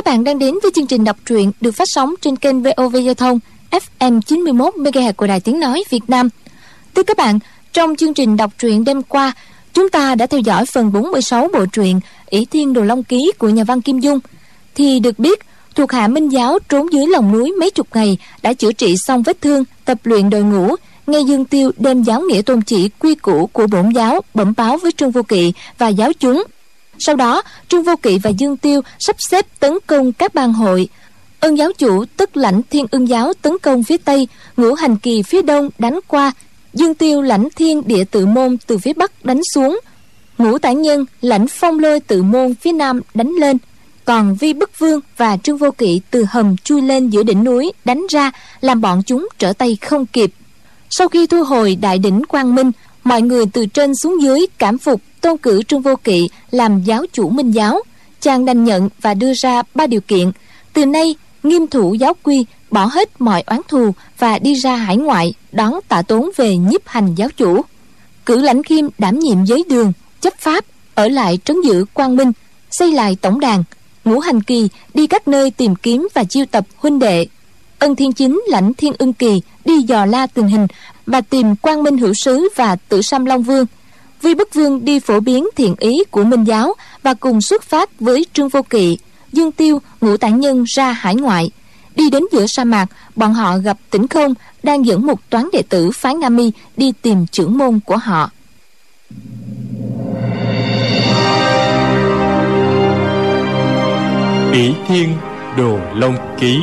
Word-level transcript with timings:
Các 0.00 0.12
bạn 0.12 0.24
đang 0.24 0.38
đến 0.38 0.54
với 0.62 0.70
chương 0.74 0.86
trình 0.86 1.04
đọc 1.04 1.16
truyện 1.26 1.52
được 1.60 1.70
phát 1.70 1.88
sóng 1.88 2.14
trên 2.20 2.36
kênh 2.36 2.62
VOV 2.62 2.96
Giao 3.04 3.14
thông 3.14 3.38
FM 3.70 4.20
91 4.20 4.74
MHz 4.74 5.12
của 5.12 5.26
Đài 5.26 5.40
Tiếng 5.40 5.60
nói 5.60 5.84
Việt 5.90 6.00
Nam. 6.08 6.28
Thưa 6.94 7.02
các 7.02 7.16
bạn, 7.16 7.38
trong 7.72 7.96
chương 7.96 8.14
trình 8.14 8.36
đọc 8.36 8.52
truyện 8.58 8.84
đêm 8.84 9.02
qua, 9.02 9.32
chúng 9.72 9.88
ta 9.88 10.14
đã 10.14 10.26
theo 10.26 10.40
dõi 10.40 10.66
phần 10.66 10.92
46 10.92 11.48
bộ 11.52 11.66
truyện 11.66 12.00
ỷ 12.30 12.44
Thiên 12.44 12.72
Đồ 12.72 12.82
Long 12.82 13.04
Ký 13.04 13.32
của 13.38 13.48
nhà 13.48 13.64
văn 13.64 13.82
Kim 13.82 14.00
Dung. 14.00 14.18
Thì 14.74 15.00
được 15.00 15.18
biết, 15.18 15.40
thuộc 15.74 15.92
hạ 15.92 16.08
Minh 16.08 16.28
Giáo 16.28 16.58
trốn 16.68 16.92
dưới 16.92 17.06
lòng 17.06 17.32
núi 17.32 17.52
mấy 17.60 17.70
chục 17.70 17.86
ngày 17.94 18.18
đã 18.42 18.52
chữa 18.52 18.72
trị 18.72 18.94
xong 18.96 19.22
vết 19.22 19.40
thương, 19.40 19.64
tập 19.84 19.98
luyện 20.04 20.30
đội 20.30 20.42
ngũ, 20.42 20.74
nghe 21.06 21.20
Dương 21.20 21.44
Tiêu 21.44 21.70
đem 21.76 22.02
giáo 22.02 22.20
nghĩa 22.20 22.42
tôn 22.42 22.62
chỉ 22.62 22.88
quy 22.98 23.14
củ 23.14 23.46
của 23.46 23.66
bổn 23.66 23.90
giáo 23.90 24.20
bẩm 24.34 24.52
báo 24.56 24.76
với 24.76 24.92
Trương 24.92 25.10
Vô 25.10 25.22
Kỵ 25.22 25.52
và 25.78 25.88
giáo 25.88 26.12
chúng 26.12 26.44
sau 27.00 27.16
đó, 27.16 27.42
trương 27.68 27.82
vô 27.82 27.94
kỵ 28.02 28.18
và 28.18 28.30
dương 28.30 28.56
tiêu 28.56 28.80
sắp 28.98 29.16
xếp 29.18 29.46
tấn 29.60 29.72
công 29.86 30.12
các 30.12 30.34
bang 30.34 30.52
hội. 30.52 30.88
Ân 31.40 31.58
giáo 31.58 31.72
chủ 31.72 32.04
tức 32.16 32.36
lãnh 32.36 32.62
thiên 32.70 32.86
ưng 32.90 33.08
giáo 33.08 33.32
tấn 33.42 33.58
công 33.58 33.84
phía 33.84 33.96
tây, 33.96 34.28
ngũ 34.56 34.74
hành 34.74 34.96
kỳ 34.96 35.22
phía 35.22 35.42
đông 35.42 35.70
đánh 35.78 36.00
qua. 36.08 36.32
Dương 36.74 36.94
tiêu 36.94 37.22
lãnh 37.22 37.48
thiên 37.56 37.82
địa 37.86 38.04
tự 38.04 38.26
môn 38.26 38.56
từ 38.66 38.78
phía 38.78 38.92
bắc 38.92 39.24
đánh 39.24 39.40
xuống. 39.54 39.80
Ngũ 40.38 40.58
tản 40.58 40.82
nhân 40.82 41.04
lãnh 41.20 41.46
phong 41.48 41.78
lôi 41.78 42.00
tự 42.00 42.22
môn 42.22 42.54
phía 42.54 42.72
nam 42.72 43.00
đánh 43.14 43.32
lên. 43.40 43.58
Còn 44.04 44.34
vi 44.34 44.52
bức 44.52 44.78
vương 44.78 45.00
và 45.16 45.36
trương 45.36 45.56
vô 45.56 45.70
kỵ 45.70 46.00
từ 46.10 46.24
hầm 46.30 46.56
chui 46.56 46.82
lên 46.82 47.10
giữa 47.10 47.22
đỉnh 47.22 47.44
núi 47.44 47.72
đánh 47.84 48.06
ra, 48.10 48.30
làm 48.60 48.80
bọn 48.80 49.02
chúng 49.06 49.28
trở 49.38 49.52
tay 49.52 49.78
không 49.80 50.06
kịp. 50.06 50.30
Sau 50.90 51.08
khi 51.08 51.26
thu 51.26 51.44
hồi 51.44 51.76
đại 51.76 51.98
đỉnh 51.98 52.22
quang 52.28 52.54
minh, 52.54 52.72
mọi 53.04 53.22
người 53.22 53.44
từ 53.52 53.66
trên 53.66 53.94
xuống 53.94 54.22
dưới 54.22 54.46
cảm 54.58 54.78
phục 54.78 55.00
tôn 55.20 55.36
cử 55.36 55.62
trương 55.62 55.82
vô 55.82 55.96
kỵ 56.04 56.28
làm 56.50 56.82
giáo 56.82 57.04
chủ 57.12 57.28
minh 57.28 57.50
giáo. 57.50 57.82
Chàng 58.20 58.44
đành 58.44 58.64
nhận 58.64 58.88
và 59.00 59.14
đưa 59.14 59.32
ra 59.34 59.62
ba 59.74 59.86
điều 59.86 60.00
kiện. 60.00 60.32
Từ 60.72 60.86
nay, 60.86 61.14
nghiêm 61.42 61.66
thủ 61.66 61.94
giáo 61.94 62.14
quy, 62.22 62.46
bỏ 62.70 62.84
hết 62.84 63.20
mọi 63.20 63.42
oán 63.46 63.60
thù 63.68 63.94
và 64.18 64.38
đi 64.38 64.54
ra 64.54 64.76
hải 64.76 64.96
ngoại, 64.96 65.34
đón 65.52 65.74
tạ 65.88 66.02
tốn 66.02 66.30
về 66.36 66.56
nhiếp 66.56 66.80
hành 66.88 67.14
giáo 67.14 67.28
chủ. 67.36 67.60
Cử 68.26 68.38
lãnh 68.42 68.62
khiêm 68.62 68.84
đảm 68.98 69.18
nhiệm 69.18 69.44
giới 69.44 69.64
đường, 69.68 69.92
chấp 70.20 70.34
pháp, 70.38 70.64
ở 70.94 71.08
lại 71.08 71.38
trấn 71.44 71.56
giữ 71.64 71.84
quang 71.94 72.16
minh, 72.16 72.32
xây 72.70 72.92
lại 72.92 73.16
tổng 73.20 73.40
đàn. 73.40 73.64
Ngũ 74.04 74.18
hành 74.18 74.42
kỳ 74.42 74.68
đi 74.94 75.06
các 75.06 75.28
nơi 75.28 75.50
tìm 75.50 75.76
kiếm 75.76 76.08
và 76.14 76.24
chiêu 76.24 76.44
tập 76.50 76.64
huynh 76.76 76.98
đệ. 76.98 77.26
Ân 77.78 77.96
thiên 77.96 78.12
chính, 78.12 78.42
lãnh 78.48 78.74
thiên 78.74 78.92
ưng 78.98 79.12
kỳ 79.12 79.42
đi 79.64 79.82
dò 79.82 80.06
la 80.06 80.26
tình 80.26 80.48
hình 80.48 80.66
và 81.06 81.20
tìm 81.20 81.56
quang 81.56 81.82
minh 81.82 81.98
hữu 81.98 82.14
sứ 82.14 82.48
và 82.56 82.76
tử 82.76 83.02
sam 83.02 83.24
long 83.24 83.42
vương 83.42 83.66
vi 84.22 84.34
Bất 84.34 84.54
vương 84.54 84.84
đi 84.84 85.00
phổ 85.00 85.20
biến 85.20 85.48
thiện 85.56 85.74
ý 85.78 86.04
của 86.10 86.24
minh 86.24 86.44
giáo 86.44 86.74
và 87.02 87.14
cùng 87.14 87.40
xuất 87.40 87.62
phát 87.62 88.00
với 88.00 88.26
trương 88.32 88.48
vô 88.48 88.62
kỵ, 88.62 88.98
dương 89.32 89.52
tiêu, 89.52 89.82
ngũ 90.00 90.16
tản 90.16 90.40
nhân 90.40 90.64
ra 90.66 90.92
hải 90.92 91.14
ngoại. 91.14 91.50
Đi 91.96 92.10
đến 92.10 92.24
giữa 92.32 92.46
sa 92.46 92.64
mạc, 92.64 92.86
bọn 93.16 93.34
họ 93.34 93.58
gặp 93.58 93.76
tỉnh 93.90 94.08
không 94.08 94.34
đang 94.62 94.86
dẫn 94.86 95.06
một 95.06 95.30
toán 95.30 95.48
đệ 95.52 95.62
tử 95.62 95.90
phái 95.94 96.14
nga 96.14 96.28
mi 96.28 96.52
đi 96.76 96.92
tìm 97.02 97.26
trưởng 97.26 97.58
môn 97.58 97.80
của 97.84 97.96
họ. 97.96 98.30
Bỉ 104.52 104.72
thiên 104.88 105.08
đồ 105.56 105.78
long 105.94 106.16
ký 106.40 106.58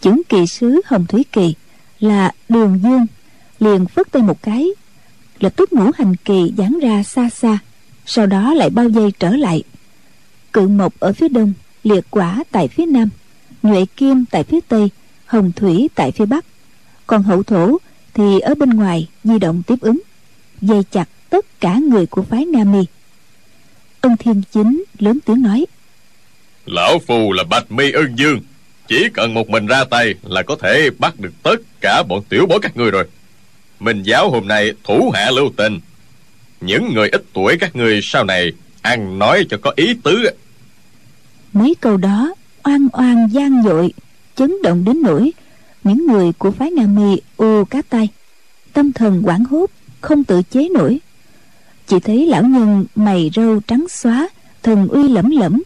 chứng 0.00 0.22
kỳ 0.28 0.46
sứ 0.46 0.80
hồng 0.84 1.06
thủy 1.06 1.24
kỳ 1.32 1.54
là 2.00 2.32
đường 2.48 2.80
dương, 2.82 3.06
liền 3.60 3.86
phất 3.86 4.12
tay 4.12 4.22
một 4.22 4.42
cái, 4.42 4.68
lập 5.40 5.52
tức 5.56 5.72
ngũ 5.72 5.90
hành 5.94 6.16
kỳ 6.16 6.52
giáng 6.58 6.78
ra 6.82 7.02
xa 7.02 7.30
xa, 7.30 7.58
sau 8.06 8.26
đó 8.26 8.54
lại 8.54 8.70
bao 8.70 8.88
dây 8.88 9.12
trở 9.18 9.30
lại. 9.30 9.62
Cự 10.52 10.68
mộc 10.68 11.00
ở 11.00 11.12
phía 11.12 11.28
đông, 11.28 11.52
liệt 11.84 12.04
quả 12.10 12.44
tại 12.50 12.68
phía 12.68 12.86
nam, 12.86 13.08
nhuệ 13.62 13.86
kim 13.96 14.24
tại 14.30 14.44
phía 14.44 14.60
tây, 14.68 14.88
hồng 15.26 15.52
thủy 15.56 15.88
tại 15.94 16.12
phía 16.12 16.26
bắc. 16.26 16.44
Còn 17.06 17.22
hậu 17.22 17.42
thổ 17.42 17.78
thì 18.14 18.40
ở 18.40 18.54
bên 18.54 18.70
ngoài 18.70 19.08
di 19.24 19.38
động 19.38 19.62
tiếp 19.66 19.80
ứng, 19.80 20.00
dây 20.60 20.82
chặt 20.90 21.08
tất 21.30 21.60
cả 21.60 21.78
người 21.90 22.06
của 22.06 22.22
phái 22.22 22.46
nga 22.46 22.64
mi. 22.64 22.84
Ân 24.00 24.16
thiên 24.16 24.42
chính 24.52 24.84
lớn 24.98 25.18
tiếng 25.24 25.42
nói, 25.42 25.66
lão 26.66 26.98
phù 27.06 27.32
là 27.32 27.44
bạch 27.44 27.72
mi 27.72 27.92
ân 27.92 28.14
dương 28.16 28.40
chỉ 28.90 29.08
cần 29.14 29.34
một 29.34 29.50
mình 29.50 29.66
ra 29.66 29.84
tay 29.84 30.14
là 30.22 30.42
có 30.42 30.56
thể 30.62 30.90
bắt 30.98 31.20
được 31.20 31.32
tất 31.42 31.56
cả 31.80 32.02
bọn 32.08 32.22
tiểu 32.28 32.46
bối 32.46 32.58
các 32.62 32.76
ngươi 32.76 32.90
rồi. 32.90 33.04
Minh 33.80 34.02
giáo 34.02 34.30
hôm 34.30 34.48
nay 34.48 34.72
thủ 34.84 35.10
hạ 35.14 35.30
lưu 35.30 35.50
tình. 35.56 35.80
Những 36.60 36.94
người 36.94 37.08
ít 37.08 37.24
tuổi 37.32 37.56
các 37.60 37.76
ngươi 37.76 38.00
sau 38.02 38.24
này 38.24 38.52
ăn 38.82 39.18
nói 39.18 39.46
cho 39.50 39.56
có 39.62 39.72
ý 39.76 39.94
tứ. 40.02 40.30
Mấy 41.52 41.74
câu 41.80 41.96
đó 41.96 42.34
oan 42.64 42.88
oan 42.92 43.28
gian 43.32 43.62
dội, 43.62 43.92
chấn 44.36 44.62
động 44.62 44.84
đến 44.84 45.02
nỗi 45.02 45.32
những 45.84 46.06
người 46.06 46.32
của 46.32 46.50
phái 46.50 46.70
nga 46.70 46.86
mi 46.86 47.20
u 47.36 47.64
cá 47.64 47.82
tay 47.82 48.08
tâm 48.72 48.92
thần 48.92 49.22
quảng 49.24 49.44
hốt, 49.44 49.66
không 50.00 50.24
tự 50.24 50.42
chế 50.50 50.68
nổi. 50.68 50.98
Chỉ 51.86 52.00
thấy 52.00 52.26
lão 52.26 52.42
nhân 52.42 52.84
mày 52.94 53.30
râu 53.34 53.60
trắng 53.66 53.86
xóa, 53.88 54.28
thần 54.62 54.88
uy 54.88 55.08
lẫm 55.08 55.30
lẫm, 55.30 55.62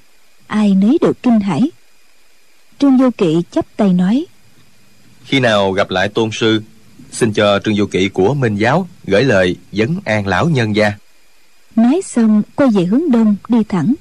ai 0.47 0.75
nấy 0.75 0.99
được 1.01 1.23
kinh 1.23 1.41
hãi 1.41 1.71
trương 2.79 2.97
vô 2.97 3.11
kỵ 3.19 3.43
chắp 3.51 3.67
tay 3.77 3.93
nói. 3.93 4.27
Khi 5.25 5.41
nào 5.41 5.73
gặp 5.73 5.91
lại 5.91 6.09
tôn 6.09 6.31
sư 6.33 6.63
xin 7.11 7.33
cho 7.33 7.59
trương 7.65 7.75
vô 7.77 7.87
kỵ 7.87 8.09
của 8.09 8.35
minh 8.35 8.57
giáo 8.57 8.89
gửi 9.05 9.25
lời 9.25 9.57
vấn 9.73 9.97
an 10.05 10.27
lão 10.27 10.49
nhân 10.49 10.77
gia. 10.77 10.93
Nói 11.77 12.01
xong 12.05 12.43
quay 12.57 12.71
về 12.71 12.85
hướng 12.85 13.11
đông 13.11 13.37
đi 13.49 13.59
thẳng. 13.69 13.95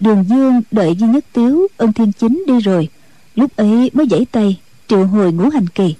Đường 0.00 0.24
dương 0.28 0.62
đợi 0.70 0.96
duy 0.96 1.06
nhất 1.06 1.24
tiếu 1.32 1.66
ân 1.76 1.92
thiên 1.92 2.12
chính 2.12 2.44
đi 2.46 2.60
rồi. 2.60 2.88
Lúc 3.34 3.56
ấy 3.56 3.90
mới 3.94 4.06
giãy 4.10 4.26
tay 4.32 4.60
triệu 4.88 5.06
hồi 5.06 5.32
ngũ 5.32 5.48
hành 5.48 5.68
kỳ. 5.68 5.94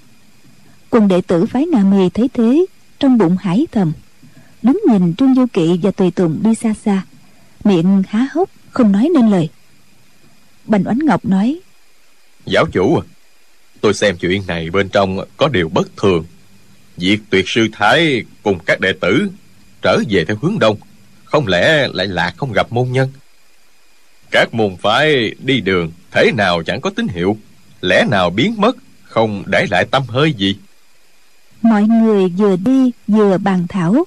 Quần 0.91 1.09
đệ 1.09 1.21
tử 1.21 1.47
phái 1.47 1.67
nga 1.67 1.79
mi 1.85 2.09
thấy 2.09 2.29
thế 2.29 2.67
trong 2.99 3.19
bụng 3.19 3.37
hải 3.41 3.67
thầm. 3.73 3.93
Đứng 4.63 4.81
nhìn 4.89 5.15
trương 5.15 5.35
vô 5.35 5.47
kỵ 5.53 5.81
và 5.83 5.91
tùy 5.91 6.11
tùng 6.11 6.39
đi 6.43 6.55
xa 6.55 6.75
xa 6.85 7.03
miệng 7.65 8.03
há 8.09 8.27
hốc 8.33 8.51
không 8.71 8.93
nói 8.93 9.09
nên 9.15 9.31
lời. 9.31 9.49
Bành 10.65 10.83
oánh 10.87 10.99
ngọc 10.99 11.25
nói 11.25 11.61
Giáo 12.47 12.67
chủ 12.73 12.97
à 12.97 13.03
Tôi 13.81 13.95
xem 13.95 14.17
chuyện 14.17 14.43
này 14.47 14.71
bên 14.71 14.89
trong 14.89 15.19
có 15.37 15.49
điều 15.49 15.69
bất 15.69 15.97
thường. 15.97 16.25
Việc 16.97 17.19
tuyệt 17.31 17.49
sư 17.49 17.69
Thái 17.73 18.25
cùng 18.43 18.59
các 18.67 18.81
đệ 18.81 18.93
tử 19.01 19.29
Trở 19.83 19.99
về 20.11 20.25
theo 20.25 20.37
hướng 20.43 20.59
đông, 20.59 20.77
Không 21.25 21.47
lẽ 21.47 21.89
lại 21.93 22.07
lạc 22.07 22.35
không 22.37 22.53
gặp 22.53 22.73
môn 22.73 22.93
nhân? 22.93 23.09
Các 24.31 24.55
môn 24.55 24.77
phái 24.77 25.35
đi 25.39 25.61
đường 25.61 25.91
Thế 26.11 26.33
nào 26.37 26.63
chẳng 26.63 26.81
có 26.81 26.91
tín 26.91 27.09
hiệu, 27.09 27.37
Lẽ 27.81 28.05
nào 28.11 28.31
biến 28.31 28.55
mất, 28.59 28.77
Không 29.03 29.43
để 29.47 29.67
lại 29.71 29.85
tâm 29.91 30.03
hơi 30.09 30.33
gì? 30.33 30.57
Mọi 31.63 31.83
người 31.83 32.29
vừa 32.29 32.57
đi 32.57 32.91
vừa 33.09 33.39
bàn 33.39 33.67
thảo, 33.69 34.05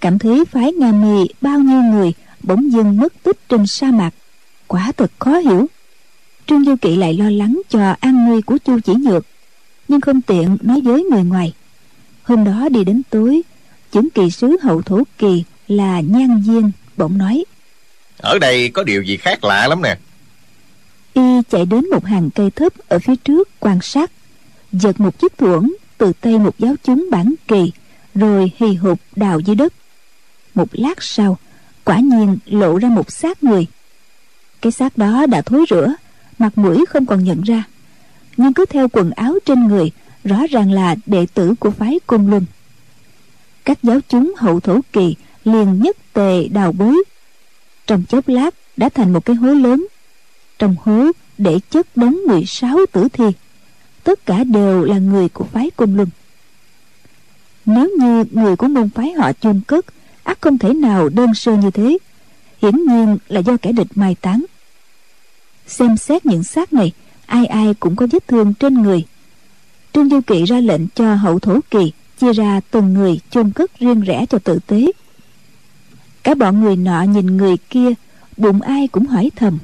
Cảm 0.00 0.18
thấy 0.18 0.44
phái 0.50 0.72
Nga 0.72 0.92
mì 0.92 1.28
bao 1.40 1.58
nhiêu 1.58 1.82
người 1.82 2.12
Bỗng 2.42 2.72
dưng 2.72 2.96
mất 2.96 3.12
tích 3.22 3.48
trên 3.48 3.66
sa 3.66 3.90
mạc. 3.90 4.10
Quả 4.66 4.92
thật 4.96 5.10
khó 5.18 5.38
hiểu 5.38 5.66
trương 6.46 6.64
du 6.64 6.76
kỵ 6.76 6.96
lại 6.96 7.14
lo 7.14 7.30
lắng 7.30 7.60
cho 7.68 7.96
an 8.00 8.26
nguy 8.26 8.40
của 8.40 8.58
chu 8.58 8.80
chỉ 8.80 8.94
nhược 8.94 9.26
nhưng 9.88 10.00
không 10.00 10.22
tiện 10.22 10.56
nói 10.62 10.80
với 10.84 11.04
người 11.04 11.24
ngoài. 11.24 11.52
Hôm 12.22 12.44
đó 12.44 12.68
đi 12.68 12.84
đến 12.84 13.02
tối 13.10 13.42
chứng 13.92 14.10
kỳ 14.10 14.30
sứ 14.30 14.56
hậu 14.62 14.82
thổ 14.82 15.02
kỳ 15.18 15.44
là 15.68 16.00
nhan 16.00 16.42
diên 16.46 16.70
bỗng 16.96 17.18
nói 17.18 17.44
ở 18.20 18.38
đây 18.38 18.68
có 18.68 18.82
điều 18.82 19.02
gì 19.02 19.16
khác 19.16 19.44
lạ 19.44 19.68
lắm 19.68 19.82
nè. 19.82 19.98
Y 21.14 21.22
chạy 21.50 21.66
đến 21.66 21.90
một 21.90 22.04
hàng 22.04 22.30
cây 22.30 22.50
thấp 22.50 22.72
ở 22.88 22.98
phía 22.98 23.16
trước 23.16 23.48
quan 23.60 23.80
sát 23.82 24.10
giật 24.72 25.00
một 25.00 25.18
chiếc 25.18 25.38
thuẫn 25.38 25.72
từ 25.98 26.12
tay 26.20 26.38
một 26.38 26.58
giáo 26.58 26.74
chúng 26.84 27.08
bản 27.10 27.34
kỳ 27.48 27.72
rồi 28.14 28.52
hì 28.56 28.74
hục 28.74 29.00
đào 29.16 29.40
dưới 29.40 29.56
đất. 29.56 29.72
Một 30.54 30.68
lát 30.72 31.02
sau 31.02 31.38
quả 31.84 31.98
nhiên 31.98 32.38
lộ 32.46 32.78
ra 32.78 32.88
một 32.88 33.12
xác 33.12 33.42
người. 33.42 33.66
Cái 34.60 34.72
xác 34.72 34.98
đó 34.98 35.26
đã 35.26 35.42
thối 35.42 35.64
rữa 35.70 35.94
mặt 36.40 36.58
mũi 36.58 36.84
không 36.86 37.06
còn 37.06 37.24
nhận 37.24 37.42
ra. 37.42 37.64
Nhưng 38.36 38.52
cứ 38.52 38.64
theo 38.64 38.88
quần 38.88 39.10
áo 39.10 39.34
trên 39.44 39.68
người, 39.68 39.90
rõ 40.24 40.46
ràng 40.50 40.72
là 40.72 40.96
đệ 41.06 41.26
tử 41.34 41.54
của 41.60 41.70
phái 41.70 42.00
côn 42.06 42.30
luân. 42.30 42.44
Các 43.64 43.78
giáo 43.82 44.00
chúng 44.08 44.34
hậu 44.36 44.60
thổ 44.60 44.80
kỳ 44.92 45.16
liền 45.44 45.82
nhất 45.82 45.96
tề 46.12 46.48
đào 46.48 46.72
bới. 46.72 47.04
Trong 47.86 48.04
chốc 48.08 48.28
lát 48.28 48.54
đã 48.76 48.88
thành 48.88 49.12
một 49.12 49.24
cái 49.24 49.36
hố 49.36 49.54
lớn. 49.54 49.86
Trong 50.58 50.76
hố 50.82 51.10
để 51.38 51.58
chất 51.70 51.96
đống 51.96 52.16
16 52.26 52.78
tử 52.92 53.08
thi. 53.12 53.24
Tất 54.04 54.26
cả 54.26 54.44
đều 54.44 54.84
là 54.84 54.98
người 54.98 55.28
của 55.28 55.44
phái 55.44 55.70
côn 55.76 55.96
luân. 55.96 56.08
Nếu 57.66 57.90
như 57.98 58.24
người 58.30 58.56
của 58.56 58.68
môn 58.68 58.90
phái 58.90 59.12
họ 59.12 59.32
chôn 59.32 59.60
cất, 59.66 59.86
ắt 60.22 60.38
không 60.40 60.58
thể 60.58 60.74
nào 60.74 61.08
đơn 61.08 61.34
sơ 61.34 61.56
như 61.56 61.70
thế. 61.70 61.98
Hiển 62.62 62.76
nhiên 62.86 63.18
là 63.28 63.40
do 63.40 63.56
kẻ 63.62 63.72
địch 63.72 63.88
mai 63.94 64.14
táng 64.14 64.44
xem 65.70 65.96
xét 65.96 66.26
những 66.26 66.44
xác 66.44 66.72
này 66.72 66.92
ai 67.26 67.46
ai 67.46 67.74
cũng 67.80 67.96
có 67.96 68.06
vết 68.12 68.28
thương 68.28 68.54
trên 68.54 68.82
người. 68.82 69.04
Trương 69.92 70.10
du 70.10 70.20
kỵ 70.20 70.44
ra 70.44 70.60
lệnh 70.60 70.88
cho 70.88 71.14
hậu 71.14 71.38
thổ 71.38 71.60
kỳ 71.70 71.92
chia 72.18 72.32
ra 72.32 72.60
từng 72.70 72.94
người 72.94 73.20
chôn 73.30 73.50
cất 73.50 73.78
riêng 73.78 74.00
rẽ 74.00 74.26
cho 74.30 74.38
tử 74.38 74.58
tế. 74.66 74.92
Cả 76.22 76.34
bọn 76.34 76.60
người 76.60 76.76
nọ 76.76 77.02
nhìn 77.02 77.36
người 77.36 77.56
kia 77.70 77.88
bụng 78.36 78.60
ai 78.60 78.88
cũng 78.88 79.06
hỏi 79.06 79.30
thầm. 79.36 79.58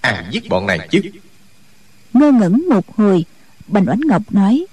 À 0.00 0.24
giết 0.30 0.48
bọn 0.48 0.66
này 0.66 0.88
chứ. 0.90 1.00
Ngơ 2.12 2.32
ngẩn 2.32 2.68
một 2.68 2.96
hồi 2.96 3.24
bành 3.66 3.88
oánh 3.88 4.00
ngọc 4.06 4.22
nói. 4.30 4.66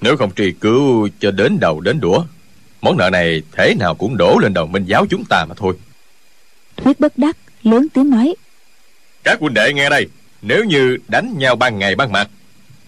Nếu 0.00 0.16
không 0.16 0.34
truy 0.34 0.52
cứu 0.60 1.08
cho 1.20 1.30
đến 1.30 1.60
đầu 1.60 1.80
đến 1.80 2.00
đũa 2.00 2.24
món 2.82 2.96
nợ 2.96 3.10
này 3.10 3.42
thế 3.52 3.74
nào 3.78 3.94
cũng 3.94 4.16
đổ 4.16 4.38
lên 4.38 4.54
đầu 4.54 4.66
minh 4.66 4.84
giáo 4.84 5.06
chúng 5.10 5.24
ta 5.24 5.44
mà 5.48 5.54
thôi. 5.54 5.74
Thuyết 6.76 7.00
bất 7.00 7.18
đắc 7.18 7.36
lớn 7.62 7.86
tiếng 7.94 8.10
nói 8.10 8.34
các 9.24 9.40
huynh 9.40 9.54
đệ 9.54 9.72
nghe 9.72 9.90
đây, 9.90 10.06
nếu 10.42 10.64
như 10.64 10.98
đánh 11.08 11.34
nhau 11.38 11.56
ban 11.56 11.78
ngày 11.78 11.94
ban 11.94 12.12
mặt, 12.12 12.28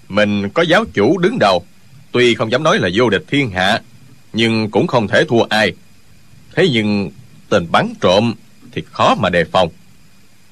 mình 0.08 0.49
có 0.49 0.62
giáo 0.62 0.84
chủ 0.94 1.19
đứng 1.19 1.38
đầu. 1.38 1.64
Tuy 2.12 2.34
không 2.34 2.52
dám 2.52 2.62
nói 2.62 2.79
là 2.79 2.88
vô 2.94 3.11
địch 3.11 3.25
thiên 3.29 3.50
hạ, 3.50 3.81
nhưng 4.32 4.70
cũng 4.70 4.87
không 4.87 5.08
thể 5.08 5.25
thua 5.29 5.43
ai. 5.43 5.73
Thế 6.55 6.69
nhưng 6.73 7.11
tình 7.49 7.67
bắn 7.73 7.94
trộm 8.00 8.34
thì 8.73 8.82
khó 8.90 9.14
mà 9.14 9.31
đề 9.31 9.44
phòng. 9.44 9.69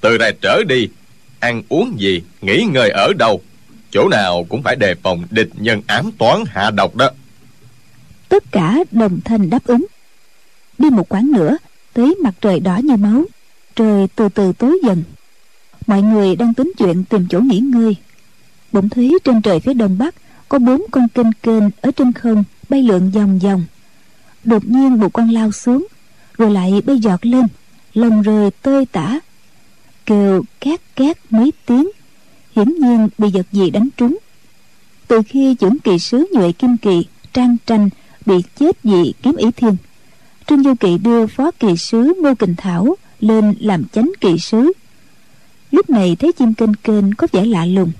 Từ 0.00 0.18
đây 0.18 0.34
trở 0.42 0.62
đi, 0.68 0.88
ăn 1.40 1.62
uống 1.68 2.00
gì, 2.00 2.22
nghỉ 2.40 2.66
ngơi 2.72 2.90
ở 2.90 3.12
đâu, 3.18 3.42
chỗ 3.90 4.08
nào 4.08 4.46
cũng 4.48 4.62
phải 4.62 4.76
đề 4.76 4.94
phòng 5.02 5.24
địch 5.30 5.48
nhân 5.56 5.82
ám 5.86 6.10
toán 6.18 6.44
hạ 6.46 6.70
độc 6.70 6.96
đó. 6.96 7.10
Tất 8.28 8.44
cả 8.52 8.78
đồng 8.90 9.20
thanh 9.24 9.50
đáp 9.50 9.64
ứng. 9.64 9.86
Đi 10.78 10.90
một 10.90 11.08
quãng 11.08 11.30
nữa 11.32 11.56
thấy 11.94 12.16
mặt 12.22 12.34
trời 12.40 12.60
đỏ 12.60 12.76
như 12.84 12.96
máu, 12.96 13.24
trời 13.76 14.06
từ 14.16 14.28
từ 14.28 14.52
tối 14.52 14.78
dần 14.84 15.02
mọi 15.90 16.02
người 16.02 16.36
đang 16.36 16.54
tính 16.54 16.72
chuyện 16.78 17.04
tìm 17.04 17.26
chỗ 17.30 17.40
nghỉ 17.40 17.58
ngơi. 17.58 17.96
Bỗng 18.72 18.88
thấy 18.88 19.18
trên 19.24 19.42
trời 19.42 19.60
phía 19.60 19.74
đông 19.74 19.98
bắc 19.98 20.14
có 20.48 20.58
bốn 20.58 20.82
con 20.90 21.08
kênh 21.08 21.32
kênh 21.42 21.62
ở 21.80 21.90
trên 21.90 22.12
không 22.12 22.44
bay 22.68 22.82
lượn 22.82 23.10
vòng 23.10 23.38
vòng. 23.38 23.64
Đột 24.44 24.64
nhiên 24.64 25.00
một 25.00 25.12
con 25.12 25.30
lao 25.30 25.52
xuống, 25.52 25.86
rồi 26.38 26.50
lại 26.50 26.82
bay 26.86 26.98
giọt 26.98 27.26
lên 27.26 27.46
lồng 27.94 28.22
rời 28.22 28.50
tơi 28.62 28.86
tả. 28.86 29.20
Kêu 30.06 30.42
két 30.60 30.80
két 30.96 31.18
mấy 31.30 31.52
tiếng, 31.66 31.88
hiển 32.56 32.74
nhiên 32.78 33.08
bị 33.18 33.28
vật 33.30 33.46
gì 33.52 33.70
đánh 33.70 33.88
trúng. 33.96 34.18
Từ 35.08 35.22
khi 35.26 35.54
chuẩn 35.54 35.78
kỳ 35.78 35.98
sứ 35.98 36.26
nhuệ 36.32 36.52
kim 36.52 36.76
kỳ 36.76 37.06
trang 37.32 37.56
tranh 37.66 37.88
bị 38.26 38.34
chết 38.58 38.82
vì 38.82 39.14
kiếm 39.22 39.36
ý 39.36 39.50
thiên, 39.56 39.76
trương 40.46 40.62
du 40.62 40.74
kỵ 40.80 40.98
đưa 40.98 41.26
phó 41.26 41.50
kỳ 41.50 41.76
sứ 41.76 42.14
ngô 42.22 42.34
kình 42.34 42.54
thảo 42.56 42.96
lên 43.20 43.54
làm 43.60 43.84
chánh 43.92 44.10
kỳ 44.20 44.38
sứ 44.38 44.72
lúc 45.70 45.90
này 45.90 46.16
thấy 46.16 46.32
chim 46.32 46.54
kênh 46.54 46.74
kênh 46.74 47.14
có 47.14 47.26
vẻ 47.32 47.44
lạ 47.44 47.64
lùng. 47.64 47.92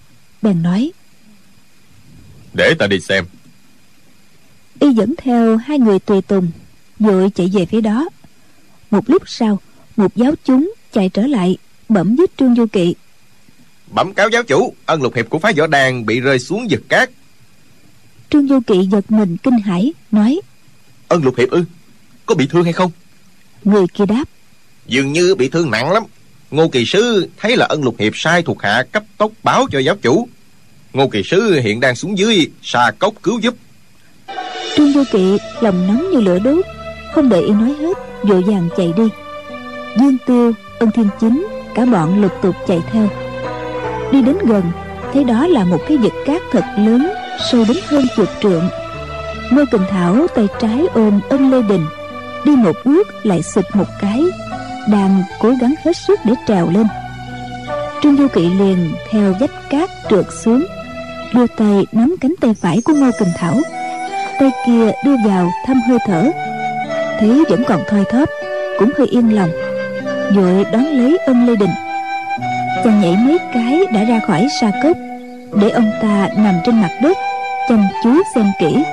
Bèn 0.42 0.62
nói 0.62 0.92
để 2.54 2.74
ta 2.78 2.86
đi 2.86 3.00
xem. 3.00 3.24
Y 4.80 4.92
dẫn 4.92 5.14
theo 5.18 5.56
hai 5.56 5.78
người 5.78 5.98
tùy 5.98 6.22
tùng 6.22 6.50
vội 6.98 7.30
chạy 7.34 7.50
về 7.52 7.66
phía 7.66 7.80
đó. 7.80 8.08
Một 8.90 9.10
lúc 9.10 9.22
sau 9.26 9.60
một 9.96 10.16
giáo 10.16 10.34
chúng 10.44 10.72
chạy 10.92 11.08
trở 11.08 11.26
lại 11.26 11.56
bẩm 11.88 12.16
với 12.16 12.26
trương 12.36 12.54
du 12.54 12.66
kỵ. 12.66 12.94
Bẩm 13.94 14.14
cáo 14.14 14.28
giáo 14.28 14.42
chủ 14.42 14.74
ân 14.86 15.02
lục 15.02 15.14
hiệp 15.14 15.30
của 15.30 15.38
phái 15.38 15.52
võ 15.52 15.66
đàn 15.66 16.06
bị 16.06 16.20
rơi 16.20 16.38
xuống 16.38 16.66
vực 16.70 16.82
cát. 16.88 17.10
Trương 18.30 18.48
du 18.48 18.60
kỵ 18.60 18.88
giật 18.92 19.10
mình 19.10 19.36
kinh 19.36 19.58
hãi 19.58 19.92
nói 20.10 20.40
ân 21.08 21.24
lục 21.24 21.38
hiệp 21.38 21.50
ư 21.50 21.64
có 22.26 22.34
bị 22.34 22.46
thương 22.46 22.64
hay 22.64 22.72
không? 22.72 22.90
Người 23.64 23.86
kia 23.94 24.06
đáp 24.06 24.24
dường 24.86 25.12
như 25.12 25.34
bị 25.34 25.48
thương 25.48 25.70
nặng 25.70 25.92
lắm 25.92 26.02
ngô 26.50 26.68
kỳ 26.68 26.84
sứ 26.84 27.28
thấy 27.36 27.56
là 27.56 27.66
ân 27.66 27.84
lục 27.84 27.94
hiệp 27.98 28.12
sai 28.16 28.42
thuộc 28.42 28.62
hạ 28.62 28.84
cấp 28.92 29.02
tốc 29.18 29.32
báo 29.42 29.66
cho 29.72 29.78
giáo 29.78 29.96
chủ. 30.02 30.28
Ngô 30.92 31.08
kỳ 31.08 31.22
sứ 31.22 31.60
hiện 31.60 31.80
đang 31.80 31.96
xuống 31.96 32.18
dưới 32.18 32.48
xà 32.62 32.90
cốc 32.98 33.14
cứu 33.22 33.38
giúp. 33.38 33.54
Trương 34.76 34.92
du 34.92 35.04
kỵ 35.12 35.38
lòng 35.60 35.86
nóng 35.86 36.10
như 36.10 36.20
lửa 36.20 36.38
đốt, 36.38 36.64
không 37.14 37.28
đợi 37.28 37.42
y 37.42 37.50
nói 37.50 37.74
hết, 37.80 37.98
vội 38.22 38.42
vàng 38.42 38.68
chạy 38.76 38.92
đi. 38.96 39.08
Dương 40.00 40.16
tiêu, 40.26 40.52
ân 40.78 40.90
thiên 40.90 41.08
chính, 41.20 41.46
cả 41.74 41.84
bọn 41.84 42.22
lục 42.22 42.32
tục 42.42 42.54
chạy 42.68 42.80
theo. 42.92 43.08
Đi 44.12 44.22
đến 44.22 44.36
gần, 44.46 44.62
thấy 45.12 45.24
đó 45.24 45.46
là 45.46 45.64
một 45.64 45.80
cái 45.88 45.96
vực 45.96 46.12
cát 46.26 46.42
thật 46.52 46.64
lớn, 46.78 47.08
sâu 47.50 47.64
đến 47.68 47.76
hơn 47.86 48.06
chục 48.16 48.28
trượng. 48.42 48.68
Ngô 49.50 49.64
cần 49.70 49.82
thảo 49.90 50.26
tay 50.34 50.46
trái 50.60 50.86
ôm 50.94 51.20
ân 51.28 51.50
lê 51.50 51.62
đình, 51.68 51.86
đi 52.44 52.56
một 52.56 52.76
bước 52.84 53.26
lại 53.26 53.42
xịt 53.42 53.64
một 53.74 53.88
cái 54.00 54.24
đang 54.88 55.22
cố 55.40 55.54
gắng 55.60 55.74
hết 55.84 55.96
sức 55.96 56.20
để 56.24 56.34
trèo 56.48 56.70
lên. 56.70 56.86
Trương 58.02 58.16
du 58.16 58.28
kỵ 58.28 58.48
liền 58.48 58.92
theo 59.10 59.34
vách 59.40 59.70
cát 59.70 59.90
trượt 60.10 60.24
xuống, 60.44 60.64
đưa 61.34 61.46
tay 61.46 61.86
nắm 61.92 62.14
cánh 62.20 62.34
tay 62.40 62.54
phải 62.60 62.82
của 62.84 62.92
ngô 62.92 63.10
cần 63.18 63.28
thảo. 63.36 63.54
Tay 64.40 64.50
kia 64.66 64.92
đưa 65.04 65.16
vào 65.26 65.50
thăm 65.66 65.80
hơi 65.88 65.98
thở, 66.06 66.30
thấy 67.20 67.44
vẫn 67.50 67.64
còn 67.68 67.80
thoi 67.88 68.04
thóp, 68.10 68.28
cũng 68.78 68.90
hơi 68.98 69.06
yên 69.06 69.34
lòng, 69.34 69.50
vội 70.36 70.64
đón 70.72 70.84
lấy 70.84 71.18
ân 71.18 71.46
lê 71.46 71.56
đình. 71.56 71.70
Chàng 72.84 73.00
nhảy 73.00 73.16
mấy 73.16 73.38
cái 73.54 73.86
đã 73.92 74.04
ra 74.04 74.20
khỏi 74.26 74.48
sa 74.60 74.70
cốc, 74.82 74.96
để 75.60 75.70
ông 75.70 75.90
ta 76.02 76.28
nằm 76.36 76.54
trên 76.64 76.80
mặt 76.80 76.90
đất, 77.02 77.16
chăm 77.68 77.84
chú 78.04 78.10
xem 78.34 78.46
kỹ. 78.60 78.84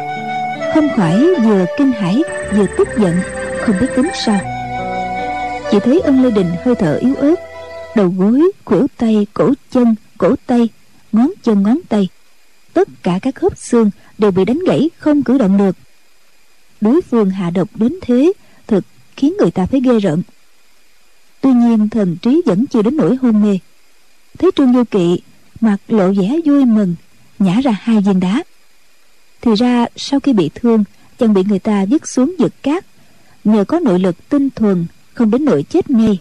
Không 0.73 0.89
khỏi 0.95 1.27
vừa 1.43 1.65
kinh 1.77 1.91
hãi, 1.91 2.23
vừa 2.51 2.65
tức 2.77 2.87
giận, 2.97 3.19
không 3.61 3.75
biết 3.79 3.87
tính 3.95 4.07
sao 4.13 4.39
chỉ 5.71 5.79
thấy 5.79 5.99
ân 5.99 6.23
lê 6.23 6.31
đình 6.31 6.51
hơi 6.65 6.75
thở 6.75 6.97
yếu 6.97 7.15
ớt. 7.15 7.35
Đầu 7.95 8.13
gối 8.17 8.51
khuỷu 8.65 8.87
tay, 8.97 9.27
cổ 9.33 9.53
chân, 9.71 9.95
cổ 10.17 10.35
tay, 10.45 10.69
ngón 11.11 11.31
chân, 11.43 11.63
ngón 11.63 11.79
tay. 11.89 12.07
Tất 12.73 12.87
cả 13.03 13.19
các 13.21 13.35
khớp 13.35 13.57
xương 13.57 13.89
đều 14.17 14.31
bị 14.31 14.45
đánh 14.45 14.59
gãy, 14.67 14.89
không 14.97 15.23
cử 15.23 15.37
động 15.37 15.57
được. 15.57 15.75
Đối 16.81 17.01
phương 17.01 17.29
hạ 17.29 17.49
độc 17.49 17.69
đến 17.75 17.93
thế 18.01 18.33
thực 18.67 18.83
khiến 19.15 19.33
người 19.39 19.51
ta 19.51 19.65
phải 19.65 19.81
ghê 19.81 19.99
rợn. 19.99 20.21
Tuy 21.41 21.51
nhiên, 21.51 21.89
thần 21.89 22.17
trí 22.21 22.41
vẫn 22.45 22.65
chưa 22.67 22.81
đến 22.81 22.97
nỗi 22.97 23.15
hôn 23.15 23.41
mê. 23.41 23.59
Thấy 24.39 24.51
trương 24.55 24.73
du 24.73 24.83
kỵ, 24.83 25.21
mặt 25.61 25.77
lộ 25.87 26.11
vẻ 26.11 26.35
vui 26.45 26.65
mừng, 26.65 26.95
nhả 27.39 27.61
ra 27.61 27.71
hai 27.81 28.01
viên 28.01 28.19
đá. 28.19 28.43
Thì 29.41 29.51
ra, 29.55 29.85
sau 29.95 30.19
khi 30.19 30.33
bị 30.33 30.49
thương 30.55 30.83
chàng 31.17 31.33
bị 31.33 31.43
người 31.43 31.59
ta 31.59 31.85
vứt 31.85 32.07
xuống 32.07 32.35
vực 32.39 32.53
cát. 32.63 32.85
Nhờ 33.43 33.63
có 33.63 33.79
nội 33.79 33.99
lực 33.99 34.29
tinh 34.29 34.49
thuần 34.49 34.85
không 35.17 35.31
đến 35.31 35.45
nỗi 35.45 35.63
chết 35.63 35.89
ngay. 35.89 36.19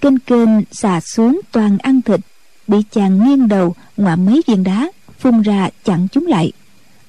Kênh 0.00 0.18
kênh 0.18 0.48
xà 0.72 1.00
xuống 1.00 1.40
toàn 1.52 1.78
ăn 1.78 2.02
thịt, 2.02 2.20
bị 2.66 2.78
chàng 2.90 3.24
nghiêng 3.24 3.48
đầu 3.48 3.74
ngoạm 3.96 4.26
mấy 4.26 4.42
viên 4.46 4.64
đá, 4.64 4.90
phun 5.18 5.42
ra 5.42 5.68
chặn 5.84 6.08
chúng 6.12 6.26
lại. 6.26 6.52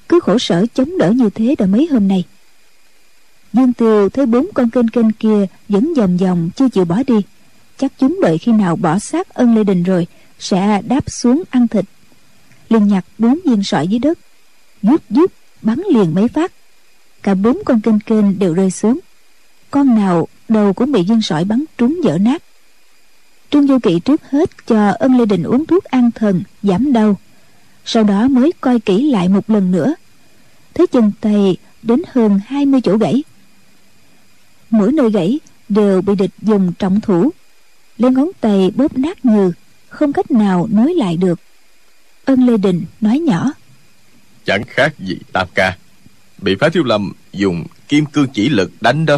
Cứ 0.10 0.20
khổ 0.20 0.38
sở 0.38 0.66
chống 0.74 0.98
đỡ 0.98 1.12
như 1.12 1.30
thế 1.30 1.56
đã 1.58 1.66
mấy 1.66 1.88
hôm 1.92 2.08
nay. 2.08 2.24
Dương 3.54 3.74
tiêu 3.74 4.10
thấy 4.10 4.26
bốn 4.26 4.48
con 4.54 4.70
kênh 4.70 4.88
kênh 4.88 5.12
kia 5.12 5.46
vẫn 5.70 5.94
vòng 5.94 6.18
vòng 6.18 6.50
chưa 6.56 6.70
chịu 6.70 6.86
bỏ 6.86 7.04
đi, 7.08 7.22
chắc 7.78 7.92
chúng 8.00 8.20
đợi 8.22 8.38
khi 8.38 8.52
nào 8.52 8.76
bỏ 8.76 9.00
xác 9.00 9.34
ân 9.34 9.56
lê 9.56 9.64
đình 9.64 9.84
rồi 9.84 10.08
sẽ 10.40 10.82
đáp 10.88 11.12
xuống 11.12 11.44
ăn 11.50 11.68
thịt. 11.68 11.86
Liền 12.70 12.88
nhặt 12.88 13.06
bốn 13.18 13.40
viên 13.46 13.64
sỏi 13.64 13.88
dưới 13.88 14.00
đất 14.00 14.20
giúp 14.82 15.02
giúp 15.10 15.32
bắn 15.62 15.82
liền 15.94 16.16
mấy 16.16 16.28
phát. 16.28 16.52
Cả 17.24 17.36
bốn 17.36 17.58
con 17.66 17.82
kênh 17.82 18.00
kênh 18.00 18.40
đều 18.40 18.54
rơi 18.54 18.72
xuống. 18.72 19.00
Con 19.72 19.96
nào 19.96 20.28
đầu 20.52 20.74
cũng 20.74 20.92
bị 20.92 21.04
viên 21.04 21.22
sỏi 21.22 21.46
bắn 21.46 21.64
trúng 21.78 22.00
dở 22.04 22.18
nát. 22.18 22.44
Trương 23.50 23.68
du 23.68 23.80
kỵ 23.80 24.00
trước 24.00 24.22
hết 24.30 24.68
cho 24.68 24.90
ân 25.00 25.18
lê 25.18 25.26
đình 25.26 25.44
uống 25.44 25.66
thuốc 25.66 25.84
an 25.84 26.12
thần, 26.12 26.44
giảm 26.64 26.94
đau. 26.94 27.18
Sau 27.86 28.04
đó 28.04 28.28
mới 28.28 28.52
coi 28.62 28.80
kỹ 28.80 29.12
lại 29.12 29.30
một 29.30 29.50
lần 29.50 29.72
nữa. 29.72 29.94
Thấy 30.74 30.88
chân 30.88 31.12
tay 31.22 31.58
đến 31.82 32.02
hơn 32.12 32.40
20 32.48 32.82
chỗ 32.84 32.98
gãy. 32.98 33.24
Mỗi 34.70 34.92
nơi 34.92 35.12
gãy 35.12 35.40
đều 35.70 36.02
bị 36.02 36.16
địch 36.16 36.32
dùng 36.42 36.74
trọng 36.80 37.02
thủ. 37.02 37.30
Lấy 37.98 38.12
ngón 38.12 38.32
tay 38.42 38.72
bóp 38.76 38.98
nát 38.98 39.26
nhừ, 39.26 39.52
không 39.90 40.14
cách 40.14 40.32
nào 40.32 40.68
nối 40.72 40.94
lại 40.94 41.18
được. 41.18 41.40
Ân 42.26 42.46
lê 42.46 42.58
đình 42.58 42.86
nói 43.02 43.20
nhỏ. 43.20 43.52
Chẳng 44.46 44.64
khác 44.68 44.94
gì 45.00 45.18
tam 45.34 45.48
ca. 45.56 45.78
Bị 46.38 46.56
phá 46.60 46.70
thiếu 46.70 46.84
lâm 46.84 47.14
dùng 47.34 47.66
kim 47.88 48.06
cương 48.06 48.28
chỉ 48.34 48.50
lực 48.50 48.72
đánh 48.82 49.06
đó 49.06 49.18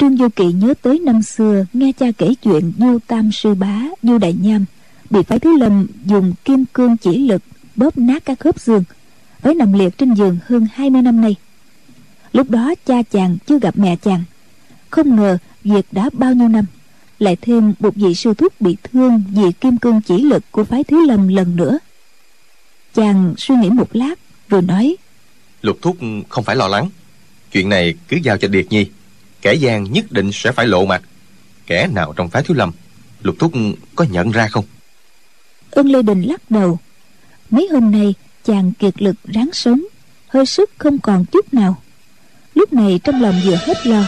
trương 0.00 0.16
du 0.16 0.28
kỵ 0.28 0.52
nhớ 0.52 0.74
tới 0.82 0.98
năm 0.98 1.22
xưa 1.22 1.64
nghe 1.72 1.92
cha 1.92 2.06
kể 2.18 2.34
chuyện 2.42 2.72
du 2.78 2.98
tam 3.06 3.32
sư 3.32 3.54
bá 3.54 3.82
du 4.02 4.18
đại 4.18 4.32
nham, 4.40 4.64
bị 5.10 5.22
phái 5.22 5.38
thứ 5.38 5.58
lâm 5.58 5.86
dùng 6.04 6.32
kim 6.44 6.64
cương 6.72 6.96
chỉ 6.96 7.18
lực 7.18 7.42
bóp 7.76 7.98
nát 7.98 8.24
các 8.24 8.40
khớp 8.40 8.60
xương 8.60 8.84
phải 9.40 9.54
nằm 9.54 9.72
liệt 9.72 9.98
trên 9.98 10.14
giường 10.14 10.38
hơn 10.46 10.66
20 10.74 11.02
năm 11.02 11.20
nay. 11.20 11.36
Lúc 12.32 12.50
đó 12.50 12.74
cha 12.86 13.02
chàng 13.02 13.36
chưa 13.46 13.58
gặp 13.58 13.78
mẹ 13.78 13.96
chàng. 13.96 14.24
Không 14.90 15.16
ngờ 15.16 15.38
việc 15.64 15.86
đã 15.92 16.10
bao 16.12 16.34
nhiêu 16.34 16.48
năm, 16.48 16.64
lại 17.18 17.36
thêm 17.40 17.74
một 17.80 17.94
vị 17.94 18.14
sư 18.14 18.34
thúc 18.34 18.60
bị 18.60 18.76
thương 18.82 19.22
vì 19.34 19.52
kim 19.52 19.76
cương 19.76 20.00
chỉ 20.00 20.22
lực 20.22 20.44
của 20.50 20.64
phái 20.64 20.84
thứ 20.84 21.06
lâm 21.06 21.28
lần 21.28 21.56
nữa. 21.56 21.78
Chàng 22.94 23.34
suy 23.38 23.54
nghĩ 23.54 23.70
một 23.70 23.96
lát, 23.96 24.18
rồi 24.48 24.62
nói, 24.62 24.96
lục 25.62 25.78
thúc 25.82 25.96
không 26.28 26.44
phải 26.44 26.56
lo 26.56 26.68
lắng. 26.68 26.88
Chuyện 27.52 27.68
này 27.68 27.94
cứ 28.08 28.16
giao 28.22 28.36
cho 28.36 28.48
điệt 28.48 28.66
nhi 28.70 28.86
kẻ 29.42 29.54
gian 29.54 29.92
nhất 29.92 30.12
định 30.12 30.30
sẽ 30.32 30.52
phải 30.52 30.66
lộ 30.66 30.86
mặt. 30.86 31.02
Kẻ 31.66 31.86
nào 31.86 32.12
trong 32.16 32.28
phái 32.28 32.42
thiếu 32.42 32.56
lâm, 32.56 32.72
lục 33.22 33.36
thúc 33.38 33.52
có 33.94 34.04
nhận 34.10 34.30
ra 34.30 34.48
không? 34.48 34.64
Ân 35.70 35.86
lê 35.86 36.02
đình 36.02 36.22
lắc 36.22 36.50
đầu. 36.50 36.78
Mấy 37.50 37.68
hôm 37.72 37.90
nay, 37.90 38.14
chàng 38.44 38.72
kiệt 38.72 39.02
lực 39.02 39.16
ráng 39.24 39.50
sống, 39.52 39.82
hơi 40.28 40.46
sức 40.46 40.70
không 40.78 40.98
còn 40.98 41.24
chút 41.24 41.54
nào. 41.54 41.82
Lúc 42.54 42.72
này 42.72 43.00
trong 43.04 43.22
lòng 43.22 43.40
vừa 43.44 43.56
hết 43.56 43.86
lo, 43.86 44.04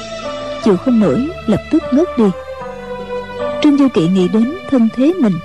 chịu 0.64 0.76
không 0.76 1.00
nổi, 1.00 1.28
lập 1.46 1.62
tức 1.70 1.82
ngất 1.92 2.08
đi. 2.18 2.24
Trương 3.62 3.78
du 3.78 3.88
kỵ 3.88 4.08
nghĩ 4.08 4.28
đến 4.28 4.54
thân 4.70 4.88
thế 4.96 5.12
mình, 5.20 5.38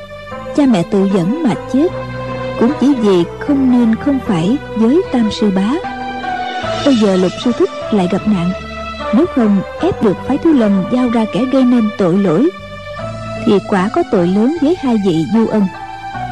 cha 0.56 0.66
mẹ 0.66 0.84
tự 0.92 1.10
dẫn 1.14 1.44
mà 1.44 1.56
chết, 1.74 1.88
cũng 2.60 2.72
chỉ 2.82 2.94
vì 2.94 3.24
không 3.40 3.72
nên 3.72 3.96
không 3.96 4.20
phải 4.28 4.58
với 4.76 5.02
tam 5.12 5.30
sư 5.40 5.52
bá. 5.56 5.74
Bây 6.86 6.96
giờ 6.96 7.16
lục 7.16 7.32
sư 7.44 7.52
thúc 7.60 7.70
lại 7.92 8.08
gặp 8.12 8.28
nạn 8.28 8.67
nếu 9.14 9.26
không, 9.36 9.62
ép 9.82 10.04
được 10.04 10.18
phái 10.28 10.38
thú 10.38 10.54
lầm 10.54 10.84
giao 10.92 11.10
ra 11.10 11.26
kẻ 11.34 11.46
gây 11.52 11.64
nên 11.64 11.90
tội 11.98 12.18
lỗi, 12.18 12.50
thì 13.46 13.54
quả 13.70 13.90
có 13.94 14.04
tội 14.12 14.28
lớn 14.28 14.58
với 14.62 14.76
hai 14.80 14.96
vị 15.06 15.26
du 15.34 15.48
ân. 15.48 15.64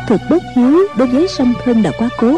Thực 0.08 0.22
bất 0.30 0.44
hiếu 0.56 0.88
đối 0.98 1.08
với 1.08 1.28
song 1.28 1.54
thân 1.66 1.84
đã 1.84 1.92
quá 1.98 2.10
cố. 2.18 2.38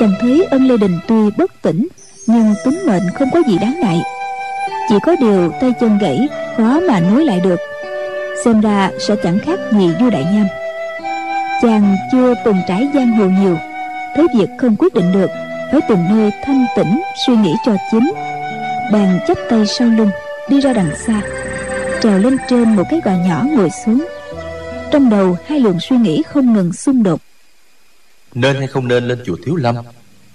Chàng 0.00 0.12
thấy 0.20 0.46
ân 0.50 0.68
lê 0.68 0.76
đình 0.76 0.98
tuy 1.08 1.30
bất 1.38 1.62
tỉnh, 1.62 1.88
nhưng 2.26 2.54
tính 2.64 2.78
mệnh 2.86 3.02
không 3.14 3.28
có 3.32 3.42
gì 3.46 3.58
đáng 3.58 3.80
ngại. 3.80 4.02
Chỉ 4.88 4.94
có 5.02 5.16
điều 5.20 5.52
tay 5.60 5.72
chân 5.80 5.98
gãy 5.98 6.28
khó 6.56 6.80
mà 6.88 7.00
nối 7.00 7.24
lại 7.24 7.40
được. 7.40 7.60
Xem 8.44 8.60
ra 8.60 8.90
sẽ 9.08 9.16
chẳng 9.22 9.38
khác 9.38 9.58
gì 9.72 9.90
vua 10.00 10.10
đại 10.10 10.24
nham 10.24 10.46
chàng 11.64 11.96
chưa 12.12 12.34
từng 12.44 12.56
trải 12.68 12.88
giang 12.94 13.12
hồ 13.12 13.24
nhiều, 13.24 13.58
thấy 14.16 14.26
việc 14.38 14.48
không 14.58 14.76
quyết 14.76 14.94
định 14.94 15.12
được, 15.12 15.30
phải 15.72 15.80
tìm 15.88 15.98
nơi 16.10 16.30
thanh 16.44 16.66
tĩnh 16.76 17.02
suy 17.26 17.36
nghĩ 17.36 17.54
cho 17.66 17.76
chính 17.92 18.12
bèn 18.92 19.20
chắp 19.28 19.38
tay 19.50 19.66
sau 19.66 19.88
lưng, 19.88 20.10
đi 20.48 20.60
ra 20.60 20.72
đằng 20.72 20.90
xa, 21.06 21.22
trèo 22.02 22.18
lên 22.18 22.36
trên 22.48 22.76
một 22.76 22.84
cái 22.90 23.00
gò 23.04 23.10
nhỏ 23.10 23.44
ngồi 23.56 23.68
xuống. 23.86 24.06
Trong 24.92 25.10
đầu, 25.10 25.36
hai 25.46 25.60
luồng 25.60 25.80
suy 25.80 25.96
nghĩ 25.96 26.22
không 26.28 26.52
ngừng 26.52 26.72
xung 26.72 27.02
đột. 27.02 27.20
Nên 28.34 28.56
hay 28.56 28.66
không 28.66 28.88
nên 28.88 29.08
lên 29.08 29.22
chùa 29.26 29.36
thiếu 29.44 29.56
lâm, 29.56 29.76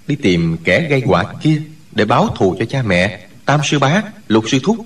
đi 0.06 0.16
tìm 0.16 0.56
kẻ 0.64 0.86
gây 0.90 1.02
họa 1.06 1.24
kia 1.42 1.62
để 1.92 2.04
báo 2.04 2.28
thù 2.36 2.56
cho 2.58 2.64
cha 2.64 2.82
mẹ, 2.82 3.26
tam 3.44 3.60
sư 3.64 3.78
bá, 3.78 4.02
lục 4.28 4.44
sư 4.48 4.58
thúc. 4.62 4.76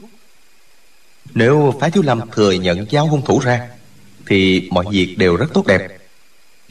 Nếu 1.35 1.75
phái 1.81 1.91
thiếu 1.91 2.03
lâm 2.03 2.21
thừa 2.31 2.53
nhận 2.53 2.87
giáo 2.91 3.07
hung 3.07 3.25
thủ 3.25 3.39
ra, 3.39 3.69
thì 4.27 4.69
mọi 4.71 4.85
việc 4.91 5.15
đều 5.19 5.37
rất 5.37 5.47
tốt 5.55 5.67
đẹp. 5.67 5.81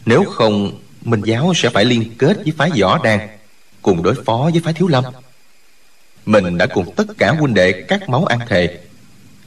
Nếu 0.06 0.24
không 0.24 0.80
minh 1.02 1.22
giáo 1.26 1.54
sẽ 1.56 1.70
phải 1.70 1.86
liên 1.86 2.12
kết 2.18 2.38
với 2.44 2.54
phái 2.58 2.72
võ 2.82 3.04
đàn 3.04 3.28
cùng 3.82 4.04
đối 4.04 4.16
phó 4.26 4.50
với 4.54 4.62
phái 4.64 4.74
thiếu 4.74 4.88
lâm 4.88 5.04
mình 6.26 6.58
đã 6.58 6.68
cùng 6.68 6.96
tất 6.96 7.08
cả 7.18 7.32
huynh 7.32 7.54
đệ 7.54 7.72
các 7.72 8.10
máu 8.10 8.26
ăn 8.26 8.40
thề. 8.50 8.78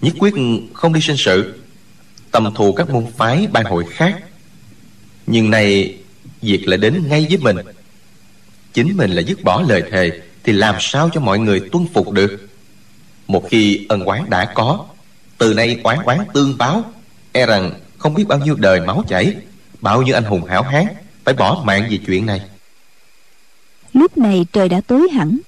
Nhất 0.00 0.14
quyết 0.18 0.34
không 0.74 0.92
đi 0.92 1.00
sinh 1.00 1.16
sự. 1.16 1.54
Tâm 2.30 2.54
thù 2.54 2.72
các 2.72 2.90
môn 2.90 3.06
phái 3.16 3.46
ban 3.52 3.64
hội 3.64 3.84
khác. 3.90 4.16
Nhưng 5.26 5.50
nay, 5.50 5.96
việc 6.42 6.68
lại 6.68 6.78
đến 6.78 7.08
ngay 7.08 7.26
với 7.28 7.38
mình. 7.38 7.56
Chính 8.72 8.96
mình 8.96 9.10
là 9.10 9.22
dứt 9.22 9.44
bỏ 9.44 9.62
lời 9.68 9.82
thề, 9.90 10.10
thì 10.44 10.52
làm 10.52 10.74
sao 10.80 11.10
cho 11.12 11.20
mọi 11.20 11.38
người 11.38 11.60
tuân 11.72 11.86
phục 11.94 12.10
được? 12.12 12.48
Một 13.26 13.44
khi 13.50 13.86
ân 13.88 14.04
oán 14.04 14.30
đã 14.30 14.52
có, 14.54 14.86
từ 15.38 15.54
nay 15.54 15.80
oán 15.84 15.98
oán 16.04 16.18
tương 16.34 16.58
báo 16.58 16.84
e 17.32 17.46
rằng 17.46 17.72
không 17.98 18.14
biết 18.14 18.24
bao 18.28 18.38
nhiêu 18.38 18.54
đời 18.54 18.80
máu 18.80 19.04
chảy, 19.08 19.34
bao 19.80 20.02
nhiêu 20.02 20.14
anh 20.14 20.24
hùng 20.24 20.44
hảo 20.44 20.62
hán 20.62 20.86
phải 21.24 21.34
bỏ 21.34 21.62
mạng 21.64 21.86
vì 21.90 21.98
chuyện 22.06 22.26
này. 22.26 22.40
Lúc 23.92 24.18
này 24.18 24.46
trời 24.52 24.68
đã 24.68 24.80
tối 24.86 25.08
hẳn 25.08 25.38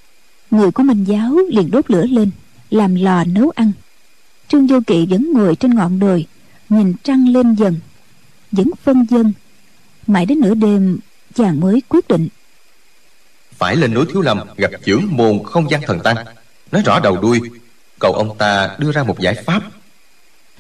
người 0.50 0.70
của 0.70 0.82
minh 0.82 1.04
giáo 1.04 1.36
liền 1.50 1.70
đốt 1.70 1.90
lửa 1.90 2.06
lên 2.06 2.30
làm 2.70 2.94
lò 2.94 3.24
nấu 3.24 3.50
ăn. 3.50 3.72
Trương 4.48 4.66
vô 4.66 4.80
kỵ 4.86 5.06
vẫn 5.06 5.32
ngồi 5.32 5.56
trên 5.56 5.74
ngọn 5.74 5.98
đồi 5.98 6.26
nhìn 6.68 6.94
trăng 7.02 7.28
lên 7.28 7.54
dần 7.54 7.76
vẫn 8.52 8.70
phân 8.82 9.06
dân. 9.10 9.32
Mãi 10.06 10.26
đến 10.26 10.40
nửa 10.40 10.54
đêm 10.54 10.98
chàng 11.34 11.60
mới 11.60 11.82
quyết 11.88 12.08
định. 12.08 12.28
Phải 13.52 13.76
lên 13.76 13.94
núi 13.94 14.04
thiếu 14.12 14.22
lâm 14.22 14.40
gặp 14.56 14.70
trưởng 14.84 15.16
môn 15.16 15.38
không 15.44 15.70
gian 15.70 15.80
thần 15.86 16.00
tăng. 16.00 16.16
Nói 16.72 16.82
rõ 16.84 17.00
đầu 17.00 17.16
đuôi 17.16 17.40
cầu 18.00 18.12
ông 18.12 18.38
ta 18.38 18.76
đưa 18.78 18.92
ra 18.92 19.02
một 19.02 19.20
giải 19.20 19.34
pháp. 19.46 19.62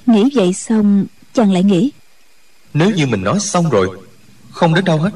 Nghĩ 0.06 0.30
vậy 0.34 0.52
xong 0.52 1.06
chàng 1.32 1.52
lại 1.52 1.62
nghĩ. 1.62 1.90
Nếu 2.74 2.90
như 2.90 3.06
mình 3.06 3.24
nói 3.24 3.40
xong 3.40 3.70
rồi 3.70 3.88
không 4.50 4.74
đến 4.74 4.84
đâu 4.84 4.98
hết. 4.98 5.10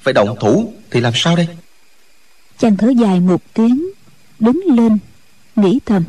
Phải 0.00 0.14
động 0.14 0.36
thủ 0.40 0.72
thì 0.90 1.00
làm 1.00 1.12
sao 1.16 1.36
đây? 1.36 1.48
Chàng 2.58 2.76
thở 2.76 2.88
dài 2.88 3.20
một 3.20 3.42
tiếng 3.54 3.85
đứng 4.38 4.62
lên, 4.76 4.98
nghĩ 5.56 5.78
thầm. 5.86 6.04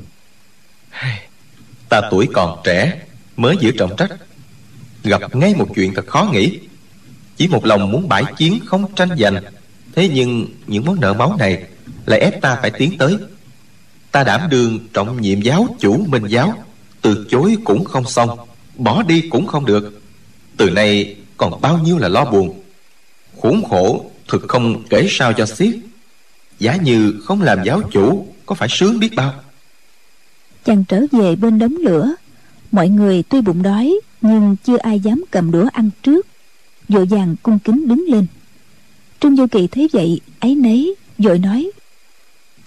Ta 1.89 2.01
tuổi 2.11 2.27
còn 2.33 2.59
trẻ, 2.63 3.01
mới 3.37 3.55
giữ 3.59 3.71
trọng 3.71 3.95
trách. 3.97 4.09
Gặp 5.03 5.35
ngay 5.35 5.55
một 5.55 5.67
chuyện 5.75 5.93
thật 5.93 6.07
khó 6.07 6.29
nghĩ. 6.33 6.59
Chỉ 7.37 7.47
một 7.47 7.65
lòng 7.65 7.91
muốn 7.91 8.09
bãi 8.09 8.23
chiến 8.37 8.59
không 8.65 8.95
tranh 8.95 9.09
giành. 9.19 9.43
Thế 9.95 10.09
nhưng 10.13 10.47
những 10.67 10.85
món 10.85 10.99
nợ 10.99 11.13
máu 11.13 11.35
này 11.39 11.63
lại 12.05 12.19
ép 12.19 12.41
ta 12.41 12.57
phải 12.61 12.71
tiến 12.71 12.97
tới. 12.97 13.17
Ta 14.11 14.23
đảm 14.23 14.41
đương 14.49 14.87
trọng 14.93 15.21
nhiệm 15.21 15.41
giáo 15.41 15.75
chủ 15.79 16.05
minh 16.07 16.25
giáo, 16.27 16.63
từ 17.01 17.27
chối 17.29 17.57
cũng 17.63 17.85
không 17.85 18.09
xong, 18.09 18.39
bỏ 18.75 19.03
đi 19.03 19.21
cũng 19.29 19.47
không 19.47 19.65
được. 19.65 20.01
Từ 20.57 20.69
nay 20.69 21.15
còn 21.37 21.61
bao 21.61 21.77
nhiêu 21.77 21.97
là 21.97 22.07
lo 22.07 22.25
buồn. 22.25 22.61
Khốn 23.41 23.63
khổ, 23.69 24.11
thực 24.27 24.45
không 24.47 24.83
kể 24.89 25.07
sao 25.09 25.33
cho 25.33 25.45
xiết 25.45 25.75
giá 26.59 26.75
như 26.75 27.13
không 27.23 27.41
làm 27.41 27.63
giáo 27.63 27.81
chủ 27.91 28.27
có 28.45 28.55
phải 28.55 28.69
sướng 28.71 28.99
biết 28.99 29.15
bao? 29.15 29.33
Chàng 30.65 30.83
trở 30.87 31.01
về 31.11 31.35
bên 31.35 31.59
đống 31.59 31.75
lửa. 31.75 32.13
Mọi 32.71 32.89
người 32.89 33.23
tuy 33.23 33.41
bụng 33.41 33.63
đói 33.63 33.99
nhưng 34.21 34.55
chưa 34.63 34.77
ai 34.77 34.99
dám 34.99 35.23
cầm 35.31 35.51
đũa 35.51 35.65
ăn 35.73 35.89
trước. 36.03 36.27
Vội 36.89 37.05
vàng 37.05 37.35
cung 37.43 37.59
kính 37.59 37.87
đứng 37.87 38.05
lên. 38.07 38.25
Trung 39.19 39.35
vô 39.35 39.47
kỳ 39.51 39.67
thấy 39.67 39.89
vậy 39.93 40.21
ấy 40.39 40.55
nấy 40.55 40.95
vội 41.17 41.39
nói 41.39 41.71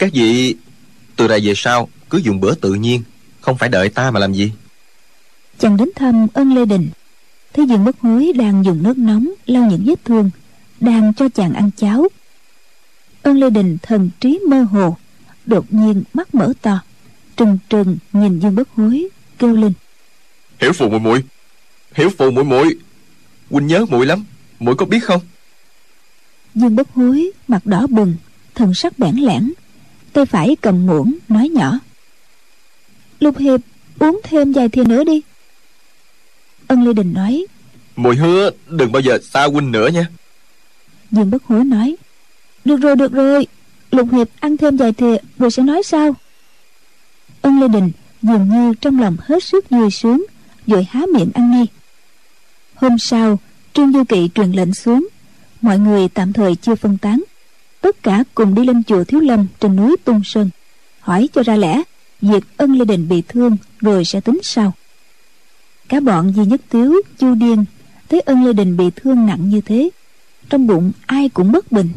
các 0.00 0.12
vị 0.12 0.56
từ 1.16 1.28
đây 1.28 1.40
về 1.44 1.52
sau 1.56 1.88
cứ 2.10 2.18
dùng 2.18 2.40
bữa 2.40 2.54
tự 2.54 2.74
nhiên 2.74 3.02
không 3.40 3.58
phải 3.58 3.68
đợi 3.68 3.88
ta 3.88 4.10
mà 4.10 4.20
làm 4.20 4.32
gì. 4.32 4.52
Chàng 5.58 5.76
đến 5.76 5.88
thăm 5.96 6.26
ân 6.34 6.54
lê 6.54 6.64
đình. 6.64 6.88
Thấy 7.54 7.66
dương 7.66 7.84
bất 7.84 8.00
hối 8.00 8.32
đang 8.36 8.64
dùng 8.64 8.82
nước 8.82 8.98
nóng 8.98 9.30
lau 9.46 9.64
những 9.64 9.82
vết 9.86 10.04
thương 10.04 10.30
đang 10.80 11.14
cho 11.14 11.28
chàng 11.28 11.54
ăn 11.54 11.70
cháo 11.76 12.08
ân 13.22 13.36
lê 13.36 13.50
đình 13.50 13.78
thần 13.82 14.10
trí 14.20 14.38
mơ 14.48 14.62
hồ 14.62 14.96
đột 15.46 15.64
nhiên 15.72 16.02
mắt 16.12 16.34
mở 16.34 16.52
to 16.62 16.80
trừng 17.36 17.58
trừng 17.68 17.98
nhìn 18.12 18.40
dương 18.40 18.54
bất 18.54 18.68
hối 18.70 19.08
kêu 19.38 19.56
lên. 19.56 19.72
Hiểu 20.60 20.72
phù 20.72 20.88
muội 20.88 21.00
muội 21.00 21.24
hiểu 21.94 22.10
phù 22.18 22.30
muội 22.30 22.44
muội 22.44 22.78
huynh 23.50 23.66
nhớ 23.66 23.86
muội 23.88 24.06
lắm 24.06 24.24
muội 24.58 24.74
có 24.76 24.86
biết 24.86 25.04
không? 25.04 25.20
Dương 26.54 26.76
bất 26.76 26.88
hối 26.94 27.30
mặt 27.48 27.66
đỏ 27.66 27.86
bừng 27.86 28.14
thần 28.54 28.74
sắc 28.74 28.98
bẽn 28.98 29.16
lẽn 29.16 29.52
tay 30.12 30.26
phải 30.26 30.56
cầm 30.60 30.86
muỗng 30.86 31.14
nói 31.28 31.48
nhỏ. 31.48 31.78
Lục 33.20 33.38
hiệp 33.38 33.60
uống 33.98 34.20
thêm 34.24 34.52
vài 34.52 34.68
thìa 34.68 34.84
nữa 34.84 35.04
đi. 35.04 35.22
Ân 36.66 36.82
lê 36.82 36.92
đình 36.92 37.12
nói. 37.12 37.46
Muội 37.96 38.16
hứa 38.16 38.50
đừng 38.68 38.92
bao 38.92 39.02
giờ 39.02 39.18
xa 39.22 39.44
huynh 39.44 39.72
nữa 39.72 39.88
nha. 39.88 40.06
Dương 41.10 41.30
bất 41.30 41.44
hối 41.44 41.64
nói 41.64 41.96
được 42.64 42.76
rồi 42.76 42.96
được 42.96 43.12
rồi. 43.12 43.46
Lục 43.90 44.12
hiệp 44.12 44.28
ăn 44.40 44.56
thêm 44.56 44.76
vài 44.76 44.92
thìa, 44.92 45.16
rồi 45.38 45.50
sẽ 45.50 45.62
nói 45.62 45.82
sao 45.82 46.14
ân 47.42 47.60
lê 47.60 47.68
đình 47.68 47.90
dường 48.22 48.48
như 48.48 48.74
trong 48.80 49.00
lòng 49.00 49.16
hết 49.20 49.44
sức 49.44 49.70
vui 49.70 49.90
sướng, 49.90 50.24
rồi 50.66 50.86
há 50.90 51.00
miệng 51.14 51.30
ăn 51.34 51.50
ngay. 51.50 51.66
Hôm 52.74 52.98
sau, 52.98 53.38
trương 53.72 53.92
du 53.92 54.04
kỵ 54.04 54.28
truyền 54.34 54.52
lệnh 54.52 54.74
xuống. 54.74 55.08
Mọi 55.60 55.78
người 55.78 56.08
tạm 56.08 56.32
thời 56.32 56.56
chưa 56.56 56.74
phân 56.74 56.98
tán. 56.98 57.22
Tất 57.80 58.02
cả 58.02 58.24
cùng 58.34 58.54
đi 58.54 58.64
lên 58.64 58.82
chùa 58.84 59.04
thiếu 59.04 59.20
lâm 59.20 59.46
trên 59.60 59.76
núi 59.76 59.96
tung 60.04 60.20
sơn. 60.24 60.50
Hỏi 61.00 61.28
cho 61.32 61.42
ra 61.42 61.56
lẽ, 61.56 61.82
việc 62.20 62.44
ân 62.56 62.78
lê 62.78 62.84
đình 62.84 63.08
bị 63.08 63.22
thương 63.28 63.56
rồi 63.80 64.04
sẽ 64.04 64.20
tính 64.20 64.40
sau 64.42 64.72
cả 65.90 66.00
bọn 66.00 66.32
di 66.36 66.44
nhất 66.44 66.60
tiếu, 66.70 67.02
chu 67.18 67.34
điên, 67.34 67.64
thấy 68.08 68.20
ân 68.20 68.44
lê 68.44 68.52
đình 68.52 68.76
bị 68.76 68.84
thương 68.96 69.26
nặng 69.26 69.48
như 69.50 69.60
thế, 69.60 69.90
trong 70.48 70.66
bụng 70.66 70.92
ai 71.06 71.28
cũng 71.28 71.52
bất 71.52 71.72
bình 71.72 71.88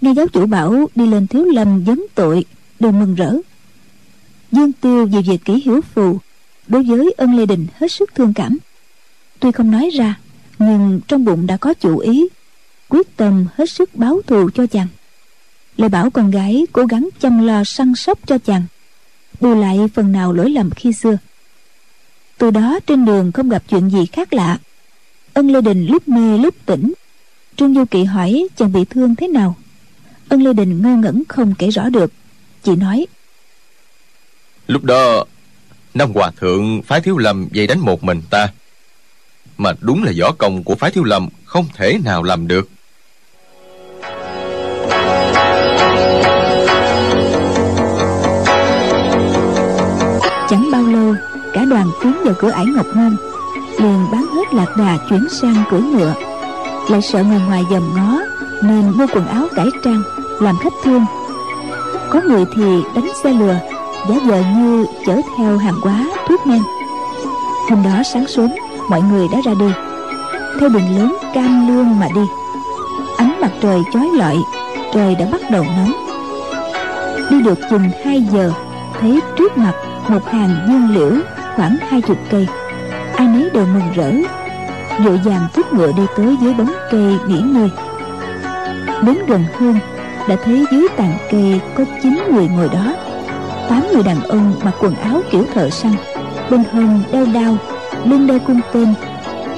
nghe 0.00 0.12
giáo 0.14 0.28
chủ 0.28 0.46
bảo 0.46 0.88
đi 0.94 1.06
lên 1.06 1.26
thiếu 1.26 1.44
lâm 1.44 1.84
vấn 1.84 2.06
tội, 2.14 2.44
đều 2.80 2.92
mừng 2.92 3.14
rỡ. 3.14 3.34
Dương 4.52 4.72
tiêu 4.72 5.06
vì 5.06 5.22
việc 5.22 5.44
kỹ 5.44 5.62
hiểu 5.64 5.80
phù, 5.94 6.18
đối 6.68 6.82
với 6.82 7.14
ân 7.16 7.36
lê 7.36 7.46
đình 7.46 7.66
hết 7.74 7.92
sức 7.92 8.14
thương 8.14 8.34
cảm. 8.34 8.58
Tuy 9.40 9.52
không 9.52 9.70
nói 9.70 9.90
ra, 9.94 10.18
nhưng 10.58 11.00
trong 11.08 11.24
bụng 11.24 11.46
đã 11.46 11.56
có 11.56 11.74
chủ 11.74 11.98
ý, 11.98 12.28
quyết 12.88 13.16
tâm 13.16 13.46
hết 13.54 13.70
sức 13.70 13.94
báo 13.94 14.20
thù 14.26 14.50
cho 14.50 14.66
chàng. 14.66 14.86
Lại 15.76 15.88
bảo 15.88 16.10
con 16.10 16.30
gái 16.30 16.66
cố 16.72 16.86
gắng 16.86 17.08
chăm 17.20 17.46
lo 17.46 17.64
săn 17.64 17.94
sóc 17.94 18.18
cho 18.26 18.38
chàng, 18.38 18.62
bù 19.40 19.54
lại 19.54 19.78
phần 19.94 20.12
nào 20.12 20.32
lỗi 20.32 20.50
lầm 20.50 20.70
khi 20.70 20.92
xưa. 20.92 21.18
Từ 22.38 22.50
đó 22.50 22.78
trên 22.86 23.04
đường 23.04 23.32
không 23.32 23.48
gặp 23.48 23.62
chuyện 23.68 23.90
gì 23.90 24.06
khác 24.06 24.32
lạ. 24.32 24.58
Ân 25.34 25.50
lê 25.50 25.60
đình 25.60 25.86
lúc 25.86 26.08
mê 26.08 26.38
lúc 26.38 26.54
tỉnh, 26.66 26.92
trương 27.56 27.74
du 27.74 27.84
kỵ 27.84 28.04
hỏi 28.04 28.48
chàng 28.56 28.72
bị 28.72 28.84
thương 28.84 29.14
thế 29.14 29.28
nào 29.28 29.56
ân 30.28 30.42
lê 30.42 30.52
đình 30.52 30.82
ngơ 30.82 30.96
ngẩn 30.96 31.22
không 31.28 31.54
kể 31.58 31.70
rõ 31.70 31.88
được. 31.88 32.12
Chị 32.62 32.76
nói 32.76 33.06
lúc 34.66 34.84
đó 34.84 35.24
năm 35.94 36.12
hòa 36.14 36.30
thượng 36.40 36.82
phái 36.82 37.00
thiếu 37.00 37.18
lâm 37.18 37.48
dây 37.52 37.66
đánh 37.66 37.78
một 37.78 38.04
mình 38.04 38.22
ta. 38.30 38.48
Mà 39.58 39.72
đúng 39.80 40.04
là 40.04 40.12
võ 40.20 40.32
công 40.32 40.64
của 40.64 40.74
phái 40.74 40.90
thiếu 40.90 41.04
lâm 41.04 41.28
không 41.44 41.66
thể 41.74 41.98
nào 42.04 42.22
làm 42.22 42.48
được. 42.48 42.68
Chẳng 50.50 50.70
bao 50.72 50.82
lâu 50.82 51.14
cả 51.54 51.64
đoàn 51.64 51.90
tiến 52.02 52.12
vào 52.24 52.34
cửa 52.38 52.50
ải 52.50 52.64
ngọc 52.76 52.86
môn 52.94 53.16
liền 53.80 54.06
bán 54.12 54.26
hết 54.26 54.54
lạc 54.54 54.76
đà 54.78 54.98
chuyển 55.10 55.26
sang 55.30 55.64
cửa 55.70 55.80
ngựa. 55.80 56.14
Lại 56.90 57.02
sợ 57.02 57.22
người 57.22 57.40
ngoài 57.40 57.62
dòm 57.70 57.94
ngó 57.96 58.20
nên 58.62 58.90
mua 58.90 59.06
quần 59.14 59.26
áo 59.26 59.48
cải 59.56 59.66
trang, 59.84 60.02
làm 60.40 60.56
khách 60.62 60.72
thương. 60.84 61.04
Có 62.10 62.20
người 62.28 62.44
thì 62.54 62.82
đánh 62.94 63.08
xe 63.22 63.32
lừa, 63.32 63.56
giả 64.08 64.16
vờ 64.26 64.42
như 64.56 64.86
chở 65.06 65.20
theo 65.36 65.58
hàng 65.58 65.80
hóa, 65.82 66.04
thuốc 66.28 66.46
men. 66.46 66.62
Hôm 67.70 67.82
đó 67.82 68.02
sáng 68.12 68.26
sớm, 68.26 68.50
mọi 68.90 69.02
người 69.02 69.28
đã 69.32 69.38
ra 69.44 69.52
đi 69.60 69.72
theo 70.60 70.68
đường 70.68 70.98
lớn 70.98 71.16
cam 71.34 71.68
lương 71.68 71.98
mà 71.98 72.08
đi, 72.14 72.20
ánh 73.16 73.40
mặt 73.40 73.50
trời 73.60 73.80
chói 73.92 74.08
lọi, 74.16 74.36
trời 74.94 75.14
đã 75.14 75.26
bắt 75.32 75.40
đầu 75.50 75.64
nóng. 75.76 75.92
Đi 77.30 77.42
được 77.42 77.58
chừng 77.70 77.90
2 78.04 78.22
giờ, 78.32 78.52
thấy 79.00 79.20
trước 79.36 79.58
mặt 79.58 79.72
một 80.08 80.24
hàng 80.26 80.56
dương 80.68 80.90
liễu 80.90 81.22
khoảng 81.56 81.76
hai 81.88 82.00
chục 82.00 82.18
cây. 82.30 82.48
Ai 83.16 83.26
nấy 83.26 83.50
đều 83.54 83.66
mừng 83.66 83.92
rỡ, 83.94 84.12
vội 85.04 85.20
vàng 85.24 85.48
thúc 85.54 85.72
ngựa 85.72 85.92
đi 85.92 86.02
tới 86.16 86.36
dưới 86.40 86.54
bóng 86.54 86.72
cây 86.90 87.16
nghỉ 87.26 87.40
ngơi 87.40 87.70
đến 89.02 89.18
gần 89.26 89.44
hơn, 89.58 89.78
đã 90.28 90.36
thấy 90.44 90.64
dưới 90.72 90.88
tàn 90.96 91.12
cây 91.30 91.60
có 91.74 91.84
chín 92.02 92.18
người 92.32 92.48
ngồi 92.48 92.68
đó. 92.68 92.94
Tám 93.68 93.82
người 93.92 94.02
đàn 94.02 94.22
ông 94.22 94.54
mặc 94.64 94.74
quần 94.80 94.94
áo 94.94 95.20
kiểu 95.30 95.44
thợ 95.54 95.70
săn, 95.70 95.92
bên 96.50 96.64
hông 96.72 97.02
đeo 97.12 97.26
đao, 97.34 97.56
lưng 98.04 98.26
đeo 98.26 98.38
cung 98.38 98.60
tên, 98.72 98.94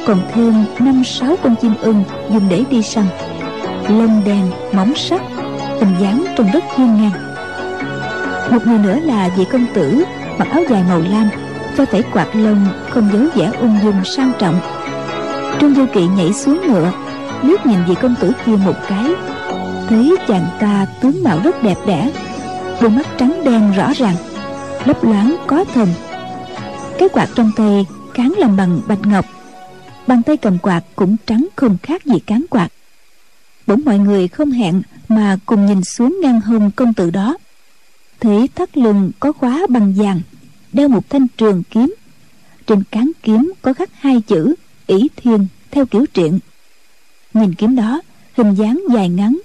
còn 0.06 0.18
thêm 0.34 0.64
năm, 0.78 1.04
sáu 1.04 1.36
con 1.42 1.54
chim 1.56 1.74
ưng 1.80 2.04
dùng 2.30 2.48
để 2.48 2.64
đi 2.70 2.82
săn. 2.82 3.04
Lông 3.88 4.22
đen, 4.24 4.50
móng 4.72 4.94
sắc, 4.94 5.22
hình 5.80 5.94
dáng 6.00 6.24
trông 6.36 6.50
rất 6.52 6.64
hiên 6.76 6.96
ngang. 6.96 7.34
Một 8.50 8.66
người 8.66 8.78
nữa 8.78 8.98
là 9.02 9.30
vị 9.36 9.44
công 9.52 9.66
tử 9.74 10.04
mặc 10.38 10.48
áo 10.50 10.62
dài 10.70 10.84
màu 10.88 11.02
lam, 11.10 11.28
cho 11.76 11.84
tẩy 11.84 12.02
quạt 12.12 12.26
lông 12.32 12.66
không 12.90 13.10
giấu 13.12 13.22
vẻ 13.34 13.50
ung 13.60 13.78
dung 13.82 14.04
sang 14.04 14.32
trọng. 14.38 14.60
Trương 15.60 15.74
du 15.74 15.86
kỵ 15.92 16.06
nhảy 16.06 16.32
xuống 16.32 16.60
ngựa 16.68 16.92
liếc 17.42 17.66
nhìn 17.66 17.78
vị 17.88 17.94
công 18.02 18.14
tử 18.20 18.32
kia 18.46 18.56
một 18.56 18.76
cái, 18.88 19.10
thấy 19.88 20.16
chàng 20.28 20.46
ta 20.60 20.86
tướng 21.00 21.22
mạo 21.22 21.40
rất 21.44 21.62
đẹp 21.62 21.76
đẽ, 21.86 22.12
đôi 22.80 22.90
mắt 22.90 23.06
trắng 23.18 23.42
đen 23.44 23.72
rõ 23.76 23.92
ràng, 23.96 24.16
lấp 24.84 25.04
loáng 25.04 25.36
có 25.46 25.64
thần. 25.74 25.88
Cái 26.98 27.08
quạt 27.08 27.28
trong 27.34 27.50
tay 27.56 27.86
cán 28.14 28.32
làm 28.38 28.56
bằng 28.56 28.80
bạch 28.88 29.06
ngọc, 29.06 29.24
bàn 30.06 30.22
tay 30.22 30.36
cầm 30.36 30.58
quạt 30.58 30.84
cũng 30.96 31.16
trắng 31.26 31.48
không 31.56 31.76
khác 31.82 32.04
gì 32.04 32.18
cán 32.18 32.44
quạt. 32.50 32.68
Bỗng 33.66 33.82
mọi 33.84 33.98
người 33.98 34.28
không 34.28 34.50
hẹn 34.50 34.82
mà 35.08 35.36
cùng 35.46 35.66
nhìn 35.66 35.84
xuống 35.84 36.18
ngang 36.22 36.40
hông 36.40 36.70
công 36.70 36.94
tử 36.94 37.10
đó. 37.10 37.36
Thấy 38.20 38.48
thắt 38.54 38.78
lưng 38.78 39.10
có 39.20 39.32
khóa 39.32 39.66
bằng 39.68 39.94
vàng, 39.96 40.20
đeo 40.72 40.88
một 40.88 41.10
thanh 41.10 41.26
trường 41.36 41.62
kiếm. 41.70 41.94
Trên 42.66 42.82
cán 42.90 43.10
kiếm 43.22 43.52
có 43.62 43.72
khắc 43.72 43.90
hai 44.00 44.20
chữ 44.20 44.54
ỷ 44.86 45.08
thiên 45.16 45.46
theo 45.70 45.86
kiểu 45.86 46.06
truyện 46.14 46.38
nhìn 47.34 47.54
kiếm 47.54 47.76
đó, 47.76 48.00
hình 48.36 48.54
dáng 48.54 48.84
dài 48.92 49.08
ngắn, 49.08 49.40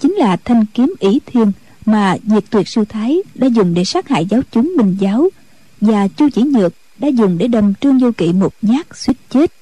chính 0.00 0.12
là 0.12 0.36
thanh 0.36 0.66
kiếm 0.74 0.94
ý 0.98 1.20
thiên 1.26 1.52
mà 1.86 2.16
diệt 2.24 2.44
tuyệt 2.50 2.68
sư 2.68 2.84
thái 2.88 3.18
đã 3.34 3.46
dùng 3.46 3.74
để 3.74 3.84
sát 3.84 4.08
hại 4.08 4.26
giáo 4.26 4.40
chúng 4.50 4.72
minh 4.76 4.96
giáo, 5.00 5.28
và 5.80 6.08
chu 6.08 6.28
chỉ 6.34 6.42
nhược 6.42 6.72
đã 6.98 7.08
dùng 7.08 7.38
để 7.38 7.48
đâm 7.48 7.74
trương 7.74 7.98
vô 7.98 8.10
kỵ 8.16 8.32
một 8.32 8.54
nhát 8.62 8.86
suýt 8.94 9.16
chết. 9.30 9.52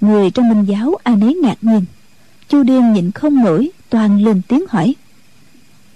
Người 0.00 0.30
trong 0.30 0.48
minh 0.48 0.64
giáo 0.64 0.94
ai 1.02 1.16
nấy 1.16 1.34
ngạc 1.34 1.58
nhiên, 1.60 1.84
chu 2.48 2.62
điên 2.62 2.92
nhịn 2.92 3.10
không 3.10 3.44
nổi, 3.44 3.70
toàn 3.90 4.24
lên 4.24 4.42
tiếng 4.48 4.64
hỏi. 4.68 4.94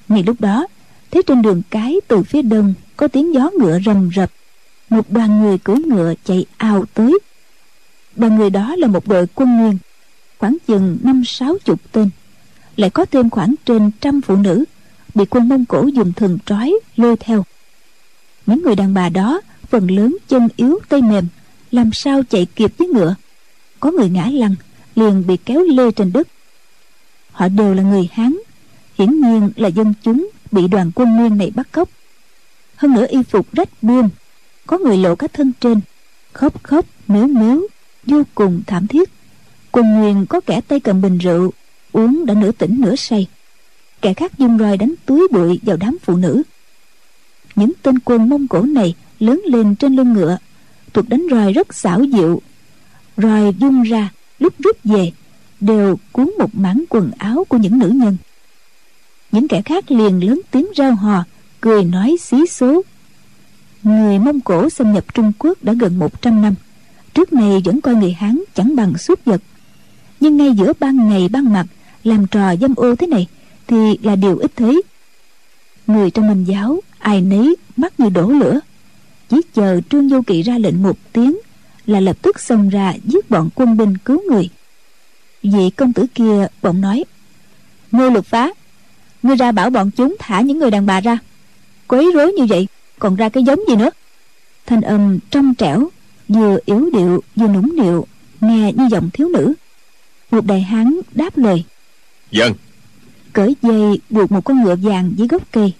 Ngay 0.08 0.22
lúc 0.22 0.40
đó, 0.40 0.66
thấy 1.10 1.22
trên 1.22 1.42
đường 1.42 1.62
cái 1.70 1.96
từ 2.08 2.22
phía 2.22 2.42
đông 2.42 2.74
có 2.96 3.08
tiếng 3.08 3.34
gió 3.34 3.50
ngựa 3.58 3.78
rầm 3.86 4.10
rập, 4.16 4.30
một 4.90 5.10
đoàn 5.10 5.42
người 5.42 5.58
cưỡi 5.58 5.76
ngựa 5.76 6.14
chạy 6.24 6.46
ào 6.56 6.84
tới. 6.94 7.18
Đoàn 8.16 8.36
người 8.36 8.50
đó 8.50 8.76
là 8.76 8.86
một 8.86 9.08
đội 9.08 9.26
quân 9.34 9.56
nguyên 9.56 9.78
khoảng 10.38 10.56
chừng 10.66 10.98
năm 11.02 11.22
sáu 11.24 11.56
chục 11.64 11.80
tên. 11.92 12.10
Lại 12.76 12.90
có 12.90 13.04
thêm 13.04 13.30
khoảng 13.30 13.54
trên 13.64 13.90
trăm 14.00 14.20
phụ 14.20 14.36
nữ 14.36 14.64
bị 15.14 15.24
quân 15.30 15.48
mông 15.48 15.64
cổ 15.64 15.86
dùng 15.86 16.12
thần 16.12 16.38
trói 16.46 16.78
lôi 16.96 17.16
theo. 17.16 17.44
Những 18.46 18.62
người 18.62 18.74
đàn 18.74 18.94
bà 18.94 19.08
đó, 19.08 19.40
phần 19.68 19.90
lớn 19.90 20.16
chân 20.28 20.48
yếu 20.56 20.78
tay 20.88 21.02
mềm, 21.02 21.26
làm 21.70 21.92
sao 21.92 22.22
chạy 22.22 22.46
kịp 22.46 22.72
với 22.78 22.88
ngựa. 22.88 23.14
Có 23.80 23.90
người 23.90 24.08
ngã 24.08 24.26
lăn, 24.32 24.54
liền 24.94 25.26
bị 25.26 25.36
kéo 25.36 25.62
lê 25.62 25.90
trên 25.90 26.12
đất. 26.12 26.28
Họ 27.32 27.48
đều 27.48 27.74
là 27.74 27.82
người 27.82 28.08
hán, 28.12 28.36
hiển 28.98 29.20
nhiên 29.20 29.50
là 29.56 29.68
dân 29.68 29.94
chúng 30.02 30.30
bị 30.52 30.68
đoàn 30.68 30.90
quân 30.94 31.16
nguyên 31.16 31.36
này 31.36 31.50
bắt 31.54 31.68
cóc. 31.72 31.88
Hơn 32.76 32.94
nữa 32.94 33.06
y 33.08 33.22
phục 33.22 33.46
rách 33.52 33.82
buông, 33.82 34.08
có 34.66 34.78
người 34.78 34.96
lộ 34.96 35.14
cả 35.14 35.26
thân 35.32 35.52
trên 35.60 35.80
khóc 36.32 36.62
khóc 36.62 36.86
miếu 37.08 37.26
miếu 37.26 37.60
vô 38.06 38.22
cùng 38.34 38.62
thảm 38.66 38.86
thiết 38.86 39.10
quân 39.72 39.94
nguyên 39.94 40.26
có 40.26 40.40
kẻ 40.40 40.60
tay 40.60 40.80
cầm 40.80 41.00
bình 41.00 41.18
rượu, 41.18 41.52
uống 41.92 42.26
đã 42.26 42.34
nửa 42.34 42.52
tỉnh 42.52 42.80
nửa 42.80 42.96
say. 42.96 43.26
Kẻ 44.02 44.14
khác 44.14 44.38
dùng 44.38 44.58
roi 44.58 44.76
đánh 44.76 44.94
túi 45.06 45.28
bụi 45.30 45.60
vào 45.62 45.76
đám 45.76 45.96
phụ 46.02 46.16
nữ. 46.16 46.42
Những 47.54 47.72
tên 47.82 47.98
quân 47.98 48.28
mông 48.28 48.48
cổ 48.48 48.62
này 48.62 48.94
lớn 49.18 49.42
lên 49.46 49.74
trên 49.74 49.96
lưng 49.96 50.12
ngựa, 50.12 50.38
thuộc 50.92 51.08
đánh 51.08 51.26
roi 51.30 51.52
rất 51.52 51.74
xảo 51.74 52.04
diệu. 52.12 52.40
Roi 53.16 53.54
dung 53.58 53.82
ra, 53.82 54.08
lúc 54.38 54.54
rút 54.58 54.76
về, 54.84 55.12
đều 55.60 55.98
cuốn 56.12 56.30
một 56.38 56.50
mảng 56.52 56.84
quần 56.88 57.10
áo 57.18 57.44
của 57.48 57.56
những 57.56 57.78
nữ 57.78 57.88
nhân. 57.88 58.16
Những 59.32 59.48
kẻ 59.48 59.62
khác 59.62 59.90
liền 59.90 60.26
lớn 60.26 60.40
tiếng 60.50 60.66
reo 60.76 60.94
hò, 60.94 61.24
cười 61.60 61.84
nói 61.84 62.16
xí 62.20 62.46
số. 62.46 62.82
Người 63.82 64.18
mông 64.18 64.40
cổ 64.40 64.70
xâm 64.70 64.92
nhập 64.92 65.14
trung 65.14 65.32
quốc 65.38 65.58
đã 65.62 65.72
gần 65.72 65.98
100 65.98 66.42
năm. 66.42 66.54
Trước 67.14 67.32
này 67.32 67.62
vẫn 67.64 67.80
coi 67.80 67.94
người 67.94 68.12
hán 68.12 68.42
chẳng 68.54 68.76
bằng 68.76 68.98
suốt 68.98 69.24
vật 69.24 69.42
nhưng 70.20 70.36
ngay 70.36 70.52
giữa 70.52 70.72
ban 70.80 71.08
ngày 71.08 71.28
ban 71.28 71.52
mặt, 71.52 71.66
làm 72.04 72.26
trò 72.26 72.56
dâm 72.56 72.74
ô 72.74 72.96
thế 72.96 73.06
này 73.06 73.26
thì 73.66 73.98
là 74.02 74.16
điều 74.16 74.38
ít 74.38 74.50
thấy. 74.56 74.82
Người 75.86 76.10
trong 76.10 76.28
minh 76.28 76.44
giáo, 76.44 76.80
ai 76.98 77.20
nấy 77.20 77.56
mắt 77.76 78.00
như 78.00 78.08
đổ 78.08 78.30
lửa. 78.30 78.60
Chỉ 79.28 79.40
chờ 79.54 79.80
trương 79.90 80.08
vô 80.08 80.22
kỵ 80.26 80.42
ra 80.42 80.58
lệnh 80.58 80.82
một 80.82 80.98
tiếng 81.12 81.38
là 81.86 82.00
lập 82.00 82.16
tức 82.22 82.40
xông 82.40 82.68
ra 82.68 82.94
giết 83.04 83.30
bọn 83.30 83.50
quân 83.54 83.76
binh 83.76 83.98
cứu 83.98 84.22
người. 84.30 84.48
Vị 85.42 85.70
công 85.76 85.92
tử 85.92 86.06
kia 86.14 86.46
bỗng 86.62 86.80
nói, 86.80 87.04
ngô 87.92 88.10
lục 88.10 88.26
phá, 88.26 88.50
ngươi 89.22 89.36
ra 89.36 89.52
bảo 89.52 89.70
bọn 89.70 89.90
chúng 89.90 90.16
thả 90.18 90.40
những 90.40 90.58
người 90.58 90.70
đàn 90.70 90.86
bà 90.86 91.00
ra. 91.00 91.18
Quấy 91.88 92.10
rối 92.14 92.32
như 92.32 92.44
vậy, 92.44 92.68
còn 92.98 93.16
ra 93.16 93.28
cái 93.28 93.42
giống 93.42 93.60
gì 93.68 93.76
nữa? 93.76 93.90
Thanh 94.66 94.80
âm 94.80 95.18
trong 95.30 95.54
trẻo, 95.54 95.88
vừa 96.28 96.58
yếu 96.64 96.90
điệu, 96.92 97.22
vừa 97.36 97.48
nũng 97.48 97.76
nịu, 97.76 98.06
nghe 98.40 98.72
như 98.72 98.88
giọng 98.90 99.10
thiếu 99.12 99.28
nữ 99.28 99.54
một 100.30 100.44
đại 100.44 100.60
hán 100.60 101.00
đáp 101.14 101.38
lời. 101.38 101.64
Dân 102.30 102.54
cởi 103.32 103.56
dây 103.62 104.00
buộc 104.10 104.32
một 104.32 104.44
con 104.44 104.62
ngựa 104.64 104.76
vàng 104.76 105.12
dưới 105.16 105.28
gốc 105.28 105.42
cây 105.52 105.72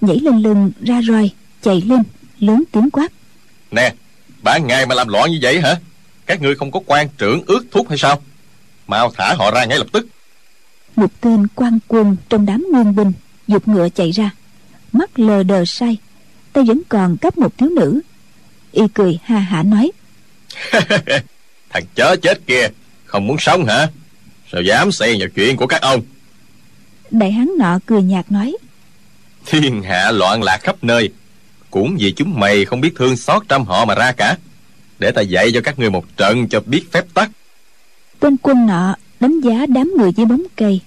nhảy 0.00 0.16
lên 0.16 0.38
lưng 0.42 0.72
ra 0.82 1.00
roi 1.08 1.30
chạy 1.62 1.80
lên 1.80 2.02
lớn 2.38 2.64
tiếng 2.72 2.90
quát. 2.90 3.12
Nè 3.70 3.94
ban 4.42 4.66
ngày 4.66 4.86
mà 4.86 4.94
làm 4.94 5.08
loạn 5.08 5.30
như 5.30 5.38
vậy 5.42 5.60
hả? 5.60 5.80
Các 6.26 6.42
ngươi 6.42 6.54
không 6.54 6.70
có 6.70 6.80
quan 6.86 7.08
trưởng 7.18 7.42
ước 7.46 7.66
thúc 7.70 7.88
hay 7.88 7.98
sao? 7.98 8.22
Mau 8.86 9.12
thả 9.16 9.34
họ 9.34 9.50
ra 9.50 9.64
ngay 9.64 9.78
lập 9.78 9.86
tức. 9.92 10.06
Một 10.96 11.20
tên 11.20 11.46
quan 11.54 11.78
quân 11.88 12.16
trong 12.28 12.46
đám 12.46 12.66
nguyên 12.72 12.96
binh 12.96 13.12
giục 13.46 13.68
ngựa 13.68 13.88
chạy 13.88 14.10
ra. 14.10 14.30
Mắt 14.92 15.18
lờ 15.18 15.42
đờ 15.42 15.64
say 15.64 15.96
tay 16.52 16.64
vẫn 16.64 16.82
còn 16.88 17.16
cấp 17.16 17.38
một 17.38 17.58
thiếu 17.58 17.68
nữ. 17.68 18.00
Y 18.72 18.82
cười 18.94 19.18
ha 19.24 19.38
hả 19.38 19.62
nói. 19.62 19.90
Thằng 21.70 21.84
chó 21.94 22.16
chết 22.22 22.40
kia 22.46 22.68
không 23.06 23.26
muốn 23.26 23.36
sống 23.38 23.64
hả? 23.64 23.88
Sao 24.52 24.62
dám 24.62 24.92
xen 24.92 25.18
vào 25.18 25.28
chuyện 25.34 25.56
của 25.56 25.66
các 25.66 25.82
ông? 25.82 26.02
Đại 27.10 27.32
hán 27.32 27.48
nọ 27.58 27.78
cười 27.86 28.02
nhạt 28.02 28.32
nói. 28.32 28.56
Thiên 29.46 29.82
hạ 29.82 30.10
loạn 30.10 30.42
lạc 30.42 30.58
khắp 30.62 30.76
nơi. 30.82 31.10
Cũng 31.70 31.96
vì 32.00 32.12
chúng 32.12 32.40
mày 32.40 32.64
không 32.64 32.80
biết 32.80 32.92
thương 32.96 33.16
xót 33.16 33.42
trăm 33.48 33.64
họ 33.64 33.84
mà 33.84 33.94
ra 33.94 34.12
cả. 34.12 34.36
Để 34.98 35.10
ta 35.10 35.20
dạy 35.20 35.50
cho 35.54 35.60
các 35.60 35.78
ngươi 35.78 35.90
một 35.90 36.16
trận 36.16 36.48
cho 36.48 36.60
biết 36.66 36.92
phép 36.92 37.04
tắc. 37.14 37.30
Tên 38.20 38.36
quân 38.42 38.66
nọ 38.66 38.94
đánh 39.20 39.40
giá 39.40 39.66
đám 39.68 39.92
người 39.98 40.12
dưới 40.16 40.26
bóng 40.26 40.42
cây. 40.56 40.80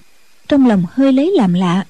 Trong 0.47 0.67
lòng 0.67 0.83
hơi 0.91 1.13
lấy 1.13 1.33
làm 1.37 1.53
lạ. 1.53 1.85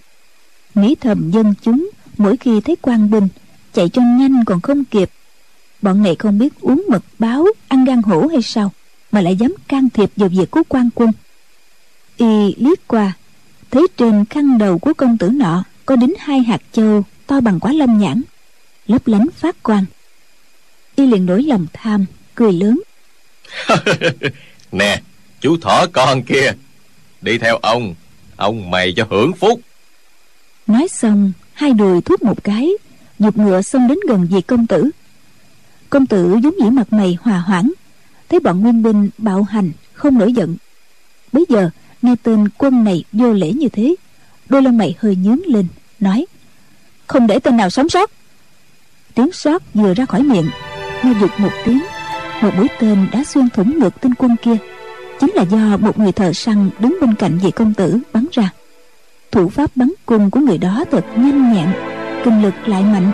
Nghĩ 0.75 0.95
thầm 1.01 1.31
dân 1.31 1.53
chúng 1.61 1.89
mỗi 2.17 2.37
khi 2.37 2.61
thấy 2.61 2.75
quan 2.81 3.09
binh 3.11 3.27
chạy 3.73 3.89
cho 3.89 4.01
nhanh 4.01 4.45
còn 4.45 4.61
không 4.61 4.85
kịp. 4.85 5.09
Bọn 5.81 6.03
này 6.03 6.15
không 6.15 6.39
biết 6.39 6.53
uống 6.61 6.85
mật 6.89 7.03
báo 7.19 7.45
ăn 7.67 7.85
gan 7.85 8.01
hổ 8.01 8.27
hay 8.27 8.41
sao 8.41 8.71
mà 9.11 9.21
lại 9.21 9.35
dám 9.35 9.53
can 9.67 9.89
thiệp 9.89 10.09
vào 10.15 10.29
việc 10.29 10.51
của 10.51 10.61
quan 10.69 10.89
quân. 10.95 11.11
Y 12.17 12.55
liếc 12.57 12.87
qua 12.87 13.13
thấy 13.71 13.87
trên 13.97 14.25
khăn 14.25 14.57
đầu 14.57 14.79
của 14.79 14.93
công 14.93 15.17
tử 15.17 15.29
nọ 15.29 15.63
có 15.85 15.95
đính 15.95 16.13
hai 16.19 16.39
hạt 16.39 16.61
châu 16.71 17.03
to 17.27 17.41
bằng 17.41 17.59
quả 17.59 17.73
lâm 17.73 17.99
nhãn 17.99 18.21
lấp 18.87 19.07
lánh 19.07 19.27
phát 19.37 19.63
quang. 19.63 19.85
Y 20.95 21.07
liền 21.07 21.25
nổi 21.25 21.43
lòng 21.43 21.65
tham 21.73 22.05
cười 22.35 22.53
lớn. 22.53 22.81
Nè 24.71 25.01
chú 25.41 25.57
thỏ 25.57 25.85
con 25.93 26.23
kia 26.23 26.51
đi 27.21 27.37
theo 27.37 27.57
ông 27.57 27.95
ông 28.35 28.71
mày 28.71 28.93
cho 28.95 29.07
hưởng 29.09 29.33
phúc. 29.33 29.61
Nói 30.67 30.87
xong 30.87 31.31
hai 31.53 31.73
đùi 31.73 32.01
thúc 32.01 32.23
một 32.23 32.43
cái 32.43 32.71
giục 33.19 33.37
ngựa 33.37 33.61
xông 33.61 33.87
đến 33.87 33.97
gần 34.07 34.27
vị 34.31 34.41
công 34.41 34.67
tử. 34.67 34.89
Công 35.89 36.05
tử 36.05 36.37
vốn 36.43 36.55
dĩ 36.63 36.69
mặt 36.69 36.93
mày 36.93 37.17
hòa 37.21 37.37
hoãn 37.37 37.71
thấy 38.29 38.39
bọn 38.39 38.61
nguyên 38.61 38.83
binh 38.83 39.09
bạo 39.17 39.43
hành, 39.43 39.71
không 39.93 40.17
nổi 40.17 40.33
giận. 40.33 40.55
Bây 41.31 41.45
giờ, 41.49 41.69
nghe 42.01 42.15
tên 42.23 42.47
quân 42.57 42.83
này 42.83 43.03
vô 43.11 43.33
lễ 43.33 43.53
như 43.53 43.69
thế, 43.69 43.95
đôi 44.49 44.61
lông 44.61 44.77
mày 44.77 44.95
hơi 44.99 45.15
nhướng 45.15 45.39
lên, 45.45 45.67
nói, 45.99 46.25
không 47.07 47.27
để 47.27 47.39
tên 47.39 47.57
nào 47.57 47.69
sống 47.69 47.89
sót. 47.89 48.11
Tiếng 49.13 49.31
sót 49.31 49.73
vừa 49.73 49.93
ra 49.93 50.05
khỏi 50.05 50.23
miệng, 50.23 50.49
nghe 51.03 51.13
giục 51.21 51.29
một 51.37 51.51
tiếng, 51.65 51.79
một 52.41 52.51
mũi 52.57 52.67
tên 52.79 53.07
đã 53.11 53.23
xuyên 53.23 53.49
thủng 53.49 53.79
ngực 53.79 54.01
tên 54.01 54.15
quân 54.15 54.35
kia. 54.41 54.57
Chính 55.19 55.31
là 55.35 55.43
do 55.43 55.77
một 55.77 55.99
người 55.99 56.11
thợ 56.11 56.33
săn 56.33 56.69
đứng 56.79 56.97
bên 57.01 57.15
cạnh 57.15 57.39
vị 57.43 57.51
công 57.51 57.73
tử 57.73 57.99
bắn 58.13 58.25
ra. 58.31 58.49
Thủ 59.31 59.49
pháp 59.49 59.71
bắn 59.75 59.91
cung 60.05 60.31
của 60.31 60.39
người 60.39 60.57
đó 60.57 60.85
thật 60.91 61.05
nhanh 61.15 61.53
nhẹn, 61.53 61.67
kinh 62.25 62.41
lực 62.41 62.53
lại 62.65 62.83
mạnh, 62.83 63.11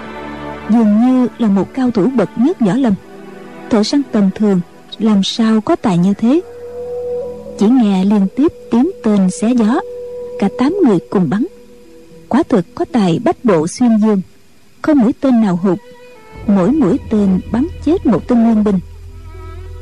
dường 0.70 1.02
như 1.02 1.28
là 1.38 1.48
một 1.48 1.74
cao 1.74 1.92
thủ 1.92 2.10
bậc 2.16 2.30
nhất 2.38 2.60
võ 2.60 2.74
lâm. 2.74 2.94
Thợ 3.70 3.84
săn 3.84 4.02
tầm 4.12 4.30
thường 4.36 4.62
làm 5.00 5.24
sao 5.24 5.62
có 5.62 5.76
tài 5.76 5.98
như 5.98 6.14
thế? 6.14 6.42
Chỉ 7.60 7.68
nghe 7.68 8.06
liên 8.06 8.28
tiếp 8.36 8.52
tiếng 8.72 8.92
tên 9.04 9.30
xé 9.30 9.54
gió, 9.54 9.80
cả 10.40 10.50
tám 10.58 10.76
người 10.86 11.00
cùng 11.10 11.30
bắn. 11.30 11.46
Quả 12.30 12.44
thực 12.44 12.76
có 12.76 12.86
tài 12.92 13.20
bách 13.24 13.46
bộ 13.46 13.68
xuyên 13.68 13.90
dương, 13.98 14.22
không 14.82 15.00
mũi 15.00 15.14
tên 15.22 15.42
nào 15.42 15.60
hụt. 15.64 15.80
Mỗi 16.48 16.72
mũi 16.72 16.98
tên 17.10 17.40
bắn 17.52 17.68
chết 17.86 18.06
một 18.06 18.28
tên 18.28 18.44
nguyên 18.44 18.64
binh. 18.64 18.80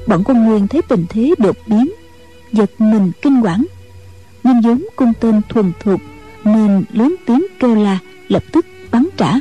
Bọn 0.07 0.23
quân 0.25 0.43
nguyên 0.43 0.67
thấy 0.67 0.81
tình 0.81 1.05
thế 1.09 1.33
đột 1.37 1.55
biến, 1.67 1.91
giật 2.51 2.71
mình 2.79 3.11
kinh 3.21 3.41
quản 3.43 3.65
nhưng 4.43 4.61
vốn 4.61 4.85
cung 4.95 5.13
tên 5.19 5.41
thuần 5.49 5.71
thục, 5.79 6.01
nên 6.43 6.83
lớn 6.91 7.15
tiếng 7.25 7.45
kêu 7.59 7.75
la, 7.75 7.99
lập 8.27 8.43
tức 8.51 8.65
bắn 8.91 9.07
trả. 9.17 9.33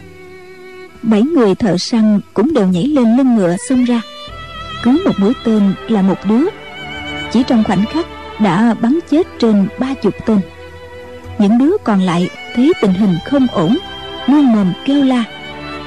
Bảy 1.03 1.23
người 1.23 1.55
thợ 1.55 1.79
săn 1.79 2.21
cũng 2.35 2.55
đều 2.55 2.67
nhảy 2.67 2.85
lên 2.85 3.17
lưng 3.17 3.37
ngựa 3.37 3.57
xông 3.69 3.85
ra 3.85 4.03
cứ 4.83 5.03
một 5.05 5.13
mũi 5.19 5.33
tên 5.45 5.75
là 5.89 6.03
một 6.03 6.19
đứa. 6.29 6.45
Chỉ 7.33 7.43
trong 7.43 7.65
khoảnh 7.65 7.85
khắc 7.93 8.07
đã 8.41 8.75
bắn 8.81 8.99
chết 9.11 9.27
trên 9.39 9.69
ba 9.79 9.95
chục 9.95 10.15
tên. 10.27 10.41
Những 11.39 11.59
đứa 11.59 11.77
còn 11.85 12.01
lại 12.01 12.31
thấy 12.55 12.73
tình 12.83 12.95
hình 12.95 13.15
không 13.27 13.47
ổn, 13.53 13.79
luôn 14.27 14.53
mồm 14.53 14.73
kêu 14.85 15.05
la 15.05 15.25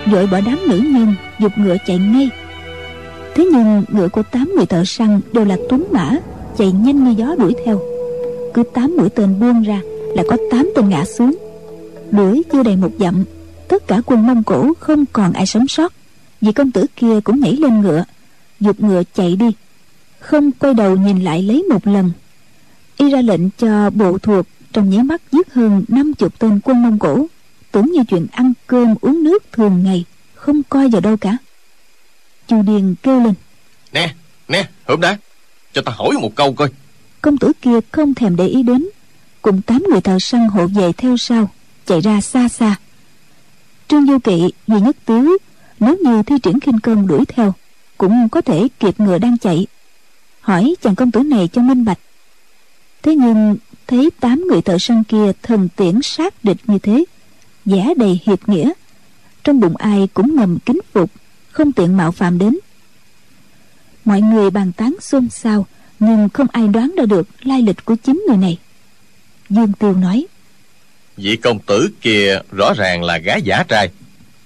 vội 0.05 0.27
bỏ 0.27 0.39
đám 0.45 0.59
nữ 0.67 0.77
nhân 0.77 1.15
dục 1.39 1.51
ngựa 1.55 1.75
chạy 1.87 1.97
ngay. 1.97 2.29
Thế 3.35 3.45
nhưng 3.51 3.83
ngựa 3.87 4.07
của 4.07 4.23
tám 4.23 4.53
người 4.55 4.65
thợ 4.65 4.83
săn 4.85 5.21
đều 5.33 5.45
là 5.45 5.57
tuấn 5.69 5.85
mã, 5.91 6.11
chạy 6.57 6.71
nhanh 6.71 7.03
như 7.03 7.13
gió 7.17 7.35
đuổi 7.37 7.53
theo. 7.65 7.81
Cứ 8.53 8.63
tám 8.63 8.97
mũi 8.97 9.09
tên 9.09 9.39
buông 9.39 9.63
ra 9.63 9.81
là 10.15 10.23
có 10.29 10.37
tám 10.51 10.69
tên 10.75 10.89
ngã 10.89 11.05
xuống. 11.05 11.35
Đuổi 12.11 12.43
chưa 12.51 12.63
đầy 12.63 12.75
một 12.75 12.91
dặm, 12.99 13.23
tất 13.67 13.87
cả 13.87 14.01
quân 14.05 14.27
mông 14.27 14.43
cổ 14.43 14.73
không 14.79 15.05
còn 15.13 15.33
ai 15.33 15.45
sống 15.45 15.67
sót, 15.67 15.93
vì 16.41 16.51
công 16.51 16.71
tử 16.71 16.85
kia 16.95 17.19
cũng 17.23 17.39
nhảy 17.39 17.53
lên 17.55 17.81
ngựa 17.81 18.03
dục 18.59 18.79
ngựa 18.79 19.03
chạy 19.13 19.35
đi. 19.35 19.51
Không 20.19 20.51
quay 20.51 20.73
đầu 20.73 20.95
nhìn 20.95 21.23
lại 21.23 21.41
lấy 21.41 21.63
một 21.63 21.87
lần. 21.87 22.11
Y 22.97 23.09
ra 23.09 23.21
lệnh 23.21 23.49
cho 23.49 23.89
bộ 23.89 24.17
thuộc 24.17 24.45
trong 24.73 24.89
nháy 24.89 25.03
mắt 25.03 25.21
giết 25.31 25.53
hơn 25.53 25.85
năm 25.87 26.13
chục 26.13 26.39
tên 26.39 26.59
quân 26.63 26.83
mông 26.83 26.99
cổ 26.99 27.27
tưởng 27.71 27.91
như 27.91 28.03
chuyện 28.09 28.27
ăn 28.31 28.53
cơm 28.67 28.95
uống 29.01 29.23
nước 29.23 29.43
thường 29.51 29.83
ngày 29.83 30.05
không 30.33 30.63
coi 30.63 30.89
vào 30.89 31.01
đâu 31.01 31.17
cả. 31.17 31.37
Chu 32.47 32.61
điền 32.61 32.95
kêu 33.03 33.23
lên. 33.23 33.33
Nè 33.93 34.13
nè 34.47 34.69
hôm 34.87 35.01
đã 35.01 35.17
cho 35.73 35.81
ta 35.81 35.91
hỏi 35.95 36.15
một 36.21 36.35
câu 36.35 36.53
coi. 36.53 36.69
Công 37.21 37.37
tử 37.37 37.51
kia 37.61 37.79
không 37.91 38.13
thèm 38.13 38.35
để 38.35 38.47
ý 38.47 38.63
đến 38.63 38.85
cùng 39.41 39.61
tám 39.61 39.83
người 39.89 40.01
thợ 40.01 40.17
săn 40.19 40.47
hộ 40.47 40.67
về 40.67 40.91
theo 40.93 41.17
sau 41.17 41.49
chạy 41.85 42.01
ra 42.01 42.21
xa 42.21 42.47
xa. 42.47 42.75
Trương 43.87 44.07
du 44.07 44.19
kỵ 44.19 44.49
duy 44.67 44.79
nhất 44.79 44.97
tiếu 45.05 45.37
nếu 45.79 45.97
như 46.03 46.23
thi 46.23 46.35
triển 46.43 46.59
khinh 46.59 46.79
công 46.79 47.07
đuổi 47.07 47.25
theo 47.25 47.53
cũng 47.97 48.29
có 48.29 48.41
thể 48.41 48.67
kịp 48.79 48.99
ngựa 48.99 49.17
đang 49.17 49.37
chạy. 49.37 49.67
Hỏi 50.41 50.75
chàng 50.81 50.95
công 50.95 51.11
tử 51.11 51.23
này 51.23 51.49
cho 51.53 51.61
minh 51.61 51.85
bạch. 51.85 51.99
Thế 53.03 53.15
nhưng 53.15 53.55
thấy 53.87 54.09
tám 54.19 54.43
người 54.49 54.61
thợ 54.61 54.77
săn 54.79 55.03
kia 55.03 55.31
thần 55.43 55.69
tiễn 55.75 55.99
sát 56.03 56.43
địch 56.43 56.57
như 56.67 56.79
thế, 56.79 57.03
vẻ 57.65 57.93
đầy 57.97 58.19
hiệp 58.25 58.49
nghĩa. 58.49 58.71
Trong 59.43 59.59
bụng 59.59 59.75
ai 59.75 60.07
cũng 60.13 60.35
ngầm 60.35 60.59
kính 60.59 60.79
phục, 60.93 61.11
không 61.51 61.71
tiện 61.71 61.97
mạo 61.97 62.11
phạm 62.11 62.37
đến. 62.37 62.57
Mọi 64.05 64.21
người 64.21 64.49
bàn 64.49 64.71
tán 64.77 64.95
xôn 65.01 65.29
xao, 65.29 65.65
nhưng 65.99 66.29
không 66.29 66.47
ai 66.51 66.67
đoán 66.67 66.95
ra 66.97 67.05
được 67.05 67.27
lai 67.41 67.61
lịch 67.61 67.85
của 67.85 67.95
chính 67.95 68.23
người 68.27 68.37
này. 68.37 68.57
Dương 69.49 69.73
tiêu 69.73 69.93
nói, 69.93 70.27
vị 71.17 71.35
công 71.35 71.59
tử 71.59 71.89
kia 72.01 72.39
rõ 72.51 72.73
ràng 72.77 73.03
là 73.03 73.17
gái 73.17 73.41
giả 73.41 73.63
trai, 73.67 73.89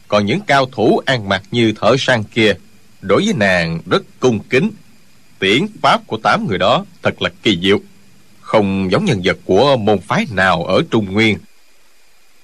còn 0.08 0.26
những 0.26 0.42
cao 0.42 0.66
thủ 0.66 1.02
ăn 1.06 1.30
mặc 1.30 1.44
như 1.52 1.74
thợ 1.82 1.96
săn 2.00 2.24
kia 2.24 2.54
đối 3.02 3.26
với 3.26 3.34
nàng 3.34 3.80
rất 3.86 4.04
cung 4.20 4.40
kính. 4.50 4.72
Tiễn 5.40 5.68
pháp 5.82 6.08
của 6.08 6.18
tám 6.18 6.48
người 6.48 6.58
đó 6.58 6.86
thật 7.04 7.22
là 7.22 7.30
kỳ 7.44 7.60
diệu. 7.62 7.80
Không 8.42 8.92
giống 8.92 9.06
nhân 9.06 9.22
vật 9.24 9.38
của 9.46 9.78
môn 9.78 10.00
phái 10.00 10.26
nào 10.36 10.64
ở 10.64 10.82
trung 10.92 11.14
nguyên. 11.14 11.38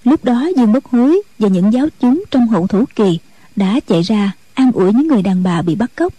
Lúc 0.04 0.24
đó 0.24 0.48
dương 0.58 0.74
bất 0.74 0.86
hối 0.86 1.22
và 1.40 1.48
những 1.48 1.74
giáo 1.74 1.88
chúng 2.00 2.24
trong 2.32 2.48
hậu 2.48 2.68
thủ 2.68 2.86
kỳ 2.96 3.20
đã 3.56 3.80
chạy 3.88 4.02
ra 4.02 4.32
an 4.54 4.72
ủi 4.72 4.94
những 4.94 5.08
người 5.08 5.22
đàn 5.22 5.44
bà 5.44 5.62
bị 5.62 5.76
bắt 5.76 5.92
cóc, 5.96 6.14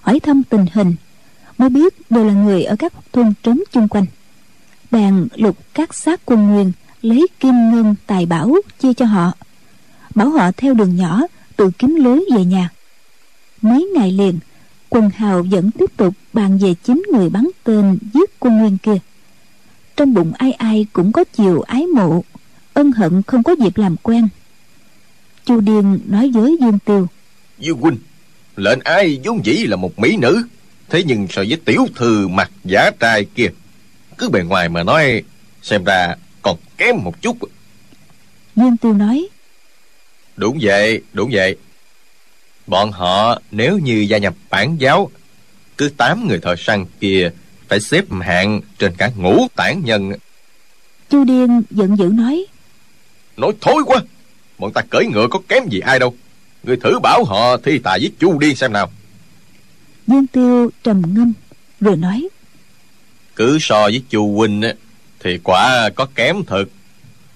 hỏi 0.00 0.20
thăm 0.20 0.42
tình 0.42 0.66
hình, 0.72 0.94
mới 1.58 1.68
biết 1.68 2.10
đều 2.10 2.24
là 2.24 2.32
người 2.32 2.64
ở 2.64 2.76
các 2.76 2.92
thôn 3.12 3.32
trấn 3.42 3.62
chung 3.72 3.88
quanh. 3.88 4.06
Bèn 4.90 5.28
lục 5.34 5.58
các 5.74 5.94
xác 5.94 6.20
quân 6.24 6.48
nguyên, 6.48 6.72
lấy 7.02 7.26
kim 7.40 7.70
ngân 7.70 7.94
tài 8.06 8.26
bảo 8.26 8.54
chia 8.80 8.94
cho 8.94 9.04
họ, 9.04 9.32
bảo 10.14 10.30
họ 10.30 10.50
theo 10.56 10.74
đường 10.74 10.96
nhỏ 10.96 11.20
tự 11.56 11.70
kiếm 11.78 11.94
lối 11.94 12.24
về 12.34 12.44
nhà 12.44 12.68
mấy 13.64 13.90
ngày 13.94 14.12
liền 14.12 14.38
quần 14.88 15.10
hào 15.10 15.42
vẫn 15.50 15.70
tiếp 15.70 15.96
tục 15.96 16.14
bàn 16.32 16.58
về 16.58 16.74
chính 16.84 17.02
người 17.12 17.30
bắn 17.30 17.48
tên 17.64 17.98
giết 18.14 18.40
quân 18.40 18.58
nguyên 18.58 18.78
kia. 18.78 18.98
Trong 19.96 20.14
bụng 20.14 20.32
ai 20.38 20.52
ai 20.52 20.86
cũng 20.92 21.12
có 21.12 21.24
chiều 21.24 21.60
ái 21.60 21.86
mộ 21.86 22.24
ân 22.74 22.92
hận 22.92 23.22
không 23.22 23.42
có 23.42 23.52
dịp 23.52 23.76
làm 23.76 23.96
quen. 23.96 24.28
Chu 25.44 25.60
điên 25.60 26.00
nói 26.06 26.30
với 26.34 26.56
dương 26.60 26.78
tiêu 26.78 27.08
dương 27.58 27.80
huynh 27.80 27.98
lệnh 28.56 28.80
ai 28.84 29.20
vốn 29.24 29.44
dĩ 29.44 29.52
là 29.66 29.76
một 29.76 29.98
mỹ 29.98 30.16
nữ 30.16 30.42
thế 30.88 31.02
nhưng 31.06 31.26
so 31.30 31.42
với 31.48 31.58
tiểu 31.64 31.86
thư 31.94 32.28
mặt 32.28 32.50
giả 32.64 32.90
trai 33.00 33.24
kia 33.24 33.48
cứ 34.18 34.28
bề 34.28 34.42
ngoài 34.42 34.68
mà 34.68 34.82
nói 34.82 35.22
xem 35.62 35.84
ra 35.84 36.14
còn 36.42 36.56
kém 36.76 36.96
một 37.04 37.22
chút. 37.22 37.36
Dương 38.56 38.76
tiêu 38.76 38.92
nói 38.92 39.28
đúng 40.36 40.58
vậy 40.60 41.02
đúng 41.12 41.30
vậy 41.32 41.56
bọn 42.66 42.92
họ 42.92 43.40
nếu 43.50 43.78
như 43.78 44.06
gia 44.08 44.18
nhập 44.18 44.34
bản 44.50 44.76
giáo 44.80 45.10
cứ 45.78 45.88
tám 45.96 46.28
người 46.28 46.38
thợ 46.40 46.56
săn 46.56 46.84
kia 47.00 47.30
phải 47.68 47.80
xếp 47.80 48.04
hạng 48.22 48.60
trên 48.78 48.94
cả 48.96 49.10
ngũ 49.16 49.46
tản 49.56 49.84
nhân. 49.84 50.12
Chu 51.10 51.24
điên 51.24 51.62
giận 51.70 51.96
dữ 51.98 52.04
nói 52.04 52.46
nói 53.36 53.52
thối 53.60 53.82
quá 53.86 54.02
bọn 54.58 54.72
ta 54.72 54.82
cởi 54.90 55.06
ngựa 55.06 55.26
có 55.30 55.40
kém 55.48 55.68
gì 55.68 55.80
ai 55.80 55.98
đâu. 55.98 56.14
Người 56.62 56.76
thử 56.76 56.98
bảo 57.02 57.24
họ 57.24 57.56
thi 57.56 57.78
tài 57.78 57.98
với 57.98 58.12
chu 58.18 58.38
điên 58.38 58.56
xem 58.56 58.72
nào. 58.72 58.90
Dương 60.06 60.26
tiêu 60.26 60.70
trầm 60.82 61.02
ngâm 61.06 61.32
rồi 61.80 61.96
nói 61.96 62.28
cứ 63.36 63.58
so 63.60 63.82
với 63.82 64.02
chu 64.10 64.36
huynh 64.36 64.62
thì 65.20 65.38
quả 65.44 65.90
có 65.94 66.06
kém 66.14 66.44
thật. 66.44 66.64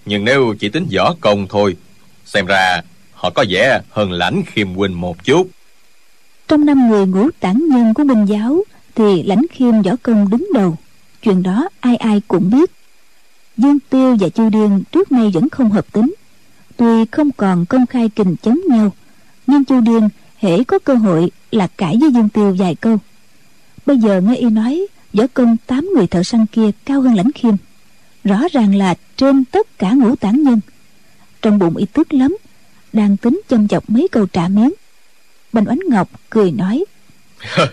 Nhưng 0.05 0.25
nếu 0.25 0.55
chỉ 0.61 0.69
tính 0.69 0.87
võ 0.97 1.15
công 1.21 1.49
thôi 1.49 1.77
xem 2.25 2.47
ra 2.47 2.83
họ 3.19 3.31
có 3.31 3.45
vẻ 3.49 3.81
hơn 3.91 4.13
lãnh 4.13 4.43
khiêm 4.47 4.75
huynh 4.75 5.01
một 5.01 5.25
chút. 5.25 5.49
Trong 6.49 6.65
năm 6.65 6.89
người 6.89 7.07
ngũ 7.07 7.31
tản 7.41 7.69
nhân 7.69 7.95
của 7.95 8.05
minh 8.05 8.25
giáo, 8.25 8.63
thì 8.95 9.23
lãnh 9.23 9.43
khiêm 9.51 9.83
võ 9.83 9.93
công 10.03 10.31
đứng 10.31 10.47
đầu. 10.55 10.77
Chuyện 11.23 11.43
đó 11.43 11.69
ai 11.81 11.97
ai 11.97 12.23
cũng 12.29 12.51
biết. 12.51 12.71
Dương 13.57 13.79
tiêu 13.91 14.17
và 14.21 14.29
chu 14.29 14.49
điên 14.49 14.83
trước 14.93 15.13
nay 15.13 15.31
vẫn 15.35 15.49
không 15.49 15.71
hợp 15.71 15.93
tính. 15.93 16.15
Tuy 16.77 17.05
không 17.11 17.33
còn 17.33 17.67
công 17.67 17.87
khai 17.87 18.09
kình 18.09 18.37
chống 18.43 18.59
nhau, 18.69 18.93
nhưng 19.47 19.65
chu 19.65 19.81
điên 19.81 20.09
hễ 20.37 20.65
có 20.65 20.79
cơ 20.79 20.95
hội 20.95 21.31
là 21.51 21.67
cãi 21.67 21.97
với 22.01 22.13
dương 22.13 22.29
tiêu 22.29 22.57
vài 22.59 22.75
câu. 22.75 22.99
Bây 23.87 23.99
giờ 23.99 24.21
nghe 24.21 24.37
y 24.37 24.51
nói, 24.51 24.87
võ 25.13 25.25
công 25.35 25.57
tám 25.67 25.91
người 25.95 26.07
thợ 26.07 26.23
săn 26.23 26.47
kia 26.47 26.71
cao 26.85 27.01
hơn 27.01 27.15
lãnh 27.15 27.33
khiêm. 27.33 27.55
Rõ 28.25 28.41
ràng 28.53 28.75
là 28.75 28.95
trên 29.17 29.45
tất 29.45 29.79
cả 29.79 29.91
ngũ 29.91 30.17
tản 30.17 30.43
nhân. 30.43 30.61
Trong 31.43 31.59
bụng 31.59 31.77
y 31.77 31.87
tức 31.93 32.15
lắm 32.15 32.37
đang 32.93 33.17
tính 33.17 33.41
châm 33.49 33.69
chọc 33.69 33.91
mấy 33.91 34.09
câu 34.13 34.27
trả 34.27 34.49
miếng. 34.49 34.73
Bành 35.53 35.69
oánh 35.69 35.81
ngọc 35.91 36.09
cười 36.31 36.51
nói 36.51 36.85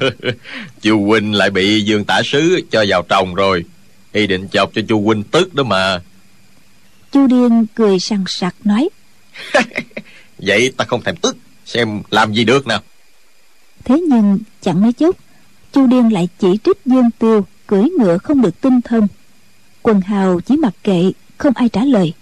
chu 0.81 1.05
huynh 1.05 1.33
lại 1.33 1.49
bị 1.49 1.81
dương 1.81 2.05
tả 2.05 2.21
sứ 2.25 2.61
cho 2.71 2.85
vào 2.87 3.01
trồng 3.09 3.35
rồi. 3.35 3.65
Y 4.11 4.27
định 4.27 4.47
chọc 4.47 4.71
cho 4.73 4.81
chu 4.87 5.01
huynh 5.01 5.23
tức 5.23 5.53
đó 5.53 5.63
mà. 5.63 6.01
Chu 7.11 7.27
điên 7.27 7.65
cười 7.75 7.99
sằng 7.99 8.23
sặc 8.27 8.55
nói 8.63 8.89
vậy 10.37 10.73
ta 10.77 10.85
không 10.85 11.01
thèm 11.01 11.15
tức 11.15 11.37
xem 11.65 12.01
làm 12.11 12.33
gì 12.33 12.43
được 12.43 12.67
nào. 12.67 12.81
Thế 13.85 14.01
nhưng 14.09 14.39
chẳng 14.61 14.81
mấy 14.81 14.93
chốc 14.93 15.15
chu 15.73 15.87
điên 15.87 16.13
lại 16.13 16.29
chỉ 16.39 16.57
trích 16.63 16.77
dương 16.85 17.09
tiêu 17.19 17.45
cưỡi 17.67 17.83
ngựa 17.99 18.17
không 18.17 18.41
được 18.41 18.61
tinh 18.61 18.81
thông. 18.81 19.07
Quần 19.81 20.01
hào 20.01 20.39
chỉ 20.39 20.57
mặc 20.57 20.73
kệ 20.83 21.11
không 21.37 21.53
ai 21.55 21.69
trả 21.69 21.85
lời 21.85 22.13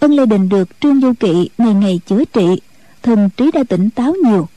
ân 0.00 0.12
lê 0.12 0.26
đình 0.26 0.48
được 0.48 0.80
trương 0.80 1.00
du 1.00 1.12
kỵ 1.20 1.48
ngày 1.58 1.74
ngày 1.74 2.00
chữa 2.06 2.24
trị, 2.24 2.60
thần 3.02 3.30
trí 3.36 3.50
đã 3.50 3.62
tỉnh 3.68 3.90
táo 3.90 4.14
nhiều. 4.24 4.48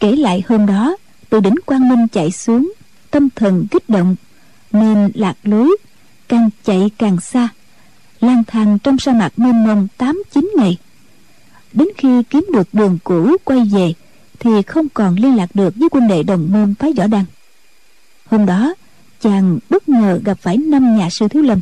Kể 0.00 0.16
lại 0.16 0.42
hôm 0.48 0.66
đó, 0.66 0.96
từ 1.30 1.40
đỉnh 1.40 1.54
quang 1.66 1.88
minh 1.88 2.08
chạy 2.08 2.30
xuống, 2.30 2.72
tâm 3.10 3.28
thần 3.30 3.66
kích 3.70 3.88
động, 3.88 4.16
nên 4.72 5.10
lạc 5.14 5.36
lối, 5.42 5.76
càng 6.28 6.50
chạy 6.64 6.90
càng 6.98 7.20
xa, 7.20 7.48
lang 8.20 8.44
thang 8.46 8.78
trong 8.78 8.98
sa 8.98 9.12
mạc 9.12 9.38
mênh 9.38 9.66
mông 9.66 9.88
tám 9.96 10.22
chín 10.30 10.52
ngày. 10.56 10.78
Đến 11.72 11.88
khi 11.96 12.22
kiếm 12.22 12.46
được 12.52 12.68
đường 12.72 12.98
cũ 13.04 13.36
quay 13.44 13.64
về, 13.72 13.92
thì 14.38 14.62
không 14.62 14.88
còn 14.88 15.14
liên 15.14 15.36
lạc 15.36 15.50
được 15.54 15.74
với 15.76 15.88
quân 15.88 16.08
đệ 16.08 16.22
đồng 16.22 16.48
môn 16.52 16.74
phái 16.74 16.92
võ 16.92 17.06
đăng 17.06 17.24
hôm 18.32 18.46
đó, 18.46 18.74
chàng 19.20 19.58
bất 19.70 19.88
ngờ 19.88 20.20
gặp 20.24 20.38
phải 20.40 20.56
năm 20.56 20.96
nhà 20.96 21.10
sư 21.10 21.28
thiếu 21.28 21.42
lâm. 21.42 21.60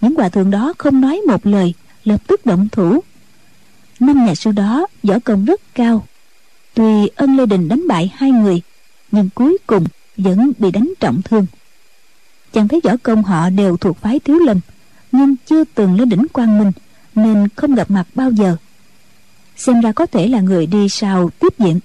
Những 0.00 0.14
hòa 0.14 0.28
thượng 0.28 0.50
đó 0.50 0.72
không 0.78 1.00
nói 1.00 1.20
một 1.26 1.46
lời 1.46 1.74
lập 2.04 2.20
tức 2.26 2.46
động 2.46 2.68
thủ. 2.72 3.02
Năm 4.00 4.26
nhà 4.26 4.34
sư 4.34 4.52
đó 4.52 4.86
võ 5.02 5.18
công 5.24 5.44
rất 5.44 5.60
cao. 5.74 6.06
Tuy 6.74 7.08
ân 7.16 7.36
lê 7.36 7.46
đình 7.46 7.68
đánh 7.68 7.88
bại 7.88 8.12
hai 8.14 8.30
người, 8.30 8.62
nhưng 9.12 9.28
cuối 9.34 9.58
cùng 9.66 9.84
vẫn 10.16 10.52
bị 10.58 10.70
đánh 10.70 10.92
trọng 11.00 11.22
thương. 11.22 11.46
Chàng 12.52 12.68
thấy 12.68 12.80
võ 12.84 12.92
công 13.02 13.22
họ 13.22 13.50
đều 13.50 13.76
thuộc 13.76 13.98
phái 13.98 14.20
thiếu 14.20 14.38
lâm, 14.38 14.60
nhưng 15.12 15.36
chưa 15.46 15.64
từng 15.64 15.98
lên 15.98 16.08
đỉnh 16.08 16.26
quang 16.32 16.58
minh, 16.58 16.72
nên 17.14 17.48
không 17.56 17.74
gặp 17.74 17.90
mặt 17.90 18.06
bao 18.14 18.30
giờ. 18.30 18.56
Xem 19.56 19.80
ra 19.80 19.92
có 19.92 20.06
thể 20.06 20.28
là 20.28 20.40
người 20.40 20.66
đi 20.66 20.88
sau 20.88 21.30
tiếp 21.38 21.58
diện 21.58 21.80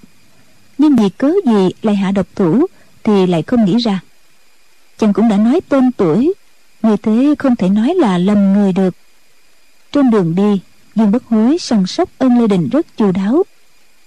nhưng 0.78 0.96
vì 0.96 1.10
cớ 1.10 1.32
gì 1.46 1.70
lại 1.82 1.96
hạ 1.96 2.12
độc 2.12 2.28
thủ 2.36 2.66
thì 3.04 3.28
lại 3.28 3.44
không 3.44 3.66
nghĩ 3.66 3.78
ra. 3.78 4.00
Chàng 4.98 5.14
cũng 5.14 5.30
đã 5.30 5.38
nói 5.38 5.62
tên 5.70 5.92
tuổi 5.92 6.34
như 6.82 6.98
thế 6.98 7.36
không 7.40 7.56
thể 7.56 7.70
nói 7.70 7.96
là 7.96 8.18
lầm 8.18 8.54
người 8.54 8.74
được 8.74 8.96
trên 9.96 10.12
đường 10.12 10.36
đi, 10.36 10.62
dương 10.96 11.12
bất 11.12 11.24
hối 11.30 11.58
săn 11.60 11.88
sóc 11.88 12.10
ân 12.18 12.40
lê 12.40 12.48
đình 12.48 12.70
rất 12.70 12.86
chu 12.98 13.12
đáo. 13.12 13.44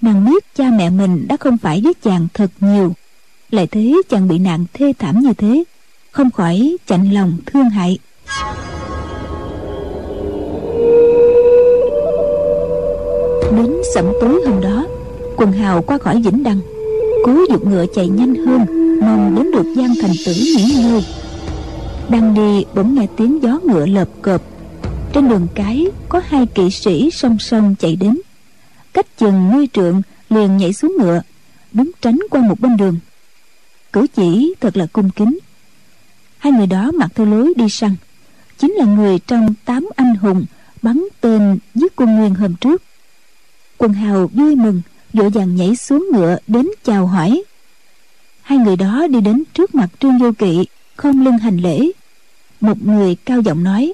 Nàng 0.00 0.24
biết 0.24 0.44
cha 0.56 0.70
mẹ 0.70 0.90
mình 0.90 1.26
đã 1.28 1.36
không 1.36 1.58
phải 1.58 1.80
với 1.84 1.94
chàng 2.02 2.28
thật 2.34 2.50
nhiều. 2.60 2.92
Lại 3.50 3.66
thấy 3.66 4.02
chàng 4.08 4.28
bị 4.28 4.38
nạn 4.38 4.64
thê 4.74 4.92
thảm 4.98 5.20
như 5.20 5.32
thế, 5.32 5.64
không 6.10 6.30
khỏi 6.30 6.76
chạnh 6.86 7.12
lòng 7.12 7.36
thương 7.46 7.70
hại. 7.70 7.98
Đến 13.56 13.72
sẩm 13.94 14.04
tối 14.20 14.42
hôm 14.46 14.60
đó, 14.60 14.86
quần 15.36 15.52
hào 15.52 15.82
qua 15.82 15.98
khỏi 15.98 16.22
vĩnh 16.22 16.42
đăng 16.42 16.60
cố 17.24 17.44
dục 17.50 17.66
ngựa 17.66 17.86
chạy 17.94 18.08
nhanh 18.08 18.34
hơn, 18.34 18.66
mong 19.00 19.34
đến 19.36 19.50
được 19.52 19.74
giang 19.76 19.94
thành 20.02 20.12
tử 20.26 20.32
nghỉ 20.56 20.82
ngơi. 20.82 21.04
Đang 22.08 22.34
đi 22.34 22.64
bỗng 22.74 22.94
nghe 22.94 23.06
tiếng 23.16 23.42
gió 23.42 23.60
ngựa 23.64 23.86
lợp 23.86 24.08
cợp 24.22 24.42
trên 25.18 25.28
đường 25.28 25.46
cái, 25.54 25.86
có 26.08 26.22
hai 26.28 26.46
kỵ 26.46 26.70
sĩ 26.70 27.10
song 27.12 27.38
song 27.38 27.74
chạy 27.78 27.96
đến. 27.96 28.18
Cách 28.92 29.06
chừng 29.18 29.52
mươi 29.52 29.68
trượng, 29.72 30.02
liền 30.30 30.56
nhảy 30.56 30.72
xuống 30.72 30.96
ngựa, 30.98 31.22
đứng 31.72 31.90
tránh 32.00 32.18
qua 32.30 32.40
một 32.40 32.60
bên 32.60 32.76
đường. 32.76 32.98
Cử 33.92 34.06
chỉ 34.14 34.54
thật 34.60 34.76
là 34.76 34.86
cung 34.92 35.10
kính. 35.10 35.38
Hai 36.38 36.52
người 36.52 36.66
đó 36.66 36.90
mặc 36.94 37.10
theo 37.14 37.26
lối 37.26 37.52
đi 37.56 37.68
săn. 37.68 37.96
Chính 38.58 38.72
là 38.72 38.84
người 38.84 39.18
trong 39.18 39.54
tám 39.64 39.88
anh 39.96 40.14
hùng 40.14 40.46
bắn 40.82 41.04
tên 41.20 41.58
giết 41.74 41.96
quân 41.96 42.16
nguyên 42.16 42.34
hôm 42.34 42.54
trước. 42.54 42.82
Quần 43.78 43.92
hào 43.92 44.26
vui 44.26 44.56
mừng, 44.56 44.82
vội 45.12 45.30
vàng 45.30 45.56
nhảy 45.56 45.76
xuống 45.76 46.08
ngựa 46.12 46.36
đến 46.46 46.66
chào 46.84 47.06
hỏi. 47.06 47.42
Hai 48.42 48.58
người 48.58 48.76
đó 48.76 49.06
đi 49.10 49.20
đến 49.20 49.42
trước 49.54 49.74
mặt 49.74 49.88
trương 50.00 50.18
vô 50.18 50.32
kỵ, 50.38 50.66
không 50.96 51.24
lưng 51.24 51.38
hành 51.38 51.56
lễ. 51.56 51.90
Một 52.60 52.86
người 52.86 53.14
cao 53.14 53.40
giọng 53.40 53.64
nói 53.64 53.92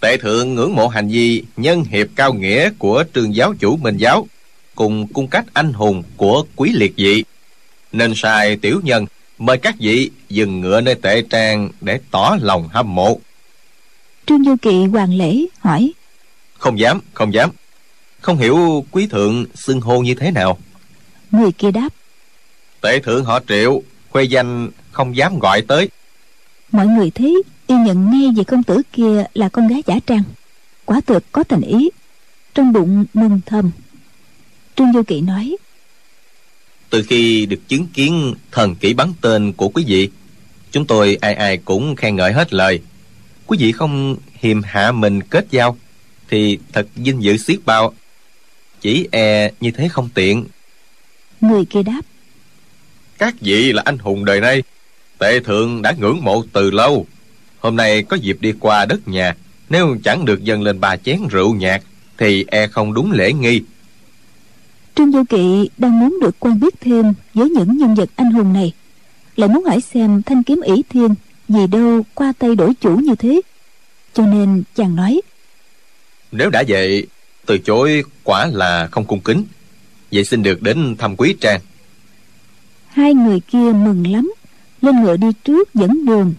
tệ 0.00 0.16
thượng 0.16 0.54
ngưỡng 0.54 0.74
mộ 0.74 0.88
hành 0.88 1.08
vi 1.08 1.42
nhân 1.56 1.84
hiệp 1.84 2.06
cao 2.16 2.32
nghĩa 2.32 2.70
của 2.78 3.04
trường 3.12 3.34
giáo 3.34 3.54
chủ 3.58 3.76
minh 3.76 3.96
giáo 3.96 4.26
cùng 4.74 5.06
cung 5.06 5.28
cách 5.28 5.44
anh 5.52 5.72
hùng 5.72 6.02
của 6.16 6.44
quý 6.56 6.72
liệt 6.72 6.92
vị. 6.96 7.24
Nên 7.92 8.12
sai 8.16 8.56
tiểu 8.56 8.80
nhân 8.84 9.06
mời 9.38 9.58
các 9.58 9.74
vị 9.78 10.10
dừng 10.28 10.60
ngựa 10.60 10.80
nơi 10.80 10.94
tệ 10.94 11.22
trang 11.22 11.68
để 11.80 12.00
tỏ 12.10 12.36
lòng 12.40 12.68
hâm 12.68 12.94
mộ. 12.94 13.20
Trương 14.26 14.44
du 14.44 14.56
kỵ 14.62 14.84
hoàng 14.84 15.14
lễ 15.14 15.36
hỏi. 15.58 15.92
Không 16.58 16.78
dám 16.78 17.00
không 17.14 17.34
dám. 17.34 17.50
Không 18.20 18.36
hiểu 18.36 18.84
quý 18.90 19.06
thượng 19.06 19.44
xưng 19.54 19.80
hô 19.80 20.00
như 20.00 20.14
thế 20.14 20.30
nào. 20.30 20.58
Người 21.30 21.52
kia 21.52 21.70
đáp. 21.70 21.88
Tệ 22.80 22.98
thượng 22.98 23.24
họ 23.24 23.40
triệu 23.48 23.82
khuê 24.10 24.22
danh 24.24 24.70
không 24.92 25.16
dám 25.16 25.38
gọi 25.38 25.62
tới. 25.62 25.88
Mọi 26.72 26.86
người 26.86 27.10
thấy 27.10 27.42
y 27.66 27.74
nhận 27.74 28.10
ngay 28.10 28.30
về 28.36 28.44
công 28.44 28.62
tử 28.62 28.82
kia 28.92 29.24
là 29.34 29.48
con 29.48 29.68
gái 29.68 29.82
giả 29.86 29.98
trang. 30.06 30.22
Quả 30.84 31.00
thực 31.00 31.32
có 31.32 31.44
thành 31.44 31.60
ý. 31.60 31.90
Trong 32.54 32.72
bụng 32.72 33.04
mừng 33.14 33.40
thầm. 33.46 33.70
Trương 34.76 34.92
du 34.92 35.02
kỵ 35.02 35.20
nói 35.20 35.56
từ 36.90 37.02
khi 37.02 37.46
được 37.46 37.68
chứng 37.68 37.86
kiến 37.86 38.34
thần 38.52 38.74
kỹ 38.74 38.94
bắn 38.94 39.12
tên 39.20 39.52
của 39.52 39.68
quý 39.68 39.84
vị 39.86 40.10
chúng 40.70 40.86
tôi 40.86 41.18
ai 41.20 41.34
ai 41.34 41.56
cũng 41.56 41.96
khen 41.96 42.16
ngợi 42.16 42.32
hết 42.32 42.52
lời. 42.54 42.80
Quý 43.46 43.58
vị 43.60 43.72
không 43.72 44.16
hiềm 44.34 44.62
hạ 44.62 44.92
mình 44.92 45.22
kết 45.22 45.46
giao 45.50 45.76
thì 46.28 46.58
thật 46.72 46.86
vinh 46.96 47.22
dự 47.22 47.36
xiết 47.36 47.58
bao. 47.64 47.94
Chỉ 48.80 49.08
e 49.12 49.50
như 49.60 49.70
thế 49.70 49.88
không 49.88 50.08
tiện. 50.14 50.44
Người 51.40 51.64
kia 51.64 51.82
đáp 51.82 52.00
các 53.18 53.34
vị 53.40 53.72
là 53.72 53.82
anh 53.84 53.98
hùng 53.98 54.24
đời 54.24 54.40
nay 54.40 54.62
tệ 55.18 55.40
thượng 55.40 55.82
đã 55.82 55.94
ngưỡng 55.98 56.24
mộ 56.24 56.44
từ 56.52 56.70
lâu 56.70 57.06
hôm 57.58 57.76
nay 57.76 58.02
có 58.02 58.16
dịp 58.16 58.36
đi 58.40 58.52
qua 58.60 58.84
đất 58.84 59.08
nhà. 59.08 59.34
Nếu 59.68 59.96
chẳng 60.04 60.24
được 60.24 60.44
dâng 60.44 60.62
lên 60.62 60.80
ba 60.80 60.96
chén 60.96 61.20
rượu 61.30 61.54
nhạt 61.54 61.82
thì 62.18 62.44
e 62.48 62.66
không 62.66 62.94
đúng 62.94 63.12
lễ 63.12 63.32
nghi. 63.32 63.62
Trương 64.94 65.12
du 65.12 65.24
kỵ 65.28 65.70
đang 65.78 66.00
muốn 66.00 66.18
được 66.22 66.40
quen 66.40 66.60
biết 66.60 66.74
thêm 66.80 67.14
với 67.34 67.50
những 67.50 67.76
nhân 67.76 67.94
vật 67.94 68.08
anh 68.16 68.30
hùng 68.30 68.52
này. 68.52 68.72
Lại 69.36 69.48
muốn 69.48 69.64
hỏi 69.64 69.80
xem 69.80 70.22
thanh 70.22 70.42
kiếm 70.42 70.60
ỷ 70.60 70.82
thiên 70.88 71.14
vì 71.48 71.66
đâu 71.66 72.02
qua 72.14 72.32
tay 72.38 72.54
đổi 72.54 72.74
chủ 72.74 72.96
như 72.96 73.14
thế. 73.14 73.40
Cho 74.14 74.26
nên 74.26 74.62
chàng 74.74 74.96
nói 74.96 75.20
nếu 76.32 76.50
đã 76.50 76.62
vậy 76.68 77.06
từ 77.46 77.58
chối 77.58 78.04
quả 78.24 78.46
là 78.52 78.88
không 78.90 79.04
cung 79.04 79.20
kính. 79.20 79.44
Vậy 80.12 80.24
xin 80.24 80.42
được 80.42 80.62
đến 80.62 80.96
thăm 80.98 81.16
quý 81.16 81.36
trang. 81.40 81.60
Hai 82.88 83.14
người 83.14 83.40
kia 83.40 83.72
mừng 83.72 84.06
lắm 84.12 84.32
lên 84.82 85.02
ngựa 85.02 85.16
đi 85.16 85.26
trước 85.44 85.74
dẫn 85.74 86.04
đường 86.06 86.34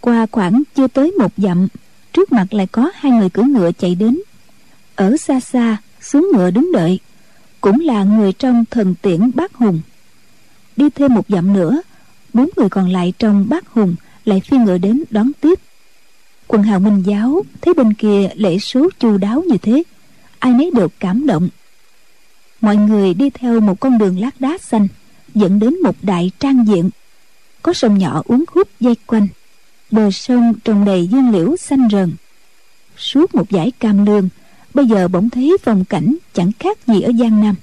qua 0.00 0.26
khoảng 0.32 0.62
chưa 0.74 0.86
tới 0.86 1.12
một 1.18 1.32
dặm, 1.36 1.68
trước 2.12 2.32
mặt 2.32 2.54
lại 2.54 2.66
có 2.66 2.90
hai 2.94 3.12
người 3.12 3.30
cưỡi 3.30 3.44
ngựa 3.44 3.72
chạy 3.72 3.94
đến. 3.94 4.18
Ở 4.94 5.16
xa 5.16 5.40
xa, 5.40 5.76
xuống 6.00 6.30
ngựa 6.34 6.50
đứng 6.50 6.72
đợi, 6.72 6.98
cũng 7.60 7.80
là 7.80 8.04
người 8.04 8.32
trong 8.32 8.64
thần 8.70 8.94
tiễn 9.02 9.30
bát 9.34 9.54
hùng. 9.54 9.80
Đi 10.76 10.90
thêm 10.90 11.14
một 11.14 11.24
dặm 11.28 11.52
nữa, 11.52 11.82
bốn 12.32 12.48
người 12.56 12.68
còn 12.68 12.88
lại 12.88 13.12
trong 13.18 13.46
bát 13.48 13.68
hùng 13.68 13.94
lại 14.24 14.40
phi 14.40 14.56
ngựa 14.56 14.78
đến 14.78 15.04
đón 15.10 15.32
tiếp. 15.40 15.58
Quần 16.46 16.62
hào 16.62 16.80
minh 16.80 17.02
giáo 17.06 17.42
thấy 17.60 17.74
bên 17.74 17.94
kia 17.94 18.28
lễ 18.34 18.58
số 18.58 18.88
chu 18.98 19.16
đáo 19.16 19.42
như 19.48 19.58
thế, 19.58 19.82
ai 20.38 20.52
nấy 20.52 20.70
đều 20.74 20.88
cảm 20.98 21.26
động. 21.26 21.48
Mọi 22.60 22.76
người 22.76 23.14
đi 23.14 23.30
theo 23.30 23.60
một 23.60 23.80
con 23.80 23.98
đường 23.98 24.20
lát 24.20 24.40
đá 24.40 24.58
xanh, 24.60 24.88
dẫn 25.34 25.58
đến 25.58 25.82
một 25.82 25.96
đại 26.02 26.30
trang 26.38 26.66
diện. 26.66 26.90
Có 27.62 27.72
sông 27.72 27.98
nhỏ 27.98 28.22
uống 28.24 28.44
khúc 28.46 28.68
dây 28.80 28.94
quanh 29.06 29.28
bờ 29.90 30.10
sông 30.10 30.54
trồng 30.64 30.84
đầy 30.84 31.06
dương 31.06 31.30
liễu 31.30 31.56
xanh 31.56 31.88
rần 31.92 32.12
suốt 32.96 33.34
một 33.34 33.46
dải 33.50 33.70
cam 33.70 34.06
lương, 34.06 34.28
bây 34.74 34.86
giờ 34.86 35.08
bỗng 35.08 35.30
thấy 35.30 35.56
phong 35.62 35.84
cảnh 35.84 36.16
chẳng 36.34 36.50
khác 36.58 36.86
gì 36.86 37.00
ở 37.00 37.12
giang 37.12 37.40
nam. 37.40 37.54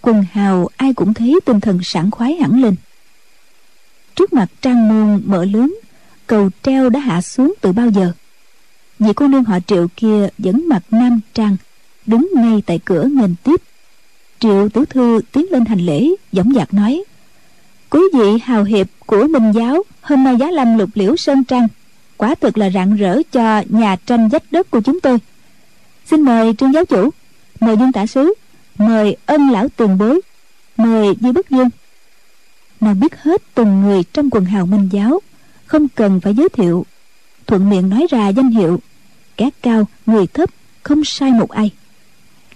Quần 0.00 0.24
hào 0.32 0.68
ai 0.76 0.94
cũng 0.94 1.14
thấy 1.14 1.40
tinh 1.44 1.60
thần 1.60 1.80
sảng 1.82 2.10
khoái 2.10 2.34
hẳn 2.34 2.62
lên. 2.62 2.76
Trước 4.14 4.32
mặt 4.32 4.46
trang 4.60 4.88
môn 4.88 5.22
mở 5.26 5.44
lớn, 5.44 5.74
cầu 6.26 6.50
treo 6.62 6.90
đã 6.90 7.00
hạ 7.00 7.22
xuống 7.22 7.54
từ 7.60 7.72
bao 7.72 7.90
giờ. 7.90 8.12
Vị 8.98 9.12
cô 9.16 9.28
nương 9.28 9.44
họ 9.44 9.58
triệu 9.66 9.88
kia 9.96 10.28
vẫn 10.38 10.68
mặc 10.68 10.82
nam 10.90 11.20
trang, 11.34 11.56
đứng 12.06 12.28
ngay 12.34 12.62
tại 12.66 12.80
cửa 12.84 13.04
nghênh 13.04 13.34
tiếp. 13.44 13.62
Triệu 14.38 14.68
tiểu 14.68 14.84
thư 14.84 15.20
tiến 15.32 15.46
lên 15.50 15.64
hành 15.64 15.80
lễ 15.80 16.08
dõng 16.32 16.52
dạc 16.54 16.74
nói 16.74 17.04
quý 17.94 18.02
vị 18.14 18.38
hào 18.44 18.64
hiệp 18.64 18.86
của 19.06 19.26
minh 19.26 19.52
giáo, 19.52 19.82
hôm 20.00 20.24
nay 20.24 20.36
giá 20.36 20.50
lâm 20.50 20.78
lục 20.78 20.90
liễu 20.94 21.16
sơn 21.16 21.44
trăng 21.44 21.68
quả 22.16 22.34
thực 22.40 22.58
là 22.58 22.70
rạng 22.70 22.96
rỡ 22.96 23.22
cho 23.32 23.62
nhà 23.68 23.96
tranh 24.06 24.28
dách 24.32 24.42
đất 24.50 24.70
của 24.70 24.80
chúng 24.80 25.00
tôi. 25.00 25.18
Xin 26.06 26.20
mời 26.20 26.54
trương 26.54 26.72
giáo 26.72 26.84
chủ, 26.84 27.10
mời 27.60 27.76
dương 27.76 27.92
tả 27.92 28.06
sứ, 28.06 28.34
mời 28.78 29.16
ân 29.26 29.50
lão 29.50 29.68
tiền 29.68 29.98
bối, 29.98 30.20
mời 30.76 31.14
di 31.20 31.32
bất 31.32 31.50
dương. 31.50 31.68
Nàng 32.80 33.00
biết 33.00 33.22
hết 33.22 33.42
từng 33.54 33.80
người 33.80 34.02
trong 34.12 34.30
quần 34.30 34.44
hào 34.44 34.66
minh 34.66 34.88
giáo, 34.92 35.20
không 35.66 35.88
cần 35.88 36.20
phải 36.20 36.34
giới 36.34 36.48
thiệu. 36.48 36.86
Thuận 37.46 37.70
miệng 37.70 37.88
nói 37.88 38.06
ra 38.10 38.28
danh 38.28 38.50
hiệu, 38.50 38.80
kẻ 39.36 39.50
cao, 39.62 39.86
người 40.06 40.26
thấp, 40.26 40.50
không 40.82 41.04
sai 41.04 41.30
một 41.30 41.50
ai. 41.50 41.70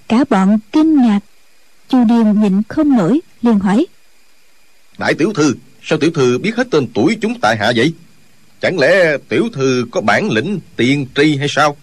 Cả 0.09 0.25
bọn 0.31 0.59
kinh 0.73 1.03
ngạc, 1.03 1.21
chu 1.89 2.05
điền 2.05 2.41
nhịn 2.43 2.63
không 2.69 2.97
nổi, 2.97 3.21
liền 3.43 3.59
hỏi 3.59 3.87
đại 4.99 5.15
tiểu 5.15 5.33
thư, 5.33 5.55
sao 5.83 5.99
tiểu 5.99 6.11
thư 6.11 6.39
biết 6.39 6.57
hết 6.57 6.71
tên 6.71 6.87
tuổi 6.95 7.19
chúng 7.21 7.41
tại 7.41 7.57
hạ 7.57 7.73
vậy? 7.77 7.93
Chẳng 8.61 8.79
lẽ 8.79 9.17
tiểu 9.29 9.49
thư 9.53 9.87
có 9.91 10.01
bản 10.01 10.31
lĩnh 10.31 10.61
tiên 10.77 11.07
tri 11.15 11.37
hay 11.37 11.49
sao? 11.51 11.77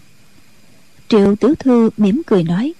Triệu 1.08 1.36
tiểu 1.36 1.54
thư 1.58 1.90
mỉm 1.96 2.22
cười 2.26 2.42
nói 2.42 2.72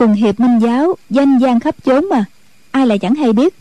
cùng 0.00 0.12
hiệp 0.12 0.40
minh 0.40 0.58
giáo 0.58 0.96
danh 1.10 1.38
gian 1.38 1.60
khắp 1.60 1.74
chốn 1.84 2.08
mà, 2.08 2.24
ai 2.70 2.86
lại 2.86 2.98
chẳng 2.98 3.14
hay 3.14 3.32
biết. 3.32 3.54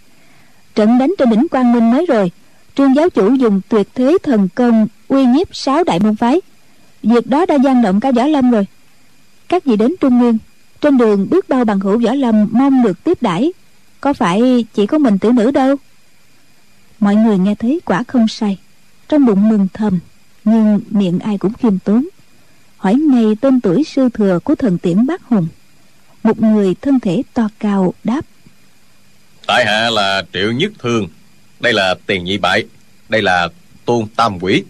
Trận 0.75 0.97
đánh 0.97 1.13
trên 1.17 1.29
đỉnh 1.29 1.47
quang 1.51 1.73
minh 1.73 1.91
mới 1.91 2.05
rồi, 2.05 2.31
trương 2.75 2.95
giáo 2.95 3.09
chủ 3.09 3.33
dùng 3.33 3.61
tuyệt 3.69 3.87
thế 3.95 4.17
thần 4.23 4.49
công 4.55 4.87
uy 5.07 5.25
nhiếp 5.25 5.55
sáu 5.55 5.83
đại 5.83 5.99
môn 5.99 6.15
phái. 6.15 6.41
Việc 7.03 7.27
đó 7.27 7.45
đã 7.45 7.55
gian 7.55 7.81
động 7.81 7.99
cả 7.99 8.11
võ 8.11 8.27
lâm 8.27 8.51
rồi. 8.51 8.65
Các 9.47 9.65
vị 9.65 9.75
đến 9.75 9.95
trung 9.99 10.19
nguyên, 10.19 10.37
trên 10.81 10.97
đường 10.97 11.27
bước 11.29 11.49
bao 11.49 11.65
bằng 11.65 11.79
hữu 11.79 11.99
võ 11.99 12.13
lâm 12.13 12.47
mong 12.51 12.83
được 12.83 13.03
tiếp 13.03 13.17
đãi 13.21 13.51
có 14.01 14.13
phải 14.13 14.65
chỉ 14.73 14.87
có 14.87 14.97
mình 14.97 15.19
tử 15.19 15.31
nữ 15.31 15.51
đâu? 15.51 15.75
Mọi 16.99 17.15
người 17.15 17.37
nghe 17.37 17.55
thấy 17.55 17.79
quả 17.85 18.03
không 18.07 18.27
sai. 18.27 18.57
Trong 19.07 19.25
bụng 19.25 19.49
mừng 19.49 19.67
thầm 19.73 19.99
nhưng 20.45 20.79
miệng 20.89 21.19
ai 21.19 21.37
cũng 21.37 21.53
khiêm 21.53 21.79
tốn. 21.79 22.07
Hỏi 22.77 22.93
ngay 22.93 23.25
tên 23.41 23.61
tuổi 23.61 23.83
sư 23.83 24.09
thừa 24.13 24.39
của 24.43 24.55
thần 24.55 24.77
tiễn 24.77 25.05
bác 25.05 25.23
hùng. 25.23 25.47
Một 26.23 26.41
người 26.41 26.75
thân 26.81 26.99
thể 26.99 27.23
to 27.33 27.49
cao 27.59 27.93
đáp. 28.03 28.25
Tại 29.47 29.65
hạ 29.65 29.89
là 29.89 30.23
triệu 30.33 30.51
nhất 30.51 30.71
thương. 30.79 31.07
Đây 31.59 31.73
là 31.73 31.95
tiền 32.05 32.23
nhị 32.23 32.37
bại. 32.37 32.65
Đây 33.09 33.21
là 33.21 33.47
tôn 33.85 34.07
tam 34.15 34.43
quỷ. 34.43 34.63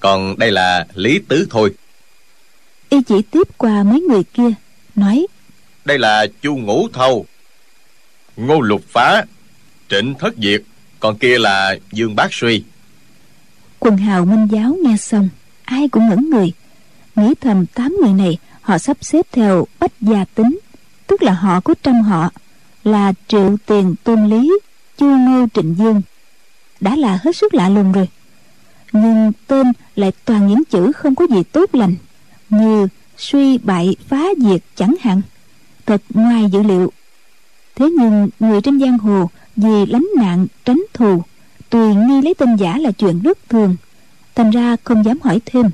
Còn 0.00 0.38
đây 0.38 0.52
là 0.52 0.86
lý 0.94 1.20
tứ 1.28 1.46
thôi. 1.50 1.74
Y 2.88 3.02
chỉ 3.02 3.22
tiếp 3.30 3.48
qua 3.56 3.82
mấy 3.82 4.00
người 4.00 4.22
kia 4.24 4.50
nói. 4.94 5.26
Đây 5.84 5.98
là 5.98 6.26
chu 6.42 6.56
ngũ 6.56 6.88
thâu 6.92 7.26
ngô 8.36 8.60
lục 8.60 8.82
phá, 8.88 9.24
trịnh 9.88 10.14
thất 10.14 10.34
diệt, 10.38 10.62
còn 11.00 11.18
kia 11.18 11.38
là 11.38 11.76
dương 11.92 12.16
bác 12.16 12.34
suy. 12.34 12.62
Quần 13.78 13.96
hào 13.96 14.24
minh 14.24 14.46
giáo 14.50 14.76
nghe 14.84 14.96
xong, 14.96 15.28
ai 15.64 15.88
cũng 15.88 16.08
ngẩn 16.08 16.30
người. 16.30 16.52
Nghĩ 17.16 17.34
thầm 17.40 17.66
tám 17.66 17.96
người 18.02 18.12
này, 18.12 18.38
họ 18.60 18.78
sắp 18.78 18.96
xếp 19.00 19.26
theo 19.32 19.66
bách 19.80 19.92
gia 20.00 20.24
tính, 20.24 20.58
tức 21.06 21.22
là 21.22 21.32
họ 21.32 21.60
của 21.60 21.74
trăm 21.82 22.00
họ, 22.00 22.30
là 22.84 23.12
triệu 23.28 23.56
tiền 23.66 23.94
tôn 24.04 24.28
lý, 24.28 24.52
chu 24.98 25.06
ngô 25.06 25.46
trịnh 25.54 25.74
dương. 25.78 26.02
Đã 26.80 26.96
là 26.96 27.18
hết 27.22 27.36
sức 27.36 27.54
lạ 27.54 27.68
lùng 27.68 27.92
rồi. 27.92 28.08
Nhưng 28.92 29.32
tên 29.46 29.72
lại 29.96 30.12
toàn 30.24 30.46
những 30.46 30.64
chữ 30.64 30.92
không 30.92 31.14
có 31.14 31.26
gì 31.30 31.42
tốt 31.42 31.74
lành, 31.74 31.94
như 32.50 32.88
suy 33.16 33.58
bại 33.58 33.96
phá 34.08 34.22
diệt 34.38 34.60
chẳng 34.76 34.94
hạn. 35.00 35.22
Thật 35.86 36.02
ngoài 36.10 36.44
dữ 36.52 36.62
liệu 36.62 36.92
thế 37.76 37.90
nhưng, 37.90 38.28
người 38.40 38.60
trên 38.60 38.80
giang 38.80 38.98
hồ 38.98 39.30
vì 39.56 39.86
lánh 39.86 40.06
nạn, 40.16 40.46
tránh 40.64 40.82
thù, 40.92 41.22
tùy 41.70 41.94
nghi 41.94 42.22
lấy 42.22 42.34
tên 42.34 42.56
giả 42.56 42.78
là 42.78 42.92
chuyện 42.92 43.22
rất 43.22 43.38
thường. 43.48 43.76
Thành 44.34 44.50
ra 44.50 44.76
không 44.84 45.04
dám 45.04 45.18
hỏi 45.22 45.40
thêm. 45.46 45.70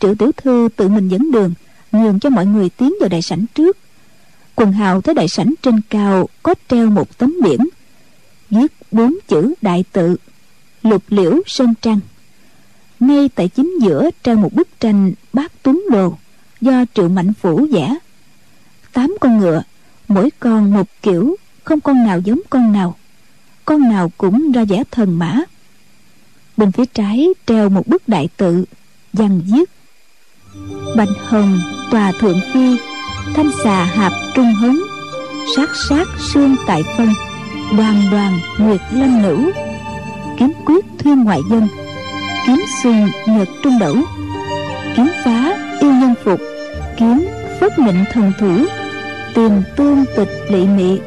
Triệu 0.00 0.14
tiểu 0.14 0.30
thư 0.36 0.68
tự 0.76 0.88
mình 0.88 1.08
dẫn 1.08 1.30
đường, 1.30 1.54
nhường 1.92 2.20
cho 2.20 2.30
mọi 2.30 2.46
người 2.46 2.68
tiến 2.68 2.94
vào 3.00 3.08
đại 3.08 3.22
sảnh 3.22 3.46
trước. 3.54 3.76
Quần 4.54 4.72
hào 4.72 5.00
tới 5.00 5.14
đại 5.14 5.28
sảnh 5.28 5.54
trên 5.62 5.80
cao 5.90 6.28
có 6.42 6.54
treo 6.68 6.90
một 6.90 7.18
tấm 7.18 7.36
biển, 7.42 7.60
viết 8.50 8.72
bốn 8.90 9.14
chữ 9.28 9.54
đại 9.62 9.84
tự, 9.92 10.16
lục 10.82 11.02
liễu 11.08 11.40
sơn 11.46 11.74
trăng 11.82 12.00
ngay 13.00 13.28
tại 13.34 13.48
chính 13.48 13.78
giữa 13.82 14.10
treo 14.22 14.36
một 14.36 14.54
bức 14.54 14.68
tranh 14.80 15.12
bát 15.32 15.52
tuấn 15.62 15.84
đồ 15.90 16.14
do 16.60 16.84
triệu 16.94 17.08
mạnh 17.08 17.32
phủ 17.40 17.66
vẽ. 17.72 17.94
Tám 18.92 19.16
con 19.20 19.38
ngựa 19.38 19.62
mỗi 20.10 20.30
con 20.40 20.70
một 20.70 20.86
kiểu, 21.02 21.36
không 21.64 21.80
con 21.80 22.06
nào 22.06 22.20
giống 22.20 22.40
con 22.50 22.72
nào 22.72 22.96
con 23.64 23.88
nào 23.88 24.12
cũng 24.18 24.52
ra 24.52 24.64
vẻ 24.64 24.82
thần 24.90 25.18
mã. 25.18 25.40
Bên 26.56 26.72
phía 26.72 26.84
trái 26.94 27.28
treo 27.46 27.68
một 27.68 27.86
bức 27.86 28.08
đại 28.08 28.28
tự, 28.36 28.64
dằn 29.12 29.40
viết 29.46 29.70
bạch 30.96 31.08
hồng, 31.24 31.60
tòa 31.90 32.12
thượng 32.20 32.40
phi, 32.52 32.76
thanh 33.34 33.50
xà 33.64 33.84
hạp 33.84 34.12
trung 34.34 34.52
hống 34.52 34.76
sát 35.56 35.70
sát 35.88 36.08
xương 36.18 36.56
tại 36.66 36.82
phân 36.96 37.08
đoàn 37.76 38.02
đoàn 38.10 38.40
nguyệt 38.58 38.80
lâm 38.92 39.22
nữ, 39.22 39.52
kiếm 40.38 40.52
quyết 40.66 40.84
thuyên 40.98 41.24
ngoại 41.24 41.40
dân, 41.50 41.68
kiếm 42.46 42.60
xuyên 42.82 43.08
nhật 43.26 43.48
trung 43.62 43.78
đẩu, 43.78 43.96
kiếm 44.96 45.06
phá 45.24 45.58
yêu 45.80 45.92
nhân 45.92 46.14
phục, 46.24 46.40
kiếm 46.96 47.26
phất 47.60 47.78
nịnh 47.78 48.04
thần 48.12 48.32
thủ 48.38 48.66
tìm 49.34 49.52
tương 49.76 50.04
tịch 50.16 50.28
lị 50.48 50.66
mị 50.66 50.98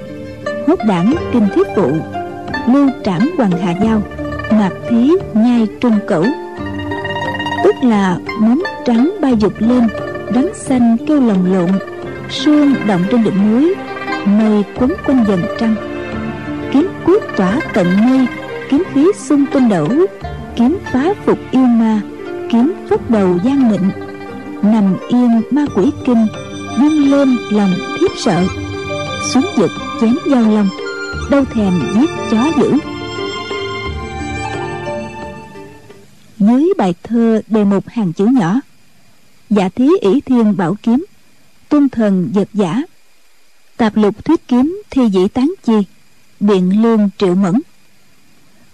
hốt 0.68 0.80
đảng 0.88 1.16
kinh 1.34 1.48
thiết 1.56 1.68
vụ 1.76 1.92
lưu 2.74 2.90
trảm 3.04 3.30
hoàng 3.38 3.52
hạ 3.52 3.74
giao, 3.84 4.02
mạc 4.52 4.72
thí 4.90 5.12
nhai 5.34 5.68
trung 5.82 6.00
cẩu. 6.08 6.26
Tức 7.64 7.76
là 7.84 8.18
móng 8.40 8.64
trắng 8.86 9.18
bay 9.22 9.36
dục 9.40 9.54
lên 9.60 9.88
đắng 10.34 10.50
xanh 10.54 10.98
kêu 11.08 11.22
lồng 11.22 11.54
lộn, 11.54 11.70
sương 12.30 12.74
động 12.88 13.02
trên 13.12 13.24
đỉnh 13.24 13.52
núi, 13.52 13.76
mây 14.26 14.64
quấn 14.80 14.94
quanh 15.08 15.26
dần 15.28 15.42
trăng. 15.60 15.76
Kiếm 16.72 16.88
cuốc 17.06 17.24
tỏa 17.38 17.60
tận 17.74 17.88
mây, 18.06 18.28
kiếm 18.70 18.84
khí 18.94 19.12
xung 19.18 19.46
tinh 19.54 19.70
đẩu 19.70 19.88
kiếm 20.56 20.78
phá 20.92 21.14
phục 21.26 21.38
yêu 21.52 21.66
ma, 21.66 22.02
kiếm 22.52 22.74
phất 22.90 23.10
đầu 23.10 23.40
gian 23.44 23.72
nịnh. 23.72 23.90
Nằm 24.62 24.96
yên 25.08 25.42
ma 25.52 25.66
quỷ 25.76 25.92
kinh 26.06 26.28
dâng 26.80 27.12
lên 27.12 27.38
lòng 27.52 27.74
thiếp 28.00 28.12
sợ. 28.18 28.46
Xuống 29.34 29.46
giật 29.58 29.72
chém 30.02 30.16
dao 30.32 30.42
long. 30.42 30.70
Đâu 31.32 31.46
thèm 31.46 31.74
giết 31.94 32.10
chó 32.32 32.52
dữ. 32.58 32.72
Dưới 36.38 36.74
bài 36.78 36.94
thơ 37.04 37.42
đề 37.48 37.64
một 37.64 37.90
hàng 37.90 38.14
chữ 38.14 38.26
nhỏ, 38.26 38.60
giả 39.50 39.70
thí 39.70 39.90
ỷ 40.02 40.22
thiên 40.22 40.58
bảo 40.58 40.76
kiếm 40.84 41.06
tuân 41.70 41.90
thần 41.90 42.32
giật 42.34 42.50
giả. 42.54 42.82
Tạp 43.78 43.98
lục 43.98 44.26
thuyết 44.26 44.48
kiếm 44.48 44.82
thi 44.90 45.02
dĩ 45.10 45.28
tán 45.28 45.54
chi, 45.64 45.74
biện 46.40 46.82
lương 46.82 47.10
triệu 47.18 47.36
mẫn. 47.36 47.62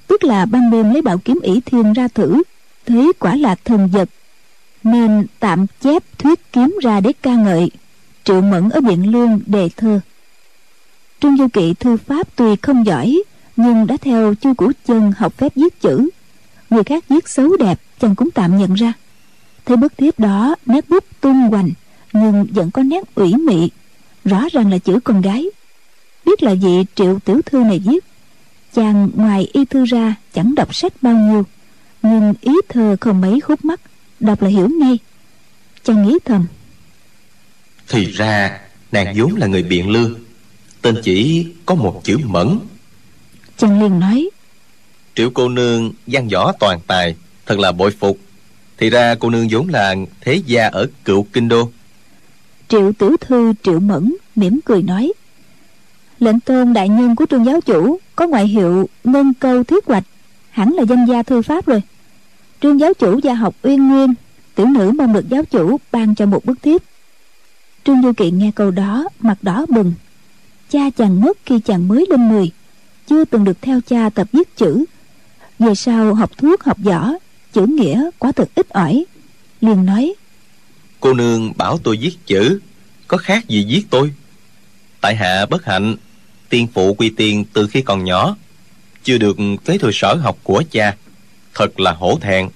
Tức 0.07 0.23
là 0.23 0.45
ban 0.45 0.71
đêm 0.71 0.93
lấy 0.93 1.01
bảo 1.01 1.17
kiếm 1.17 1.39
ỷ 1.43 1.61
thiên 1.65 1.93
ra 1.93 2.07
thử 2.07 2.43
thấy 2.85 3.11
quả 3.19 3.35
là 3.35 3.55
thần 3.55 3.87
vật 3.87 4.09
nên 4.83 5.25
tạm 5.39 5.65
chép 5.81 6.03
thuyết 6.17 6.53
kiếm 6.53 6.77
ra 6.83 6.99
để 6.99 7.13
ca 7.21 7.35
ngợi 7.35 7.71
triệu 8.29 8.41
mẫn 8.41 8.69
ở 8.69 8.81
biện 8.81 9.11
lương 9.11 9.39
đề 9.45 9.69
thơ. 9.77 9.99
Trương 11.21 11.37
du 11.37 11.47
kỵ 11.47 11.73
thư 11.73 11.97
pháp 11.97 12.27
tuy 12.35 12.55
không 12.61 12.85
giỏi, 12.85 13.23
nhưng 13.55 13.87
đã 13.87 13.97
theo 14.01 14.35
chu 14.35 14.53
củ 14.53 14.71
chân 14.87 15.11
học 15.17 15.33
phép 15.37 15.55
viết 15.55 15.81
chữ. 15.81 16.09
Người 16.69 16.83
khác 16.83 17.03
viết 17.09 17.29
xấu 17.29 17.57
đẹp 17.57 17.79
chàng 17.99 18.15
cũng 18.15 18.31
tạm 18.31 18.57
nhận 18.57 18.73
ra. 18.73 18.93
Thấy 19.65 19.77
bức 19.77 19.97
thiếp 19.97 20.19
đó, 20.19 20.55
nét 20.65 20.89
bút 20.89 21.03
tung 21.21 21.35
hoành, 21.35 21.69
nhưng 22.13 22.45
vẫn 22.51 22.71
có 22.71 22.83
nét 22.83 23.15
ủy 23.15 23.33
mị. 23.35 23.69
Rõ 24.25 24.47
ràng 24.51 24.71
là 24.71 24.77
chữ 24.77 24.99
con 25.03 25.21
gái. 25.21 25.45
Biết 26.25 26.43
là 26.43 26.53
vị 26.53 26.85
triệu 26.95 27.19
tiểu 27.19 27.41
thư 27.45 27.63
này 27.63 27.79
viết. 27.85 28.05
Chàng 28.73 29.09
ngoài 29.15 29.47
y 29.53 29.65
thư 29.65 29.85
ra 29.85 30.15
chẳng 30.33 30.55
đọc 30.55 30.75
sách 30.75 30.93
bao 31.01 31.13
nhiêu, 31.13 31.43
nhưng 32.03 32.33
ý 32.41 32.53
thơ 32.69 32.97
không 33.01 33.21
mấy 33.21 33.39
khúc 33.39 33.65
mắt, 33.65 33.81
đọc 34.19 34.41
là 34.41 34.49
hiểu 34.49 34.69
ngay. 34.79 34.99
Chàng 35.83 36.07
nghĩ 36.07 36.17
thầm 36.25 36.45
thì 37.89 38.05
ra 38.05 38.59
nàng 38.91 39.13
vốn 39.17 39.35
là 39.35 39.47
người 39.47 39.63
biện 39.63 39.89
lương. 39.89 40.13
Tên 40.81 40.95
chỉ 41.03 41.45
có 41.65 41.75
một 41.75 42.01
chữ 42.03 42.17
mẫn. 42.23 42.59
Chàng 43.57 43.81
liền 43.83 43.99
nói 43.99 44.29
triệu 45.15 45.29
cô 45.29 45.49
nương 45.49 45.91
văn 46.07 46.27
võ 46.27 46.51
toàn 46.59 46.79
tài 46.87 47.15
thật 47.45 47.59
là 47.59 47.71
bội 47.71 47.91
phục. 47.91 48.17
Thì 48.77 48.89
ra 48.89 49.15
cô 49.15 49.29
nương 49.29 49.47
vốn 49.51 49.69
là 49.69 49.95
thế 50.21 50.41
gia 50.45 50.67
ở 50.67 50.87
cựu 51.05 51.23
kinh 51.23 51.47
đô. 51.47 51.69
Triệu 52.67 52.91
tiểu 52.91 53.15
thư 53.21 53.53
triệu 53.63 53.79
mẫn 53.79 54.15
mỉm 54.35 54.59
cười 54.65 54.81
nói 54.81 55.13
lệnh 56.19 56.39
tôn 56.39 56.73
đại 56.73 56.89
nhân 56.89 57.15
của 57.15 57.25
trương 57.25 57.45
giáo 57.45 57.61
chủ 57.61 57.99
có 58.15 58.27
ngoại 58.27 58.47
hiệu 58.47 58.89
ngân 59.03 59.33
câu 59.33 59.63
thiết 59.63 59.85
hoạch 59.85 60.03
hẳn 60.49 60.73
là 60.73 60.83
danh 60.83 61.05
gia 61.05 61.23
thư 61.23 61.41
pháp 61.41 61.65
rồi. 61.65 61.81
Trương 62.61 62.79
giáo 62.79 62.93
chủ 62.93 63.19
gia 63.23 63.33
học 63.33 63.55
uyên 63.63 63.87
nguyên 63.87 64.13
tiểu 64.55 64.65
nữ 64.65 64.91
mong 64.91 65.13
được 65.13 65.29
giáo 65.29 65.43
chủ 65.45 65.79
ban 65.91 66.15
cho 66.15 66.25
một 66.25 66.45
bức 66.45 66.61
thiếp 66.61 66.81
trương 67.83 68.01
du 68.01 68.13
kiện 68.13 68.37
nghe 68.37 68.51
câu 68.55 68.71
đó 68.71 69.09
mặt 69.19 69.37
đỏ 69.41 69.65
bừng. 69.69 69.93
Cha 70.69 70.89
chàng 70.97 71.21
mất 71.21 71.37
khi 71.45 71.59
chàng 71.59 71.87
mới 71.87 72.05
lên 72.09 72.29
mười 72.29 72.51
chưa 73.07 73.25
từng 73.25 73.43
được 73.43 73.61
theo 73.61 73.81
cha 73.87 74.09
tập 74.09 74.27
viết 74.31 74.55
chữ. 74.55 74.85
Về 75.59 75.75
sau 75.75 76.13
học 76.13 76.31
thuốc 76.37 76.63
học 76.63 76.77
võ 76.77 77.11
chữ 77.53 77.65
nghĩa 77.65 78.09
quá 78.19 78.31
thực 78.31 78.55
ít 78.55 78.69
ỏi. 78.69 79.05
Liền 79.61 79.85
nói 79.85 80.13
cô 80.99 81.13
nương 81.13 81.53
bảo 81.57 81.79
tôi 81.83 81.97
viết 81.97 82.17
chữ 82.25 82.59
có 83.07 83.17
khác 83.17 83.47
gì 83.47 83.65
viết 83.69 83.83
tôi? 83.89 84.13
Tại 85.01 85.15
hạ 85.15 85.45
bất 85.45 85.65
hạnh 85.65 85.95
tiên 86.49 86.67
phụ 86.73 86.93
quy 86.93 87.09
tiên 87.09 87.45
từ 87.53 87.67
khi 87.67 87.81
còn 87.81 88.03
nhỏ 88.03 88.35
chưa 89.03 89.17
được 89.17 89.37
kế 89.65 89.77
thừa 89.77 89.91
sở 89.93 90.15
học 90.15 90.37
của 90.43 90.63
cha. 90.71 90.95
Thật 91.53 91.79
là 91.79 91.91
hổ 91.91 92.19
thẹn. 92.21 92.49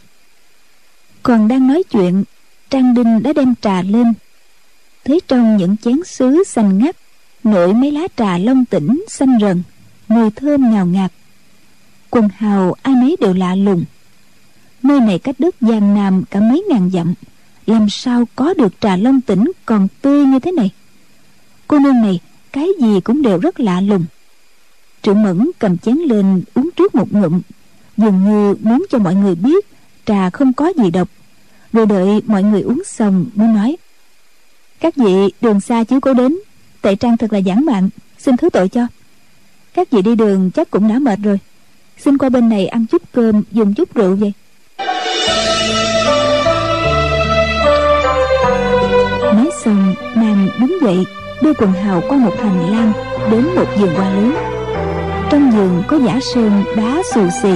Còn 1.23 1.47
đang 1.47 1.67
nói 1.67 1.83
chuyện 1.91 2.23
trang 2.69 2.93
đinh 2.93 3.23
đã 3.23 3.33
đem 3.33 3.53
trà 3.61 3.81
lên 3.81 4.13
thấy 5.05 5.21
trong 5.27 5.57
những 5.57 5.77
chén 5.77 6.03
sứ 6.05 6.43
xanh 6.43 6.77
ngắt, 6.77 6.95
nổi 7.43 7.73
mấy 7.73 7.91
lá 7.91 8.07
trà 8.17 8.37
long 8.37 8.65
tỉnh 8.65 9.05
xanh 9.07 9.37
rần, 9.41 9.63
mùi 10.07 10.31
thơm 10.31 10.71
ngào 10.71 10.85
ngạt. 10.85 11.11
Quần 12.09 12.29
hào 12.35 12.75
ai 12.81 12.95
nấy 12.95 13.15
đều 13.19 13.33
lạ 13.33 13.55
lùng. 13.55 13.83
Nơi 14.83 14.99
này 14.99 15.19
cách 15.19 15.35
đất 15.39 15.55
giang 15.61 15.95
nam 15.95 16.23
cả 16.31 16.39
mấy 16.39 16.65
ngàn 16.69 16.89
dặm, 16.93 17.13
làm 17.65 17.89
sao 17.89 18.27
có 18.35 18.53
được 18.53 18.73
trà 18.81 18.95
long 18.95 19.21
tỉnh 19.21 19.51
còn 19.65 19.87
tươi 20.01 20.25
như 20.25 20.39
thế 20.39 20.51
này? 20.51 20.69
Cô 21.67 21.79
nương 21.79 22.01
này, 22.01 22.19
cái 22.51 22.67
gì 22.81 22.99
cũng 22.99 23.21
đều 23.21 23.37
rất 23.37 23.59
lạ 23.59 23.81
lùng. 23.81 24.05
Triệu 25.01 25.13
mẫn 25.13 25.51
cầm 25.59 25.77
chén 25.77 25.97
lên 25.97 26.43
uống 26.53 26.69
trước 26.75 26.95
một 26.95 27.13
ngụm, 27.13 27.41
dường 27.97 28.23
như 28.25 28.55
muốn 28.61 28.85
cho 28.89 28.99
mọi 28.99 29.15
người 29.15 29.35
biết 29.35 29.65
trà 30.05 30.29
không 30.29 30.53
có 30.53 30.73
gì 30.77 30.91
độc. 30.91 31.09
Rồi 31.73 31.85
đợi 31.85 32.21
mọi 32.25 32.43
người 32.43 32.61
uống 32.61 32.81
xong 32.85 33.25
mới 33.35 33.47
nói 33.47 33.77
các 34.83 34.95
vị 34.95 35.33
đường 35.41 35.61
xa 35.61 35.83
chiếu 35.83 35.99
cố 35.99 36.13
đến. 36.13 36.37
Tệ 36.81 36.95
trang 36.95 37.17
thật 37.17 37.33
là 37.33 37.39
giản 37.39 37.65
mạn 37.65 37.89
xin 38.17 38.37
thứ 38.37 38.49
tội 38.49 38.69
cho. 38.69 38.87
Các 39.73 39.91
vị 39.91 40.01
đi 40.01 40.15
đường 40.15 40.51
chắc 40.51 40.71
cũng 40.71 40.87
đã 40.87 40.99
mệt 40.99 41.19
rồi. 41.23 41.39
Xin 41.97 42.17
qua 42.17 42.29
bên 42.29 42.49
này 42.49 42.67
ăn 42.67 42.85
chút 42.91 43.01
cơm, 43.11 43.43
dùng 43.51 43.73
chút 43.73 43.95
rượu 43.95 44.15
vậy. 44.15 44.33
Nói 49.21 49.49
xong, 49.63 49.95
nàng 50.15 50.49
đứng 50.59 50.77
dậy, 50.81 51.05
đưa 51.41 51.53
quần 51.53 51.73
hào 51.73 52.01
qua 52.09 52.17
một 52.17 52.33
hành 52.39 52.71
lang, 52.71 52.93
đến 53.31 53.45
một 53.55 53.67
vườn 53.79 53.95
hoa 53.95 54.09
lớn. 54.09 54.33
Trong 55.31 55.51
vườn 55.51 55.83
có 55.87 55.99
giả 56.05 56.19
sơn 56.33 56.63
đá 56.77 57.01
xù 57.13 57.21
xì, 57.41 57.53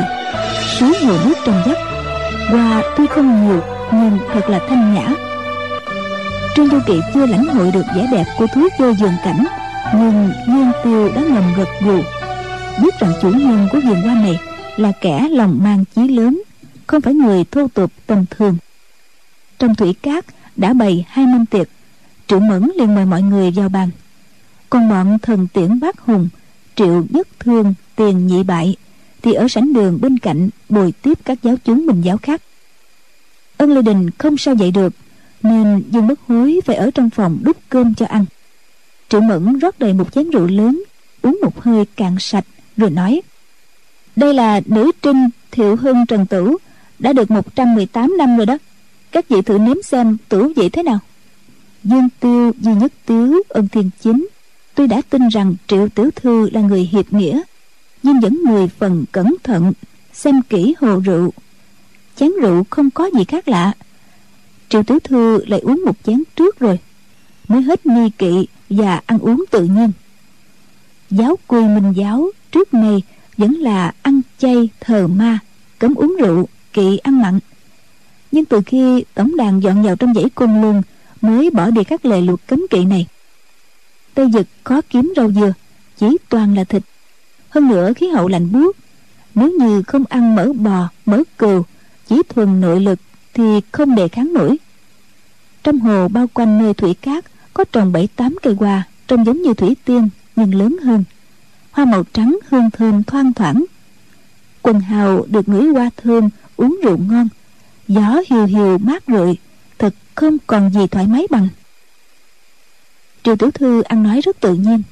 suối 0.80 0.94
hồ 1.06 1.14
nước 1.26 1.36
trong 1.46 1.62
vắt. 1.66 1.78
Hoa 2.50 2.82
tuy 2.98 3.08
không 3.08 3.48
nhiều, 3.48 3.62
nhưng 3.94 4.18
thật 4.34 4.50
là 4.50 4.60
thanh 4.70 4.94
nhã 4.94 5.27
trương 6.58 6.70
du 6.70 6.80
kỵ 6.88 7.00
chưa 7.14 7.26
lãnh 7.26 7.46
hội 7.46 7.72
được 7.72 7.86
vẻ 7.96 8.08
đẹp 8.12 8.26
của 8.38 8.48
thú 8.48 8.68
chơi 8.78 8.94
vườn 8.94 9.12
cảnh, 9.24 9.46
nhưng 9.94 10.30
nguyên 10.48 10.72
tiêu 10.84 11.12
đã 11.16 11.22
ngầm 11.22 11.44
gật 11.58 11.68
gù. 11.82 12.02
Biết 12.84 13.00
rằng 13.00 13.14
chủ 13.22 13.30
nhân 13.30 13.68
của 13.72 13.80
vườn 13.80 14.02
hoa 14.02 14.14
này 14.14 14.40
là 14.78 14.92
kẻ 15.02 15.28
lòng 15.32 15.60
mang 15.64 15.84
chí 15.96 16.08
lớn, 16.08 16.42
không 16.88 17.02
phải 17.02 17.14
người 17.14 17.44
thô 17.52 17.68
tục 17.68 17.92
tầm 18.08 18.26
thường. 18.30 18.58
Trong 19.60 19.76
thủy 19.76 19.96
cát 20.02 20.26
đã 20.56 20.74
bày 20.74 21.06
hai 21.10 21.26
mâm 21.26 21.46
tiệc 21.46 21.70
triệu 22.28 22.40
mẫn 22.40 22.72
liền 22.76 22.96
mời 22.96 23.06
mọi 23.06 23.22
người 23.22 23.52
vào 23.52 23.70
bàn. 23.70 23.90
Còn 24.70 24.90
bọn 24.90 25.20
thần 25.20 25.48
tiễn 25.54 25.80
bác 25.80 26.00
hùng, 26.00 26.30
triệu 26.76 27.06
nhất 27.10 27.28
thương, 27.40 27.74
tiền 27.96 28.28
nhị 28.28 28.44
bại 28.44 28.76
thì 29.22 29.34
ở 29.34 29.48
sảnh 29.48 29.74
đường 29.74 30.02
bên 30.02 30.18
cạnh 30.18 30.50
bồi 30.70 30.94
tiếp 31.02 31.18
các 31.26 31.38
giáo 31.44 31.56
chúng 31.66 31.86
mình 31.86 32.02
giáo 32.02 32.18
khác. 32.18 32.42
Ân 33.58 33.72
lê 33.72 33.82
đình 33.82 34.10
không 34.18 34.38
sao 34.38 34.56
dạy 34.56 34.72
được 34.72 34.94
nên 35.44 35.84
dương 35.92 36.08
bất 36.08 36.20
hối 36.28 36.60
phải 36.66 36.76
ở 36.76 36.92
trong 36.92 37.10
phòng 37.10 37.40
đút 37.42 37.58
cơm 37.70 37.96
cho 37.96 38.06
ăn. 38.06 38.26
Triệu 39.10 39.22
mẫn 39.22 39.60
rót 39.60 39.80
đầy 39.80 39.94
một 39.94 40.14
chén 40.14 40.30
rượu 40.30 40.48
lớn, 40.48 40.84
uống 41.22 41.40
một 41.42 41.62
hơi 41.62 41.86
cạn 41.96 42.16
sạch, 42.20 42.46
rồi 42.78 42.90
nói, 42.90 43.22
đây 44.16 44.34
là 44.34 44.62
nữ 44.66 44.92
trinh 45.02 45.30
thiệu 45.52 45.76
hưng 45.76 46.06
trần 46.06 46.26
tử, 46.26 46.58
đã 47.00 47.14
được 47.14 47.32
118 47.32 48.18
năm 48.18 48.38
rồi 48.38 48.46
đó. 48.46 48.58
Các 49.12 49.30
vị 49.30 49.42
thử 49.42 49.58
nếm 49.58 49.82
xem 49.82 50.18
tử 50.30 50.54
vị 50.56 50.70
thế 50.70 50.84
nào. 50.84 51.00
Dương 51.84 52.10
tiêu, 52.20 52.52
duy 52.60 52.74
nhất 52.74 52.94
tiếu, 53.06 53.44
ân 53.50 53.68
thiên 53.68 53.90
chính, 54.02 54.28
tôi 54.76 54.88
đã 54.88 55.02
tin 55.10 55.28
rằng 55.28 55.56
triệu 55.68 55.88
tiểu 55.90 56.10
thư 56.16 56.50
là 56.50 56.62
người 56.62 56.90
hiệp 56.92 57.14
nghĩa, 57.14 57.42
nhưng 58.04 58.20
vẫn 58.20 58.34
mười 58.34 58.68
phần 58.68 59.06
cẩn 59.12 59.36
thận, 59.44 59.74
xem 60.14 60.42
kỹ 60.50 60.76
hồ 60.82 61.00
rượu. 61.00 61.32
Chén 62.16 62.32
rượu 62.42 62.64
không 62.70 62.92
có 62.92 63.10
gì 63.18 63.24
khác 63.24 63.48
lạ 63.48 63.74
triệu 64.70 64.84
tiểu 64.84 65.00
thư 65.00 65.46
lại 65.46 65.60
uống 65.60 65.82
một 65.86 65.96
chén 66.04 66.24
trước 66.36 66.60
rồi, 66.60 66.80
mới 67.48 67.62
hết 67.62 67.86
nghi 67.86 68.10
kỵ 68.18 68.48
và 68.70 69.02
ăn 69.06 69.20
uống 69.20 69.46
tự 69.52 69.64
nhiên. 69.64 69.92
Giáo 71.10 71.36
quy 71.48 71.62
minh 71.62 71.94
giáo 71.96 72.30
trước 72.52 72.74
nay 72.74 73.02
vẫn 73.38 73.54
là 73.54 73.94
ăn 74.02 74.22
chay 74.38 74.70
thờ 74.80 75.08
ma, 75.08 75.40
cấm 75.80 75.96
uống 75.96 76.16
rượu, 76.20 76.48
kỵ 76.74 76.98
ăn 76.98 77.22
mặn. 77.22 77.40
Nhưng 78.32 78.46
từ 78.46 78.62
khi 78.66 79.04
tổng 79.14 79.38
đàn 79.38 79.60
dọn 79.60 79.84
vào 79.84 79.96
trong 79.96 80.14
dãy 80.14 80.30
côn 80.36 80.62
luân 80.62 80.82
mới 81.22 81.50
bỏ 81.50 81.70
đi 81.70 81.84
các 81.84 82.06
lệ 82.06 82.22
luật 82.22 82.40
cấm 82.48 82.66
kỵ 82.70 82.86
này. 82.86 83.08
Tây 84.14 84.30
dực 84.34 84.48
khó 84.64 84.82
kiếm 84.90 85.14
rau 85.16 85.32
dừa, 85.32 85.54
chỉ 85.98 86.18
toàn 86.30 86.56
là 86.56 86.64
thịt. 86.64 86.84
Hơn 87.50 87.68
nữa 87.68 87.94
khí 87.94 88.08
hậu 88.08 88.28
lạnh 88.28 88.52
buốt, 88.52 88.76
nếu 89.36 89.52
như 89.52 89.84
không 89.84 90.04
ăn 90.10 90.36
mỡ 90.36 90.54
bò, 90.54 90.90
mỡ 91.06 91.24
cừu, 91.38 91.64
chỉ 92.10 92.22
thuần 92.30 92.62
nội 92.62 92.80
lực 92.80 93.00
thì 93.38 93.62
không 93.72 93.96
đề 93.96 94.08
kháng 94.08 94.34
nổi. 94.34 94.58
Trong 95.64 95.80
hồ 95.80 96.08
bao 96.08 96.28
quanh 96.34 96.60
nơi 96.60 96.74
thủy 96.74 96.94
cát, 96.94 97.26
có 97.54 97.64
trồng 97.64 97.92
bảy 97.92 98.08
tám 98.16 98.36
cây 98.42 98.54
hoa, 98.60 98.84
trông 99.08 99.26
giống 99.26 99.42
như 99.42 99.54
thủy 99.54 99.76
tiên, 99.86 100.10
nhưng 100.36 100.56
lớn 100.56 100.78
hơn. 100.84 101.04
Hoa 101.72 101.86
màu 101.86 102.04
trắng 102.14 102.38
hương 102.48 102.72
thơm 102.72 103.04
thoang 103.04 103.34
thoảng. 103.34 103.66
Quần 104.62 104.80
hào 104.80 105.26
được 105.30 105.50
ngửi 105.50 105.68
hoa 105.68 105.90
thơm, 105.98 106.30
uống 106.56 106.80
rượu 106.84 106.98
ngon. 106.98 107.28
Gió 107.88 108.22
hiu 108.30 108.46
hiu 108.46 108.78
mát 108.78 109.04
rượi 109.08 109.36
thật 109.78 109.94
không 110.16 110.38
còn 110.48 110.70
gì 110.74 110.88
thoải 110.88 111.08
mái 111.08 111.28
bằng. 111.30 111.48
Triều 113.24 113.36
tiểu 113.36 113.52
thư 113.52 113.82
ăn 113.82 114.04
nói 114.04 114.22
rất 114.22 114.40
tự 114.40 114.54
nhiên. 114.54 114.84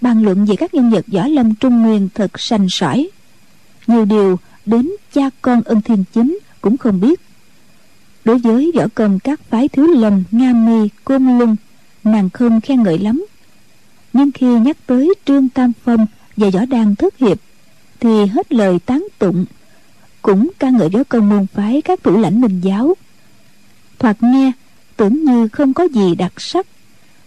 Bàn 0.00 0.22
luận 0.22 0.44
về 0.44 0.56
các 0.56 0.74
nhân 0.74 0.90
vật 0.90 1.04
võ 1.12 1.26
lâm 1.26 1.54
trung 1.54 1.82
nguyên 1.82 2.08
thật 2.14 2.40
sành 2.40 2.66
sỏi. 2.70 3.10
Nhiều 3.86 4.04
điều 4.04 4.38
đến 4.66 4.90
cha 5.12 5.30
con 5.42 5.62
ân 5.62 5.82
thiên 5.82 6.04
chính 6.14 6.38
cũng 6.60 6.76
không 6.76 7.00
biết 7.00 7.20
đối 8.24 8.38
với 8.38 8.72
võ 8.74 8.82
công 8.94 9.18
các 9.18 9.40
phái 9.50 9.68
thiếu 9.68 9.86
lâm 9.86 10.24
nga 10.30 10.52
mi, 10.52 10.88
côn 11.04 11.38
luân 11.38 11.56
nàng 12.04 12.30
không 12.30 12.60
khen 12.60 12.82
ngợi 12.82 12.98
lắm. 12.98 13.26
Nhưng 14.12 14.32
khi 14.32 14.46
nhắc 14.46 14.76
tới 14.86 15.14
trương 15.24 15.48
tam 15.48 15.72
phong 15.84 16.06
và 16.36 16.50
võ 16.50 16.64
đan 16.64 16.96
thất 16.96 17.18
hiệp, 17.18 17.38
thì 18.00 18.26
hết 18.26 18.52
lời 18.52 18.78
tán 18.86 19.06
tụng, 19.18 19.44
cũng 20.22 20.50
ca 20.58 20.70
ngợi 20.70 20.88
võ 20.88 21.04
công 21.04 21.28
môn 21.28 21.46
phái 21.46 21.82
các 21.82 22.02
thủ 22.02 22.20
lãnh 22.20 22.40
minh 22.40 22.60
giáo. 22.60 22.94
Thoạt 23.98 24.22
nghe, 24.22 24.52
tưởng 24.96 25.24
như 25.24 25.48
không 25.48 25.74
có 25.74 25.84
gì 25.84 26.14
đặc 26.14 26.32
sắc, 26.36 26.66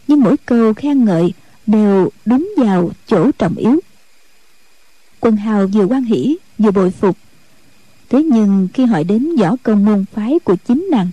nhưng 0.08 0.20
mỗi 0.20 0.38
câu 0.38 0.74
khen 0.74 1.06
ngợi 1.06 1.34
đều 1.66 2.10
đúng 2.26 2.54
vào 2.58 2.92
chỗ 3.08 3.32
trọng 3.32 3.56
yếu. 3.56 3.80
Quân 5.20 5.38
hào 5.38 5.68
vừa 5.68 5.86
quan 5.86 6.04
hỷ, 6.04 6.38
vừa 6.58 6.72
bội 6.72 6.92
phục 6.92 7.18
thế 8.10 8.24
nhưng 8.24 8.68
khi 8.74 8.86
hỏi 8.86 9.04
đến 9.04 9.36
võ 9.36 9.56
công 9.64 9.86
môn 9.86 10.06
phái 10.14 10.40
của 10.40 10.56
chính 10.68 10.88
nàng, 10.92 11.12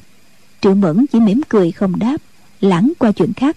triệu 0.60 0.74
mẫn 0.74 1.06
chỉ 1.06 1.20
mỉm 1.20 1.40
cười 1.48 1.72
không 1.72 1.98
đáp 1.98 2.16
lãng 2.60 2.92
qua 2.98 3.12
chuyện 3.12 3.32
khác. 3.32 3.56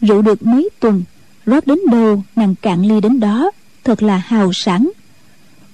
Rượu 0.00 0.22
được 0.22 0.46
mấy 0.46 0.68
tuần, 0.80 1.02
rót 1.46 1.66
đến 1.66 1.78
đâu 1.90 2.22
nàng 2.36 2.54
cạn 2.54 2.86
ly 2.86 3.00
đến 3.00 3.20
đó, 3.20 3.50
thật 3.84 4.02
là 4.02 4.16
hào 4.16 4.52
sảng. 4.52 4.90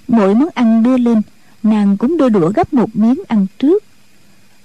Mỗi 0.09 0.35
món 0.35 0.49
ăn 0.55 0.83
đưa 0.83 0.99
lên, 0.99 1.23
nàng 1.63 1.97
cũng 1.97 2.17
đưa 2.17 2.29
đũa 2.29 2.49
gấp 2.49 2.75
một 2.75 2.97
miếng 2.97 3.23
ăn 3.29 3.47
trước. 3.59 3.85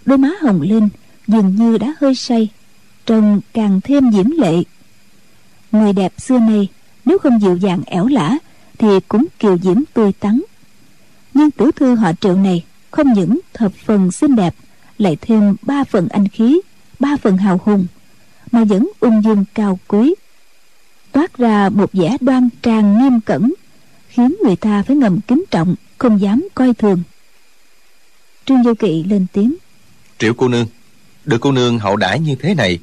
Đôi 0.06 0.18
má 0.18 0.30
hồng 0.42 0.62
lên, 0.62 0.90
dường 1.28 1.56
như 1.56 1.78
đã 1.78 1.94
hơi 2.00 2.16
say, 2.16 2.50
trông 3.06 3.42
càng 3.54 3.82
thêm 3.84 4.12
diễm 4.12 4.30
lệ. 4.32 4.64
Người 5.72 5.94
đẹp 5.94 6.14
xưa 6.18 6.40
nay, 6.40 6.68
nếu 7.06 7.18
không 7.18 7.42
dịu 7.42 7.58
dàng 7.58 7.82
ẻo 7.86 8.08
lả, 8.08 8.38
thì 8.78 8.88
cũng 9.08 9.26
kiều 9.40 9.58
diễm 9.58 9.78
tươi 9.94 10.12
tắn 10.20 10.42
nhưng 11.38 11.52
tiểu 11.52 11.72
thư 11.72 11.96
họ 11.96 12.12
triệu 12.22 12.36
này 12.36 12.64
không 12.92 13.14
những 13.14 13.40
thập 13.54 13.72
phần 13.86 14.12
xinh 14.12 14.36
đẹp, 14.36 14.56
lại 14.98 15.18
thêm 15.22 15.56
ba 15.62 15.84
phần 15.84 16.08
anh 16.08 16.28
khí, 16.28 16.62
ba 17.00 17.18
phần 17.22 17.38
hào 17.38 17.62
hùng, 17.64 17.88
mà 18.52 18.64
vẫn 18.64 18.90
ung 19.00 19.24
dung 19.24 19.46
cao 19.54 19.80
quý. 19.88 20.16
Toát 21.12 21.38
ra 21.38 21.70
một 21.70 21.90
vẻ 21.94 22.18
đoan 22.20 22.50
trang 22.62 22.98
nghiêm 23.02 23.22
cẩn, 23.22 23.54
khiến 24.08 24.36
người 24.44 24.56
ta 24.56 24.84
phải 24.84 24.96
ngầm 24.96 25.20
kính 25.22 25.44
trọng, 25.52 25.76
không 25.98 26.22
dám 26.22 26.48
coi 26.56 26.74
thường. 26.74 27.04
Trương 28.46 28.64
vô 28.64 28.74
kỵ 28.74 29.04
lên 29.04 29.26
tiếng. 29.34 29.56
Triệu 30.18 30.34
cô 30.34 30.48
nương, 30.48 30.68
được 31.26 31.38
cô 31.42 31.52
nương 31.52 31.80
hậu 31.80 31.96
đãi 31.96 32.20
như 32.20 32.36
thế 32.36 32.54
này 32.54 32.80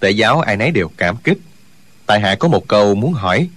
tệ 0.00 0.10
giáo 0.10 0.40
ai 0.40 0.56
nấy 0.56 0.70
đều 0.70 0.90
cảm 0.96 1.16
kích. 1.16 1.38
Tại 2.06 2.20
hạ 2.20 2.36
có 2.40 2.48
một 2.48 2.68
câu 2.68 2.94
muốn 2.94 3.12
hỏi, 3.12 3.48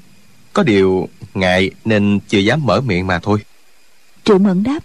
có 0.53 0.63
điều 0.63 1.09
ngại 1.33 1.71
nên 1.85 2.19
chưa 2.27 2.39
dám 2.39 2.65
mở 2.65 2.81
miệng 2.81 3.07
mà 3.07 3.19
thôi 3.19 3.39
triệu 4.31 4.39
mẫn 4.39 4.63
đáp. 4.63 4.79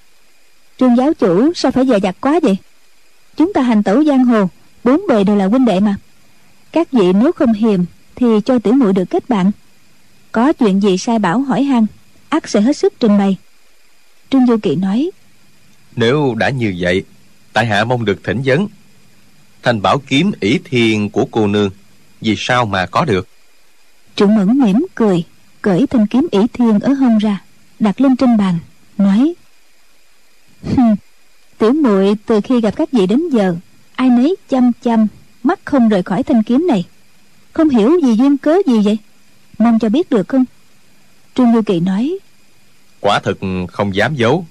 Trương 0.81 0.97
giáo 0.97 1.15
chủ 1.15 1.53
sao 1.55 1.71
phải 1.71 1.87
dè 1.87 1.99
dặt 2.03 2.17
quá 2.21 2.41
vậy? 2.43 2.57
Chúng 3.37 3.53
ta 3.53 3.63
hành 3.63 3.83
tẩu 3.83 4.05
giang 4.05 4.25
hồ 4.25 4.49
bốn 4.85 5.01
bề 5.09 5.25
đều 5.25 5.37
là 5.37 5.47
huynh 5.47 5.65
đệ 5.65 5.81
mà. 5.81 5.97
Các 6.73 6.93
vị 6.93 7.13
nếu 7.13 7.33
không 7.33 7.53
hiềm 7.53 7.85
thì 8.15 8.27
cho 8.45 8.59
tiểu 8.59 8.73
muội 8.73 8.93
được 8.93 9.05
kết 9.11 9.29
bạn. 9.29 9.51
Có 10.33 10.53
chuyện 10.53 10.83
gì 10.83 10.99
sai 10.99 11.19
bảo 11.19 11.41
hỏi 11.41 11.63
han 11.63 11.87
ắt 12.29 12.49
sẽ 12.49 12.61
hết 12.61 12.77
sức 12.77 12.95
trình 13.01 13.19
bày. 13.19 13.37
Trương 14.31 14.47
du 14.47 14.57
kỵ 14.63 14.77
nói 14.77 15.11
nếu 15.97 16.35
đã 16.35 16.51
như 16.51 16.75
vậy 16.79 17.05
tại 17.53 17.67
hạ 17.67 17.85
mong 17.85 18.05
được 18.05 18.25
thỉnh 18.25 18.43
vấn. 18.45 18.69
Thành 19.63 19.83
bảo 19.83 19.99
kiếm 19.99 20.33
ỷ 20.41 20.59
thiên 20.65 21.11
của 21.11 21.25
cô 21.31 21.47
nương 21.47 21.71
vì 22.21 22.35
sao 22.39 22.67
mà 22.67 22.87
có 22.87 23.05
được? 23.05 23.29
Trưởng 24.17 24.37
mẫn 24.37 24.59
mỉm 24.59 24.87
cười 24.95 25.25
cởi 25.63 25.87
thanh 25.87 26.07
kiếm 26.07 26.27
ỷ 26.31 26.41
thiên 26.53 26.81
ở 26.81 26.93
hông 26.93 27.19
ra 27.19 27.43
đặt 27.79 28.01
lên 28.01 28.17
trên 28.17 28.37
bàn 28.37 28.59
nói. 28.99 29.35
Tiểu 31.59 31.73
muội, 31.73 32.15
từ 32.27 32.41
khi 32.45 32.61
gặp 32.61 32.77
các 32.77 32.93
vị 32.93 33.07
đến 33.07 33.29
giờ, 33.29 33.57
ai 33.95 34.11
nấy 34.11 34.37
chăm 34.49 34.73
chăm, 34.83 35.07
mắt 35.43 35.61
không 35.65 35.89
rời 35.89 36.03
khỏi 36.03 36.23
thanh 36.23 36.43
kiếm 36.43 36.67
này. 36.69 36.85
Không 37.53 37.69
hiểu 37.69 38.01
gì 38.03 38.17
duyên 38.17 38.39
cớ 38.39 38.57
gì 38.67 38.79
vậy? 38.85 38.99
Mong 39.59 39.79
cho 39.79 39.89
biết 39.89 40.11
được 40.11 40.29
không? 40.29 40.45
Trương 41.35 41.53
du 41.53 41.63
kỳ 41.63 41.81
nói. 41.81 42.19
Quả 43.01 43.21
thực 43.21 43.39
không 43.69 43.95
dám 43.95 44.15
giấu. 44.15 44.47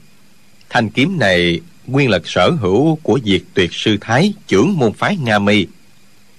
Thanh 0.69 0.89
kiếm 0.89 1.19
này 1.19 1.61
nguyên 1.87 2.09
là 2.09 2.19
sở 2.25 2.51
hữu 2.51 2.95
của 3.03 3.19
diệt 3.25 3.41
tuyệt 3.53 3.73
sư 3.73 3.97
thái, 4.01 4.33
trưởng 4.47 4.77
môn 4.77 4.93
phái 4.93 5.17
nga 5.17 5.39
mi. 5.39 5.67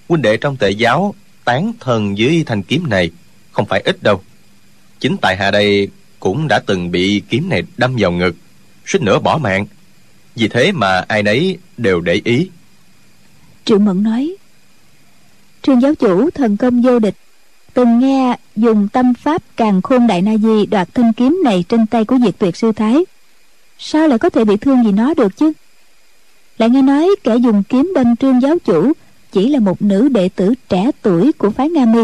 Huynh 0.09 0.21
đệ 0.21 0.37
trong 0.37 0.57
tệ 0.57 0.69
giáo 0.69 1.15
tán 1.45 1.73
thần 1.79 2.17
dưới 2.17 2.43
thanh 2.45 2.63
kiếm 2.63 2.89
này 2.89 3.11
không 3.51 3.65
phải 3.65 3.81
ít 3.81 4.03
đâu. 4.03 4.21
Chính 4.99 5.17
tại 5.21 5.37
hạ 5.37 5.51
đây 5.51 5.89
cũng 6.19 6.47
đã 6.47 6.59
từng 6.65 6.91
bị 6.91 7.21
kiếm 7.29 7.49
này 7.49 7.63
đâm 7.77 7.95
vào 7.99 8.11
ngực, 8.11 8.35
suýt 8.85 9.01
nữa 9.01 9.19
bỏ 9.19 9.37
mạng. 9.37 9.65
Vì 10.35 10.47
thế 10.47 10.71
mà 10.71 11.05
ai 11.07 11.23
nấy 11.23 11.57
đều 11.77 12.01
để 12.01 12.21
ý. 12.23 12.49
Triệu 13.65 13.79
mẫn 13.79 14.03
nói, 14.03 14.35
trương 15.61 15.81
giáo 15.81 15.95
chủ 15.95 16.29
thần 16.29 16.57
công 16.57 16.81
vô 16.81 16.99
địch, 16.99 17.15
từng 17.73 17.99
nghe 17.99 18.37
dùng 18.55 18.87
tâm 18.87 19.13
pháp 19.13 19.43
càng 19.55 19.81
khôn 19.81 20.07
đại 20.07 20.21
na 20.21 20.37
di 20.37 20.65
đoạt 20.65 20.89
thanh 20.93 21.13
kiếm 21.13 21.41
này 21.43 21.63
trên 21.69 21.85
tay 21.87 22.05
của 22.05 22.17
diệt 22.25 22.39
tuyệt 22.39 22.55
sư 22.55 22.71
thái. 22.71 23.05
Sao 23.79 24.07
lại 24.07 24.19
có 24.19 24.29
thể 24.29 24.45
bị 24.45 24.57
thương 24.57 24.83
gì 24.83 24.91
nó 24.91 25.13
được 25.13 25.37
chứ? 25.37 25.51
Lại 26.57 26.69
nghe 26.69 26.81
nói 26.81 27.09
kẻ 27.23 27.35
dùng 27.35 27.63
kiếm 27.63 27.91
đâm 27.95 28.15
trương 28.15 28.41
giáo 28.41 28.57
chủ 28.65 28.93
chỉ 29.31 29.49
là 29.49 29.59
một 29.59 29.81
nữ 29.81 30.09
đệ 30.09 30.29
tử 30.29 30.53
trẻ 30.69 30.91
tuổi 31.01 31.31
của 31.31 31.49
phái 31.49 31.69
nga 31.69 31.85
mi. 31.85 32.01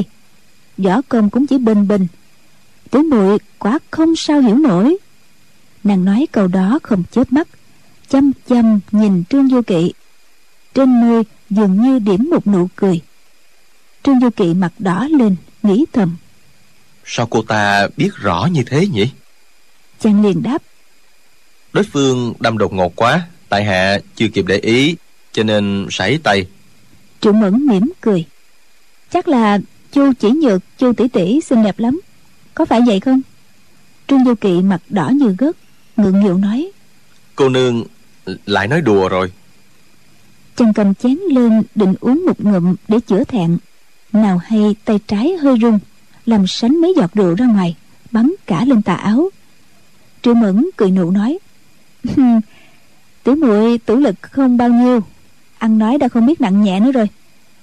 Võ 0.77 1.01
công 1.01 1.29
cũng 1.29 1.47
chỉ 1.47 1.57
bình 1.57 1.87
bình 1.87 2.07
tiểu 2.93 3.03
muội 3.03 3.37
quả 3.59 3.79
không 3.91 4.15
sao 4.15 4.41
hiểu 4.41 4.55
nổi. 4.55 4.97
Nàng 5.83 6.05
nói 6.05 6.27
câu 6.31 6.47
đó 6.47 6.79
không 6.83 7.03
chớp 7.11 7.33
mắt 7.33 7.47
chăm 8.09 8.31
chăm 8.49 8.79
nhìn 8.91 9.23
trương 9.29 9.49
du 9.49 9.61
kỵ. 9.61 9.93
Trên 10.73 11.01
môi 11.01 11.23
dường 11.49 11.81
như 11.81 11.99
điểm 11.99 12.29
một 12.31 12.47
nụ 12.47 12.67
cười. 12.75 13.01
Trương 14.03 14.19
du 14.19 14.29
kỵ 14.29 14.53
mặt 14.53 14.73
đỏ 14.79 15.07
lên 15.11 15.35
nghĩ 15.63 15.85
thầm. 15.93 16.15
Sao 17.05 17.27
cô 17.29 17.41
ta 17.41 17.87
biết 17.97 18.09
rõ 18.15 18.47
như 18.51 18.63
thế 18.63 18.87
nhỉ? 18.87 19.09
Chàng 19.99 20.25
liền 20.25 20.43
đáp. 20.43 20.61
Đối 21.73 21.83
phương 21.83 22.33
đâm 22.39 22.57
đột 22.57 22.73
ngột 22.73 22.95
quá 22.95 23.21
tại 23.49 23.63
hạ 23.63 23.99
chưa 24.15 24.27
kịp 24.27 24.45
để 24.47 24.57
ý 24.57 24.95
cho 25.31 25.43
nên 25.43 25.87
sảy 25.91 26.19
tay. 26.23 26.45
Triệu 27.21 27.33
mẫn 27.33 27.65
mỉm 27.65 27.91
cười. 28.01 28.25
Chắc 29.13 29.27
là 29.27 29.59
chu 29.91 30.13
chỉ 30.19 30.29
nhược 30.31 30.61
chu 30.77 30.93
tỷ 30.93 31.07
tỷ 31.07 31.41
xinh 31.41 31.63
đẹp 31.63 31.79
lắm 31.79 32.01
có 32.55 32.65
phải 32.65 32.81
vậy 32.87 32.99
không? 32.99 33.21
Trương 34.07 34.25
du 34.25 34.35
kỵ 34.35 34.61
mặt 34.61 34.81
đỏ 34.89 35.09
như 35.09 35.35
gớt 35.37 35.55
ngượng 35.97 36.19
nghịu 36.19 36.37
nói. 36.37 36.71
Cô 37.35 37.49
nương 37.49 37.83
lại 38.45 38.67
nói 38.67 38.81
đùa 38.81 39.09
rồi. 39.09 39.31
Chàng 40.55 40.73
cầm 40.73 40.93
chén 40.93 41.17
lên 41.29 41.63
định 41.75 41.93
uống 41.99 42.25
một 42.25 42.41
ngụm 42.41 42.75
để 42.87 42.99
chữa 42.99 43.23
thẹn. 43.23 43.57
Nào 44.13 44.37
hay 44.45 44.75
tay 44.85 44.99
trái 45.07 45.37
hơi 45.41 45.57
run 45.57 45.79
làm 46.25 46.47
sánh 46.47 46.81
mấy 46.81 46.93
giọt 46.97 47.13
rượu 47.13 47.35
ra 47.35 47.45
ngoài 47.45 47.75
bắn 48.11 48.33
cả 48.45 48.65
lên 48.65 48.81
tà 48.81 48.93
áo. 48.93 49.29
Triệu 50.21 50.33
mẫn 50.33 50.69
cười 50.77 50.91
nụ 50.91 51.11
nói 51.11 51.39
tiểu 53.23 53.35
muội 53.35 53.77
tủ 53.77 53.95
lực 53.95 54.15
không 54.21 54.57
bao 54.57 54.69
nhiêu 54.69 55.01
ăn 55.57 55.77
nói 55.77 55.97
đã 55.97 56.07
không 56.07 56.25
biết 56.25 56.41
nặng 56.41 56.63
nhẹ 56.63 56.79
nữa 56.79 56.91
rồi. 56.91 57.09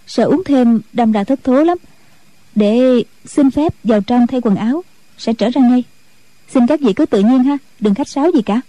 Sợ 0.06 0.24
uống 0.24 0.42
thêm 0.44 0.80
đâm 0.92 1.12
ra 1.12 1.24
thất 1.24 1.44
thố 1.44 1.64
lắm 1.64 1.78
để 2.54 3.04
xin 3.24 3.50
phép 3.50 3.74
vào 3.84 4.00
trong 4.00 4.26
thay 4.26 4.40
quần 4.40 4.56
áo, 4.56 4.84
sẽ 5.18 5.32
trở 5.32 5.50
ra 5.50 5.60
ngay. 5.60 5.84
Xin 6.48 6.66
các 6.66 6.80
vị 6.80 6.92
cứ 6.92 7.06
tự 7.06 7.20
nhiên 7.20 7.44
ha, 7.44 7.58
đừng 7.80 7.94
khách 7.94 8.08
sáo 8.08 8.30
gì 8.34 8.42
cả. 8.42 8.60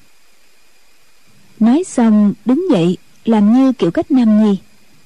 Nói 1.59 1.83
xong, 1.87 2.33
đứng 2.45 2.67
dậy, 2.71 2.97
làm 3.25 3.53
như 3.53 3.71
kiểu 3.71 3.91
cách 3.91 4.11
nam 4.11 4.43
nhi, 4.43 4.57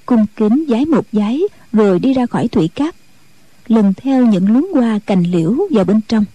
cung 0.05 0.25
kính 0.35 0.65
giái 0.67 0.85
một 0.85 1.05
giái, 1.11 1.41
rồi 1.73 1.99
đi 1.99 2.13
ra 2.13 2.25
khỏi 2.25 2.47
thủy 2.47 2.69
cát, 2.75 2.95
lần 3.67 3.93
theo 3.93 4.25
những 4.25 4.53
luống 4.53 4.71
hoa 4.73 4.99
cành 5.05 5.23
liễu 5.23 5.55
vào 5.71 5.85
bên 5.85 6.01
trong. 6.07 6.25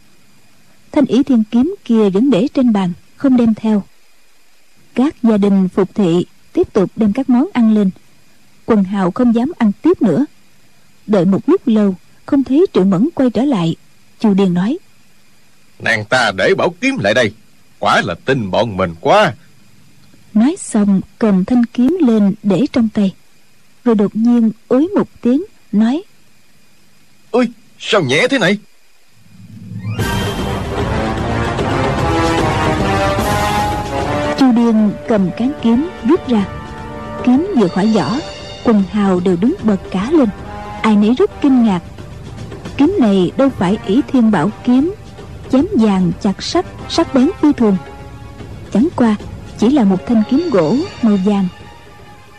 Thanh 0.93 1.07
ý 1.07 1.23
thiên 1.23 1.43
kiếm 1.51 1.75
kia 1.85 2.11
vẫn 2.11 2.31
để 2.31 2.49
trên 2.55 2.73
bàn, 2.73 2.93
không 3.17 3.37
đem 3.37 3.55
theo. 3.55 3.83
Các 4.95 5.15
gia 5.23 5.37
đình 5.37 5.69
phục 5.69 5.95
thị 5.95 6.27
tiếp 6.53 6.73
tục 6.73 6.91
đem 6.97 7.13
các 7.13 7.31
món 7.31 7.47
ăn 7.53 7.75
lên. 7.75 7.91
Quần 8.67 8.85
hào 8.85 9.11
không 9.11 9.35
dám 9.35 9.53
ăn 9.59 9.73
tiếp 9.83 10.03
nữa. 10.03 10.27
Đợi 11.07 11.25
một 11.25 11.49
lúc 11.49 11.69
lâu 11.69 11.95
không 12.31 12.45
thấy 12.45 12.67
triệu 12.73 12.85
mẫn 12.85 13.09
quay 13.15 13.31
trở 13.31 13.43
lại 13.43 13.77
chu 14.19 14.35
điền 14.35 14.55
nói. 14.55 14.79
Nàng 15.79 16.05
ta 16.05 16.33
để 16.37 16.55
bảo 16.55 16.75
kiếm 16.81 16.99
lại 16.99 17.15
đây 17.15 17.33
quả 17.79 18.03
là 18.05 18.15
tin 18.25 18.51
bọn 18.51 18.77
mình 18.77 18.95
quá. 19.01 19.35
Nói 20.35 20.57
xong 20.59 21.01
cầm 21.19 21.45
thanh 21.45 21.65
kiếm 21.65 21.99
lên 22.01 22.35
để 22.43 22.65
trong 22.73 22.89
tay 22.95 23.15
rồi 23.85 23.95
đột 23.95 24.17
nhiên 24.17 24.51
ối 24.69 24.89
một 24.97 25.09
tiếng 25.21 25.45
nói. 25.73 26.03
Ôi 27.31 27.49
sao 27.79 28.03
nhẹ 28.03 28.29
thế 28.31 28.39
này? 28.39 28.59
Chu 34.39 34.53
điên 34.53 34.91
cầm 35.09 35.31
cán 35.37 35.53
kiếm 35.63 35.89
rút 36.09 36.29
ra. 36.29 36.45
Kiếm 37.25 37.47
vừa 37.57 37.69
khỏi 37.69 37.87
vỏ 37.87 38.19
quần 38.65 38.83
hào 38.91 39.21
đều 39.21 39.37
đứng 39.37 39.55
bật 39.63 39.79
cả 39.91 40.11
lên. 40.13 40.29
Ai 40.83 40.97
nấy 40.97 41.15
rất 41.19 41.31
kinh 41.43 41.65
ngạc 41.65 41.81
kiếm 42.81 42.97
này 43.01 43.33
đâu 43.37 43.49
phải 43.49 43.79
ỷ 43.87 44.01
thiên 44.09 44.31
bảo 44.31 44.51
kiếm. 44.65 44.95
Chém 45.53 45.67
vàng 45.73 46.13
chặt 46.23 46.43
sắt 46.43 46.67
sắc 46.89 47.15
bén 47.15 47.31
phi 47.41 47.53
thường. 47.53 47.77
Chẳng 48.73 48.89
qua 48.97 49.17
chỉ 49.59 49.71
là 49.71 49.85
một 49.85 50.07
thanh 50.07 50.23
kiếm 50.31 50.51
gỗ 50.51 50.77
màu 51.03 51.19
vàng. 51.25 51.49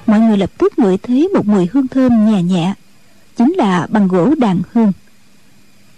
Mọi 0.06 0.20
người 0.20 0.38
lập 0.38 0.50
tức 0.58 0.80
ngửi 0.80 0.98
thấy 0.98 1.28
một 1.28 1.46
mùi 1.46 1.68
hương 1.74 1.88
thơm 1.88 2.32
nhẹ 2.32 2.44
nhẹ. 2.44 2.74
Chính 3.38 3.54
là 3.58 3.88
bằng 3.90 4.08
gỗ 4.08 4.36
đàn 4.38 4.62
hương. 4.72 4.92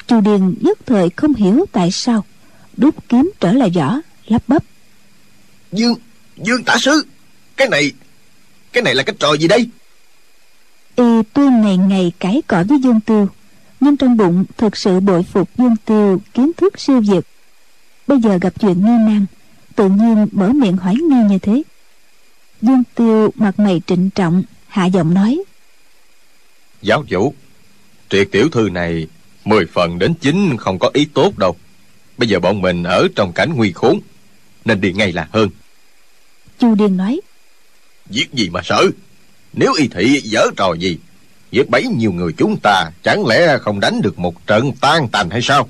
Chu 0.07 0.21
điền 0.21 0.55
nhất 0.61 0.79
thời 0.85 1.09
không 1.09 1.33
hiểu 1.33 1.65
tại 1.71 1.91
sao 1.91 2.25
đút 2.77 2.95
kiếm 3.09 3.31
trở 3.39 3.51
lại 3.51 3.71
vỏ 3.75 3.99
lắp 4.27 4.41
bắp. 4.47 4.63
Dương 5.71 5.95
dương 6.37 6.63
tả 6.63 6.77
sứ 6.77 7.05
cái 7.57 7.67
này 7.69 7.91
cái 8.73 8.83
này 8.83 8.95
là 8.95 9.03
cái 9.03 9.15
trò 9.19 9.33
gì 9.33 9.47
đây? 9.47 9.69
Y 10.95 11.23
tuy 11.33 11.47
ngày 11.47 11.77
ngày 11.77 12.11
cãi 12.19 12.41
cọ 12.47 12.63
với 12.69 12.79
dương 12.79 12.99
tiêu 12.99 13.29
nhưng 13.83 13.97
trong 13.97 14.17
bụng 14.17 14.45
thật 14.57 14.77
sự 14.77 14.99
bội 14.99 15.23
phục 15.23 15.49
dương 15.57 15.75
tiêu 15.85 16.21
kiến 16.33 16.51
thức 16.57 16.79
siêu 16.79 17.01
việt. 17.01 17.25
Bây 18.07 18.19
giờ 18.19 18.37
gặp 18.41 18.53
chuyện 18.59 18.73
nghi 18.73 18.97
nan 19.07 19.25
tự 19.75 19.89
nhiên 19.89 20.27
mở 20.31 20.49
miệng 20.49 20.77
hỏi 20.77 20.95
nghi 20.95 21.23
như 21.29 21.39
thế. 21.39 21.63
Dương 22.61 22.83
tiêu 22.95 23.31
mặt 23.35 23.59
mày 23.59 23.81
trịnh 23.87 24.09
trọng 24.09 24.43
hạ 24.67 24.85
giọng 24.85 25.13
nói. 25.13 25.43
Giáo 26.81 27.03
chủ 27.09 27.33
triệt 28.09 28.27
tiểu 28.31 28.49
thư 28.49 28.69
này 28.69 29.07
mười 29.45 29.65
phần 29.65 29.99
đến 29.99 30.13
chín 30.13 30.57
không 30.57 30.79
có 30.79 30.89
ý 30.93 31.05
tốt 31.13 31.37
đâu. 31.37 31.55
Bây 32.17 32.29
giờ 32.29 32.39
bọn 32.39 32.61
mình 32.61 32.83
ở 32.83 33.07
trong 33.15 33.31
cảnh 33.33 33.53
nguy 33.55 33.71
khốn 33.71 33.99
nên 34.65 34.81
đi 34.81 34.93
ngay 34.93 35.11
là 35.11 35.27
hơn. 35.31 35.49
Chu 36.59 36.75
điên 36.75 36.97
nói. 36.97 37.21
Giết 38.09 38.33
gì 38.33 38.49
mà 38.49 38.61
sợ? 38.63 38.85
Nếu 39.53 39.73
y 39.77 39.87
thị 39.87 40.21
dở 40.23 40.45
trò 40.57 40.73
gì 40.73 40.97
với 41.53 41.63
bấy 41.69 41.87
nhiêu 41.87 42.11
người 42.11 42.33
chúng 42.37 42.57
ta 42.63 42.91
chẳng 43.03 43.27
lẽ 43.27 43.57
không 43.61 43.79
đánh 43.79 44.01
được 44.01 44.19
một 44.19 44.47
trận 44.47 44.71
tan 44.81 45.07
tành 45.07 45.29
hay 45.29 45.41
sao? 45.41 45.69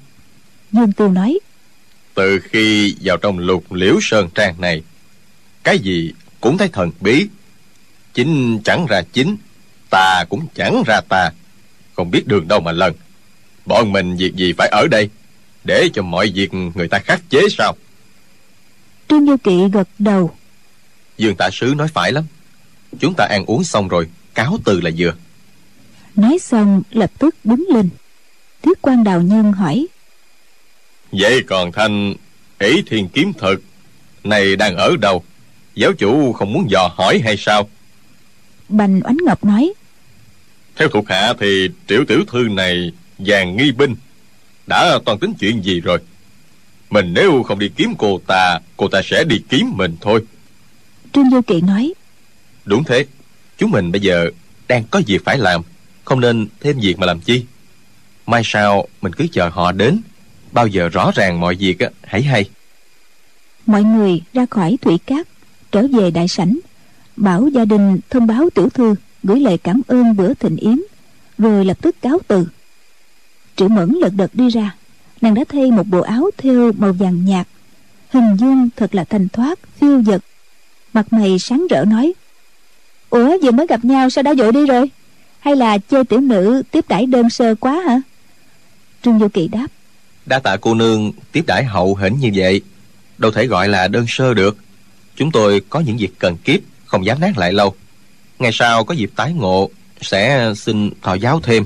Dương 0.71 0.91
tiêu 0.91 1.09
nói. 1.09 1.39
Từ 2.13 2.39
khi 2.39 2.95
vào 3.01 3.17
trong 3.17 3.39
lục 3.39 3.71
liễu 3.71 3.95
sơn 4.01 4.29
trang 4.35 4.61
này 4.61 4.83
cái 5.63 5.79
gì 5.79 6.13
cũng 6.41 6.57
thấy 6.57 6.67
thần 6.67 6.91
bí. 6.99 7.27
Chính 8.13 8.59
chẳng 8.63 8.85
ra 8.89 9.01
chính 9.13 9.37
ta 9.89 10.25
cũng 10.29 10.47
chẳng 10.55 10.83
ra 10.87 11.01
ta. 11.09 11.31
Không 11.95 12.11
biết 12.11 12.27
đường 12.27 12.47
đâu 12.47 12.59
mà 12.59 12.71
lần 12.71 12.93
bọn 13.65 13.91
mình 13.91 14.15
việc 14.15 14.35
gì 14.35 14.53
phải 14.57 14.69
ở 14.71 14.87
đây 14.91 15.09
để 15.63 15.89
cho 15.93 16.01
mọi 16.01 16.31
việc 16.35 16.53
người 16.53 16.87
ta 16.87 16.99
khắc 16.99 17.29
chế 17.29 17.41
sao? 17.57 17.75
Trương 19.09 19.25
du 19.25 19.37
kỵ 19.37 19.69
gật 19.73 19.87
đầu. 19.99 20.35
Dương 21.17 21.35
tạ 21.35 21.49
sứ 21.53 21.73
nói 21.77 21.87
phải 21.87 22.11
lắm. 22.11 22.23
Chúng 22.99 23.13
ta 23.17 23.27
ăn 23.29 23.45
uống 23.45 23.63
xong 23.63 23.87
rồi 23.87 24.07
cáo 24.33 24.57
từ 24.65 24.81
là 24.81 24.91
vừa 24.97 25.13
nói 26.15 26.37
xong 26.39 26.81
lập 26.91 27.11
tức 27.19 27.35
đứng 27.43 27.65
lên. 27.69 27.89
Thiết 28.61 28.81
quan 28.81 29.03
đào 29.03 29.21
nhân 29.21 29.51
hỏi. 29.51 29.87
Vậy 31.11 31.43
còn 31.47 31.71
thanh 31.71 32.13
ý 32.59 32.83
thiên 32.89 33.09
kiếm 33.09 33.33
thực 33.33 33.63
này 34.23 34.55
đang 34.55 34.75
ở 34.75 34.95
đâu? 35.01 35.23
Giáo 35.75 35.93
chủ 35.93 36.33
không 36.33 36.53
muốn 36.53 36.69
dò 36.69 36.89
hỏi 36.95 37.21
hay 37.23 37.37
sao? 37.37 37.69
Bành 38.69 39.01
oánh 39.03 39.17
ngọc 39.25 39.45
nói. 39.45 39.73
Theo 40.75 40.89
thuộc 40.89 41.09
hạ 41.09 41.33
thì 41.39 41.69
triệu 41.87 42.05
tiểu 42.07 42.19
thư 42.27 42.39
này 42.39 42.91
vàng 43.17 43.57
nghi 43.57 43.71
binh. 43.71 43.95
Đã 44.67 44.99
toàn 45.05 45.19
tính 45.19 45.33
chuyện 45.39 45.61
gì 45.63 45.79
rồi? 45.79 45.99
Mình 46.89 47.13
nếu 47.13 47.43
không 47.43 47.59
đi 47.59 47.69
kiếm 47.75 47.93
cô 47.97 48.21
ta 48.27 48.59
cô 48.77 48.87
ta 48.87 49.01
sẽ 49.05 49.23
đi 49.23 49.41
kiếm 49.49 49.71
mình 49.75 49.95
thôi. 50.01 50.25
Trương 51.13 51.29
du 51.29 51.41
kỵ 51.41 51.61
nói. 51.61 51.93
Đúng 52.65 52.83
thế. 52.83 53.05
Chúng 53.57 53.71
mình 53.71 53.91
bây 53.91 54.01
giờ 54.01 54.29
đang 54.67 54.83
có 54.91 55.01
việc 55.07 55.25
phải 55.25 55.37
làm 55.37 55.61
không 56.03 56.19
nên 56.19 56.47
thêm 56.59 56.79
việc 56.79 56.99
mà 56.99 57.05
làm 57.05 57.19
chi. 57.19 57.45
Mai 58.25 58.41
sau, 58.45 58.87
mình 59.01 59.13
cứ 59.13 59.27
chờ 59.31 59.49
họ 59.49 59.71
đến. 59.71 60.01
Bao 60.51 60.67
giờ 60.67 60.89
rõ 60.89 61.11
ràng 61.15 61.39
mọi 61.39 61.55
việc 61.55 61.79
á, 61.79 61.89
hãy 62.03 62.21
hay. 62.21 62.49
Mọi 63.65 63.83
người 63.83 64.21
ra 64.33 64.45
khỏi 64.49 64.77
thủy 64.81 64.99
cát, 65.05 65.27
trở 65.71 65.87
về 65.87 66.11
đại 66.11 66.27
sảnh. 66.27 66.59
Bảo 67.15 67.47
gia 67.47 67.65
đình 67.65 67.99
thông 68.09 68.27
báo 68.27 68.49
tiểu 68.49 68.69
thư 68.69 68.95
gửi 69.23 69.39
lời 69.39 69.57
cảm 69.57 69.81
ơn 69.87 70.15
bữa 70.15 70.33
thịnh 70.33 70.57
yến, 70.57 70.81
rồi 71.37 71.65
lập 71.65 71.77
tức 71.81 72.01
cáo 72.01 72.19
từ. 72.27 72.47
Triệu 73.55 73.67
mẫn 73.67 73.91
lật 74.01 74.13
đật 74.13 74.35
đi 74.35 74.49
ra. 74.49 74.75
Nàng 75.21 75.33
đã 75.33 75.43
thay 75.49 75.71
một 75.71 75.87
bộ 75.87 76.01
áo 76.01 76.29
thêu 76.37 76.71
màu 76.77 76.93
vàng 76.93 77.25
nhạt. 77.25 77.47
Hình 78.09 78.35
dung 78.39 78.69
thật 78.75 78.95
là 78.95 79.03
thanh 79.03 79.29
thoát, 79.29 79.59
phiêu 79.79 80.01
dật. 80.03 80.21
Mặt 80.93 81.13
mày 81.13 81.39
sáng 81.39 81.67
rỡ 81.69 81.85
nói, 81.85 82.13
ủa, 83.09 83.37
vừa 83.41 83.51
mới 83.51 83.67
gặp 83.67 83.85
nhau 83.85 84.09
sao 84.09 84.23
đã 84.23 84.33
vội 84.37 84.51
đi 84.51 84.65
rồi? 84.65 84.89
Hay 85.43 85.55
là 85.55 85.77
chơi 85.77 86.03
tiểu 86.03 86.19
nữ 86.19 86.63
tiếp 86.71 86.85
đãi 86.87 87.05
đơn 87.05 87.29
sơ 87.29 87.55
quá 87.55 87.83
hả? 87.87 88.01
Trương 89.03 89.19
vô 89.19 89.27
kỵ 89.27 89.47
đáp. 89.47 89.67
Đa 90.25 90.39
tạ 90.39 90.57
cô 90.61 90.73
nương 90.73 91.11
tiếp 91.31 91.43
đãi 91.47 91.63
hậu 91.63 91.95
hĩnh 91.95 92.19
như 92.19 92.31
vậy. 92.35 92.61
Đâu 93.17 93.31
thể 93.31 93.47
gọi 93.47 93.69
là 93.69 93.87
đơn 93.87 94.05
sơ 94.07 94.33
được. 94.33 94.57
Chúng 95.15 95.31
tôi 95.31 95.61
có 95.69 95.79
những 95.79 95.97
việc 95.97 96.19
cần 96.19 96.37
kiếp 96.37 96.59
không 96.85 97.05
dám 97.05 97.19
nán 97.19 97.33
lại 97.37 97.53
lâu. 97.53 97.75
Ngày 98.39 98.51
sau 98.53 98.83
có 98.83 98.93
dịp 98.93 99.11
tái 99.15 99.33
ngộ 99.33 99.69
sẽ 100.01 100.53
xin 100.55 100.89
thọ 101.01 101.13
giáo 101.13 101.39
thêm. 101.39 101.65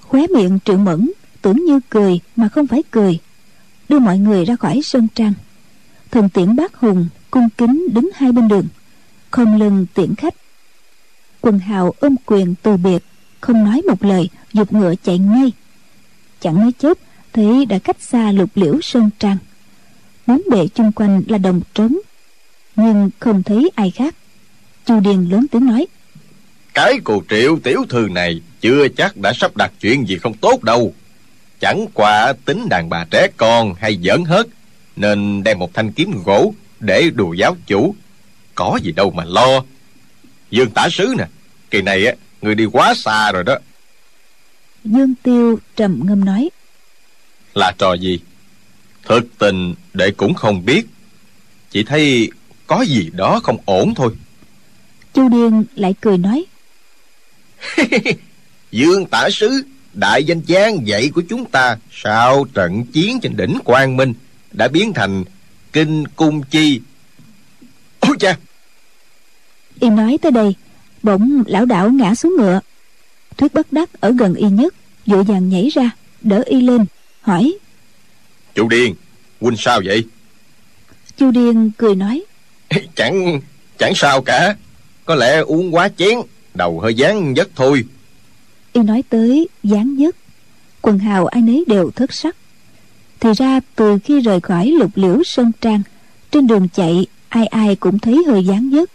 Khóe 0.00 0.22
miệng 0.34 0.58
trượng 0.64 0.84
mẫn 0.84 1.10
tưởng 1.42 1.64
như 1.64 1.80
cười 1.90 2.20
mà 2.36 2.48
không 2.48 2.66
phải 2.66 2.82
cười. 2.90 3.18
Đưa 3.88 3.98
mọi 3.98 4.18
người 4.18 4.44
ra 4.44 4.56
khỏi 4.56 4.80
sân 4.84 5.08
trang. 5.14 5.32
Thần 6.10 6.28
tiễn 6.28 6.56
bác 6.56 6.74
hùng 6.74 7.08
cung 7.30 7.48
kính 7.58 7.88
đứng 7.92 8.10
hai 8.14 8.32
bên 8.32 8.48
đường. 8.48 8.66
Không 9.30 9.58
lưng 9.58 9.86
tiễn 9.94 10.14
khách 10.14 10.34
quần 11.44 11.58
hào 11.58 11.94
ôm 12.00 12.16
quyền 12.26 12.54
từ 12.62 12.76
biệt 12.76 13.02
không 13.40 13.64
nói 13.64 13.82
một 13.88 14.04
lời 14.04 14.28
dục 14.52 14.72
ngựa 14.72 14.94
chạy 15.04 15.18
ngay. 15.18 15.52
Chẳng 16.40 16.60
nói 16.60 16.72
chớp 16.78 16.98
thấy 17.32 17.66
đã 17.66 17.78
cách 17.78 17.96
xa 18.00 18.32
lục 18.32 18.50
liễu 18.54 18.80
sơn 18.82 19.10
trang. 19.18 19.36
Bốn 20.26 20.42
bề 20.50 20.68
chung 20.74 20.92
quanh 20.92 21.22
là 21.28 21.38
đồng 21.38 21.60
trống 21.74 21.98
nhưng 22.76 23.10
không 23.18 23.42
thấy 23.42 23.70
ai 23.74 23.90
khác. 23.90 24.14
Chu 24.86 25.00
điền 25.00 25.24
lớn 25.24 25.46
tiếng 25.50 25.66
nói 25.66 25.86
cái 26.74 26.98
cô 27.04 27.22
triệu 27.30 27.58
tiểu 27.62 27.84
thư 27.88 28.08
này 28.10 28.40
chưa 28.60 28.88
chắc 28.88 29.16
đã 29.16 29.32
sắp 29.32 29.56
đặt 29.56 29.72
chuyện 29.80 30.08
gì 30.08 30.18
không 30.18 30.34
tốt 30.34 30.62
đâu. 30.62 30.94
Chẳng 31.60 31.86
qua 31.94 32.32
tính 32.44 32.68
đàn 32.68 32.88
bà 32.88 33.04
trẻ 33.10 33.28
con 33.36 33.74
hay 33.74 33.98
giỡn 34.02 34.24
hết, 34.24 34.46
nên 34.96 35.42
đem 35.42 35.58
một 35.58 35.74
thanh 35.74 35.92
kiếm 35.92 36.22
gỗ 36.24 36.54
để 36.80 37.10
đùa 37.14 37.32
giáo 37.32 37.56
chủ. 37.66 37.94
Có 38.54 38.78
gì 38.82 38.92
đâu 38.92 39.10
mà 39.10 39.24
lo. 39.24 39.64
Dương 40.50 40.70
tả 40.70 40.88
sứ 40.92 41.14
nè 41.18 41.24
kỳ 41.74 41.82
này 41.82 42.06
á 42.06 42.12
người 42.42 42.54
đi 42.54 42.64
quá 42.64 42.94
xa 42.94 43.32
rồi 43.32 43.44
đó. 43.44 43.58
Dương 44.84 45.14
tiêu 45.22 45.58
trầm 45.76 46.00
ngâm 46.04 46.24
nói. 46.24 46.50
Là 47.54 47.72
trò 47.78 47.92
gì? 47.94 48.18
Thực 49.04 49.38
tình 49.38 49.74
đệ 49.94 50.10
cũng 50.10 50.34
không 50.34 50.64
biết. 50.64 50.86
Chỉ 51.70 51.84
thấy 51.84 52.30
có 52.66 52.82
gì 52.82 53.10
đó 53.12 53.40
không 53.42 53.56
ổn 53.64 53.94
thôi. 53.94 54.14
Chu 55.14 55.28
điên 55.28 55.64
lại 55.74 55.94
cười 56.00 56.18
nói. 56.18 56.44
Dương 58.70 59.06
tả 59.06 59.28
sứ 59.30 59.62
đại 59.92 60.24
danh 60.24 60.40
giang 60.48 60.86
dạy 60.86 61.10
của 61.14 61.22
chúng 61.28 61.44
ta 61.44 61.76
sau 61.92 62.44
trận 62.54 62.84
chiến 62.84 63.20
trên 63.22 63.36
đỉnh 63.36 63.58
quang 63.64 63.96
minh 63.96 64.14
đã 64.52 64.68
biến 64.68 64.92
thành 64.92 65.24
kinh 65.72 66.06
cung 66.06 66.42
chi. 66.42 66.80
Ôi 68.00 68.16
cha 68.20 68.36
y 69.80 69.90
nói 69.90 70.18
tới 70.22 70.32
đây 70.32 70.54
bỗng 71.04 71.42
lão 71.46 71.64
đảo 71.64 71.90
ngã 71.90 72.14
xuống 72.14 72.36
ngựa. 72.38 72.60
Thuyết 73.36 73.54
bất 73.54 73.72
đắc 73.72 74.00
ở 74.00 74.10
gần 74.10 74.34
y 74.34 74.48
nhất 74.48 74.74
vội 75.06 75.24
vàng 75.24 75.48
nhảy 75.48 75.68
ra 75.68 75.90
đỡ 76.22 76.42
y 76.46 76.60
lên 76.60 76.84
hỏi. 77.20 77.58
Chủ 78.54 78.68
điên 78.68 78.94
huynh 79.40 79.56
sao 79.56 79.80
vậy? 79.84 80.04
Chu 81.16 81.30
điên 81.30 81.70
cười 81.78 81.94
nói. 81.94 82.24
Chẳng 82.94 83.40
chẳng 83.78 83.92
sao 83.94 84.22
cả. 84.22 84.56
Có 85.04 85.14
lẽ 85.14 85.38
uống 85.38 85.74
quá 85.74 85.88
chén 85.96 86.18
đầu 86.54 86.80
hơi 86.80 86.94
dán 86.94 87.36
giấc 87.36 87.48
thôi. 87.56 87.84
Y 88.72 88.82
nói 88.82 89.02
tới 89.08 89.48
dán 89.62 89.96
giấc 89.96 90.16
quần 90.82 90.98
hào 90.98 91.26
ai 91.26 91.42
nấy 91.42 91.64
đều 91.66 91.90
thất 91.90 92.12
sắc. 92.12 92.36
Thì 93.20 93.30
ra 93.36 93.60
từ 93.76 93.98
khi 94.04 94.20
rời 94.20 94.40
khỏi 94.40 94.66
lục 94.66 94.90
liễu 94.94 95.22
sơn 95.24 95.52
trang 95.60 95.82
trên 96.30 96.46
đường 96.46 96.68
chạy 96.68 97.06
ai 97.28 97.46
ai 97.46 97.76
cũng 97.76 97.98
thấy 97.98 98.24
hơi 98.26 98.44
dán 98.44 98.70
giấc 98.72 98.90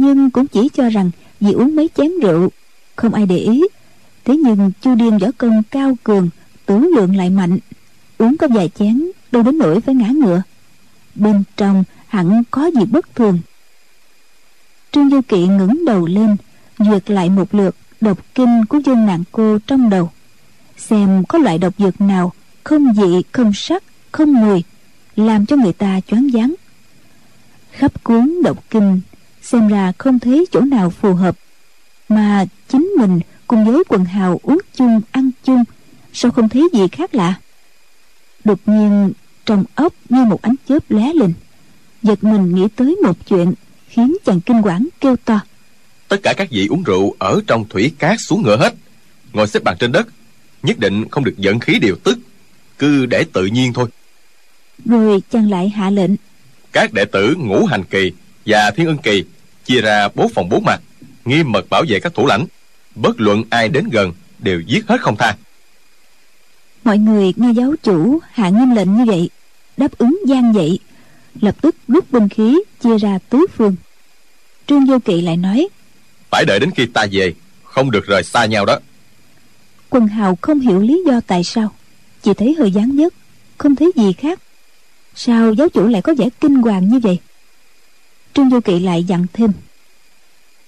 nhưng 0.00 0.30
cũng 0.30 0.46
chỉ 0.46 0.68
cho 0.68 0.88
rằng 0.88 1.10
vì 1.40 1.52
uống 1.52 1.76
mấy 1.76 1.90
chén 1.96 2.10
rượu, 2.22 2.48
không 2.96 3.14
ai 3.14 3.26
để 3.26 3.36
ý. 3.36 3.62
Thế 4.24 4.36
nhưng 4.36 4.70
chu 4.82 4.94
điên 4.94 5.18
võ 5.18 5.26
công 5.38 5.62
cao 5.70 5.96
cường 6.04 6.30
tứ 6.66 6.78
lượng 6.78 7.16
lại 7.16 7.30
mạnh. 7.30 7.58
Uống 8.18 8.36
có 8.36 8.48
vài 8.48 8.70
chén, 8.78 9.10
đâu 9.32 9.42
đến 9.42 9.58
nỗi 9.58 9.80
phải 9.80 9.94
ngã 9.94 10.08
ngựa. 10.08 10.42
Bên 11.14 11.42
trong 11.56 11.84
hẳn 12.08 12.42
có 12.50 12.66
gì 12.66 12.84
bất 12.84 13.14
thường. 13.14 13.40
Trương 14.92 15.10
du 15.10 15.20
kỵ 15.28 15.46
ngẩng 15.46 15.84
đầu 15.84 16.06
lên 16.06 16.36
duyệt 16.78 17.10
lại 17.10 17.30
một 17.30 17.54
lượt 17.54 17.76
độc 18.00 18.18
kinh 18.34 18.64
của 18.68 18.78
dân 18.78 19.06
nạn 19.06 19.24
cô 19.32 19.58
trong 19.66 19.90
đầu. 19.90 20.10
Xem 20.76 21.24
có 21.24 21.38
loại 21.38 21.58
độc 21.58 21.74
dược 21.78 22.00
nào 22.00 22.32
không 22.64 22.94
dị, 22.94 23.22
không 23.32 23.52
sắc, 23.54 23.82
không 24.12 24.32
mùi, 24.32 24.64
làm 25.16 25.46
cho 25.46 25.56
người 25.56 25.72
ta 25.72 26.00
choáng 26.06 26.28
váng. 26.32 26.54
Khắp 27.72 28.04
cuốn 28.04 28.42
độc 28.44 28.64
kinh 28.70 29.00
xem 29.52 29.68
ra 29.68 29.92
không 29.98 30.18
thấy 30.18 30.46
chỗ 30.52 30.60
nào 30.60 30.90
phù 30.90 31.14
hợp. 31.14 31.36
Mà 32.08 32.44
chính 32.68 32.92
mình 32.98 33.20
cùng 33.46 33.64
với 33.64 33.82
quần 33.88 34.04
hào 34.04 34.40
uống 34.42 34.60
chung 34.74 35.00
ăn 35.10 35.30
chung 35.44 35.64
sao 36.12 36.30
không 36.30 36.48
thấy 36.48 36.68
gì 36.72 36.88
khác 36.92 37.14
lạ? 37.14 37.34
Đột 38.44 38.58
nhiên 38.66 39.12
trong 39.46 39.64
ốc 39.74 39.92
như 40.08 40.24
một 40.24 40.42
ánh 40.42 40.54
chớp 40.68 40.90
lóe 40.90 41.12
lên. 41.12 41.32
Giật 42.02 42.24
mình 42.24 42.54
nghĩ 42.54 42.68
tới 42.76 42.96
một 43.04 43.26
chuyện 43.28 43.52
khiến 43.88 44.16
chàng 44.24 44.40
kinh 44.40 44.62
quản 44.62 44.88
kêu 45.00 45.16
to. 45.24 45.40
Tất 46.08 46.16
cả 46.22 46.34
các 46.36 46.50
vị 46.50 46.66
uống 46.66 46.82
rượu 46.82 47.14
ở 47.18 47.40
trong 47.46 47.68
thủy 47.68 47.92
cát 47.98 48.18
xuống 48.20 48.42
ngựa 48.42 48.56
hết. 48.56 48.74
Ngồi 49.32 49.46
xếp 49.46 49.64
bằng 49.64 49.76
trên 49.78 49.92
đất 49.92 50.06
nhất 50.62 50.78
định 50.78 51.08
không 51.10 51.24
được 51.24 51.38
giận 51.38 51.60
khí 51.60 51.78
điều 51.78 51.96
tức 52.04 52.18
cứ 52.78 53.06
để 53.06 53.24
tự 53.32 53.46
nhiên 53.46 53.72
thôi. 53.72 53.88
Rồi 54.84 55.22
chàng 55.30 55.50
lại 55.50 55.68
hạ 55.68 55.90
lệnh. 55.90 56.10
Các 56.72 56.92
đệ 56.92 57.04
tử 57.04 57.34
ngũ 57.38 57.66
hành 57.66 57.84
kỳ 57.84 58.12
và 58.46 58.70
thiên 58.70 58.86
ân 58.86 58.98
kỳ 58.98 59.24
chia 59.64 59.80
ra 59.80 60.08
bốn 60.14 60.28
phòng 60.34 60.48
bốn 60.48 60.64
mặt 60.64 60.80
nghiêm 61.24 61.52
mật 61.52 61.70
bảo 61.70 61.84
vệ 61.88 62.00
các 62.00 62.14
thủ 62.14 62.26
lãnh. 62.26 62.46
Bất 62.94 63.20
luận 63.20 63.44
ai 63.50 63.68
đến 63.68 63.88
gần 63.92 64.12
đều 64.38 64.60
giết 64.60 64.86
hết 64.86 65.00
không 65.00 65.16
tha. 65.16 65.36
Mọi 66.84 66.98
người 66.98 67.32
nghe 67.36 67.52
giáo 67.52 67.74
chủ 67.82 68.20
hạ 68.32 68.48
nghiêm 68.48 68.74
lệnh 68.74 68.96
như 68.96 69.04
vậy 69.04 69.30
đáp 69.76 69.98
ứng 69.98 70.18
gian 70.26 70.54
dậy 70.54 70.78
lập 71.40 71.54
tức 71.60 71.76
rút 71.88 72.12
binh 72.12 72.28
khí 72.28 72.60
chia 72.82 72.98
ra 72.98 73.18
tứ 73.28 73.46
phương. 73.56 73.76
Trương 74.66 74.86
vô 74.86 74.98
kỵ 74.98 75.20
lại 75.20 75.36
nói 75.36 75.68
phải 76.30 76.44
đợi 76.44 76.60
đến 76.60 76.70
khi 76.70 76.86
ta 76.86 77.06
về 77.12 77.34
không 77.64 77.90
được 77.90 78.06
rời 78.06 78.22
xa 78.22 78.44
nhau 78.44 78.66
đó. 78.66 78.78
Quần 79.90 80.06
hào 80.08 80.38
không 80.40 80.60
hiểu 80.60 80.80
lý 80.80 81.02
do 81.06 81.20
tại 81.26 81.44
sao 81.44 81.72
chỉ 82.22 82.34
thấy 82.34 82.54
hơi 82.58 82.70
dáng 82.70 82.96
nhất 82.96 83.14
không 83.58 83.76
thấy 83.76 83.92
gì 83.96 84.12
khác. 84.12 84.40
Sao 85.14 85.52
giáo 85.52 85.68
chủ 85.68 85.86
lại 85.86 86.02
có 86.02 86.14
vẻ 86.18 86.28
kinh 86.40 86.54
hoàng 86.54 86.88
như 86.88 86.98
vậy 86.98 87.18
trương 88.34 88.48
vô 88.48 88.60
kỵ 88.60 88.78
lại 88.78 89.04
dặn 89.04 89.26
thêm. 89.32 89.52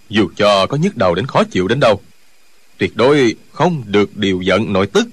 Dù 0.08 0.28
cho 0.36 0.66
có 0.66 0.76
nhức 0.76 0.96
đầu 0.96 1.14
đến 1.14 1.26
khó 1.26 1.44
chịu 1.44 1.68
đến 1.68 1.80
đâu 1.80 2.00
tuyệt 2.82 2.96
đối 2.96 3.36
không 3.52 3.82
được 3.86 4.16
điều 4.16 4.40
giận 4.40 4.72
nội 4.72 4.86
tức. 4.86 5.08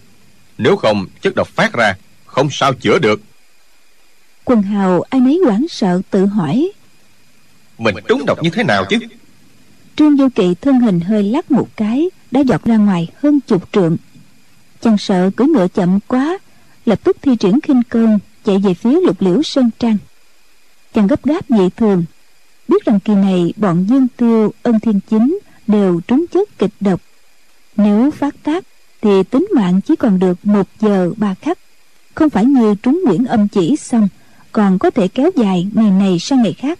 Nếu 0.57 0.75
không 0.75 1.05
chất 1.21 1.35
độc 1.35 1.47
phát 1.47 1.73
ra 1.73 1.93
không 2.25 2.49
sao 2.51 2.73
chữa 2.73 2.99
được. 2.99 3.21
Quần 4.45 4.61
hào 4.61 5.01
ai 5.01 5.21
nấy 5.21 5.41
hoảng 5.45 5.65
sợ 5.69 6.01
tự 6.09 6.25
hỏi. 6.25 6.71
Mình 7.77 7.95
trúng 8.07 8.25
độc 8.25 8.43
như 8.43 8.49
thế 8.49 8.63
nào 8.63 8.85
chứ? 8.89 8.97
Trương 9.95 10.17
du 10.17 10.29
kỵ 10.35 10.55
thân 10.61 10.79
hình 10.79 10.99
hơi 10.99 11.23
lắc 11.23 11.51
một 11.51 11.67
cái 11.75 12.09
đã 12.31 12.39
giọt 12.39 12.65
ra 12.65 12.77
ngoài 12.77 13.07
hơn 13.21 13.39
chục 13.47 13.71
trượng. 13.71 13.97
Chàng 14.81 14.97
sợ 14.97 15.29
cưỡi 15.35 15.47
ngựa 15.47 15.67
chậm 15.67 15.99
quá 16.07 16.37
lập 16.85 16.99
tức 17.03 17.17
thi 17.21 17.35
triển 17.35 17.61
khinh 17.61 17.83
cơn 17.89 18.19
chạy 18.45 18.57
về 18.57 18.73
phía 18.73 18.99
lục 19.05 19.21
liễu 19.21 19.43
sơn 19.43 19.69
trang. 19.79 19.97
Chàng 20.93 21.07
gấp 21.07 21.25
gáp 21.25 21.45
dị 21.49 21.69
thường 21.77 22.03
biết 22.69 22.85
rằng 22.85 22.99
kỳ 22.99 23.15
này 23.15 23.53
bọn 23.55 23.85
dương 23.89 24.07
tiêu, 24.17 24.53
ân 24.63 24.79
thiên 24.79 24.99
chính 25.09 25.39
đều 25.67 26.01
trúng 26.07 26.25
chất 26.27 26.57
kịch 26.57 26.73
độc. 26.79 27.01
Nếu 27.77 28.11
phát 28.11 28.35
tác, 28.43 28.63
thì 29.01 29.23
tính 29.23 29.47
mạng 29.55 29.81
chỉ 29.81 29.95
còn 29.95 30.19
được 30.19 30.37
một 30.43 30.67
giờ 30.79 31.11
ba 31.17 31.33
khắc. 31.33 31.59
Không 32.15 32.29
phải 32.29 32.45
như 32.45 32.75
trúng 32.83 33.01
nguyễn 33.05 33.25
âm 33.25 33.47
chỉ 33.47 33.75
xong, 33.75 34.07
còn 34.51 34.79
có 34.79 34.89
thể 34.89 35.07
kéo 35.07 35.31
dài 35.35 35.67
ngày 35.73 35.91
này 35.91 36.19
sang 36.19 36.41
ngày 36.41 36.53
khác. 36.53 36.79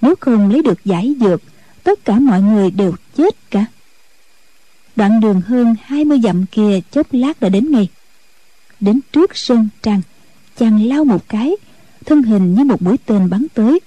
Nếu 0.00 0.14
không 0.20 0.50
lấy 0.50 0.62
được 0.62 0.84
giải 0.84 1.14
dược, 1.20 1.42
tất 1.82 2.04
cả 2.04 2.18
mọi 2.18 2.42
người 2.42 2.70
đều 2.70 2.92
chết 3.16 3.50
cả. 3.50 3.64
Đoạn 4.96 5.20
đường 5.20 5.40
hơn 5.40 5.74
20 5.84 6.20
dặm 6.24 6.46
kia 6.46 6.80
chốc 6.90 7.06
lát 7.10 7.40
đã 7.40 7.48
đến 7.48 7.70
ngay. 7.70 7.88
Đến 8.80 9.00
trước 9.12 9.36
sơn 9.36 9.68
trang, 9.82 10.00
chàng 10.58 10.86
lao 10.86 11.04
một 11.04 11.28
cái, 11.28 11.56
thân 12.04 12.22
hình 12.22 12.54
như 12.54 12.64
một 12.64 12.82
mũi 12.82 12.96
tên 13.06 13.30
bắn 13.30 13.46
tới 13.54 13.80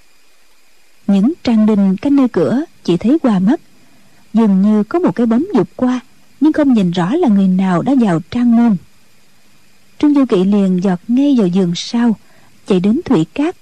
những 1.12 1.32
trang 1.42 1.66
đình 1.66 1.96
canh 1.96 2.16
nơi 2.16 2.28
cửa, 2.28 2.64
chỉ 2.84 2.96
thấy 2.96 3.18
qua 3.22 3.38
mắt. 3.38 3.60
Dường 4.34 4.62
như 4.62 4.82
có 4.82 4.98
một 4.98 5.14
cái 5.14 5.26
bóng 5.26 5.44
dục 5.54 5.68
qua, 5.76 6.00
nhưng 6.40 6.52
không 6.52 6.74
nhìn 6.74 6.90
rõ 6.90 7.14
là 7.14 7.28
người 7.28 7.48
nào 7.48 7.82
đã 7.82 7.94
vào 8.00 8.20
trang 8.30 8.56
môn. 8.56 8.76
Trương 9.98 10.14
du 10.14 10.24
kỵ 10.24 10.44
liền 10.44 10.80
giọt 10.82 11.00
ngay 11.08 11.34
vào 11.38 11.46
giường 11.46 11.72
sau, 11.76 12.16
chạy 12.66 12.80
đến 12.80 13.00
thủy 13.04 13.26
cát. 13.34 13.56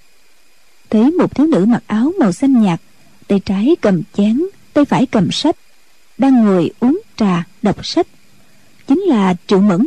Thấy 0.90 1.10
một 1.10 1.34
thiếu 1.34 1.46
nữ 1.46 1.64
mặc 1.64 1.82
áo 1.86 2.12
màu 2.20 2.32
xanh 2.32 2.62
nhạt, 2.62 2.80
tay 3.26 3.40
trái 3.40 3.76
cầm 3.80 4.02
chén, 4.12 4.42
tay 4.72 4.84
phải 4.84 5.06
cầm 5.06 5.30
sách, 5.32 5.56
đang 6.18 6.44
ngồi 6.44 6.70
uống 6.80 7.00
trà, 7.16 7.44
đọc 7.62 7.86
sách. 7.86 8.06
Chính 8.86 9.00
là 9.00 9.34
triệu 9.46 9.60
mẫn. 9.60 9.86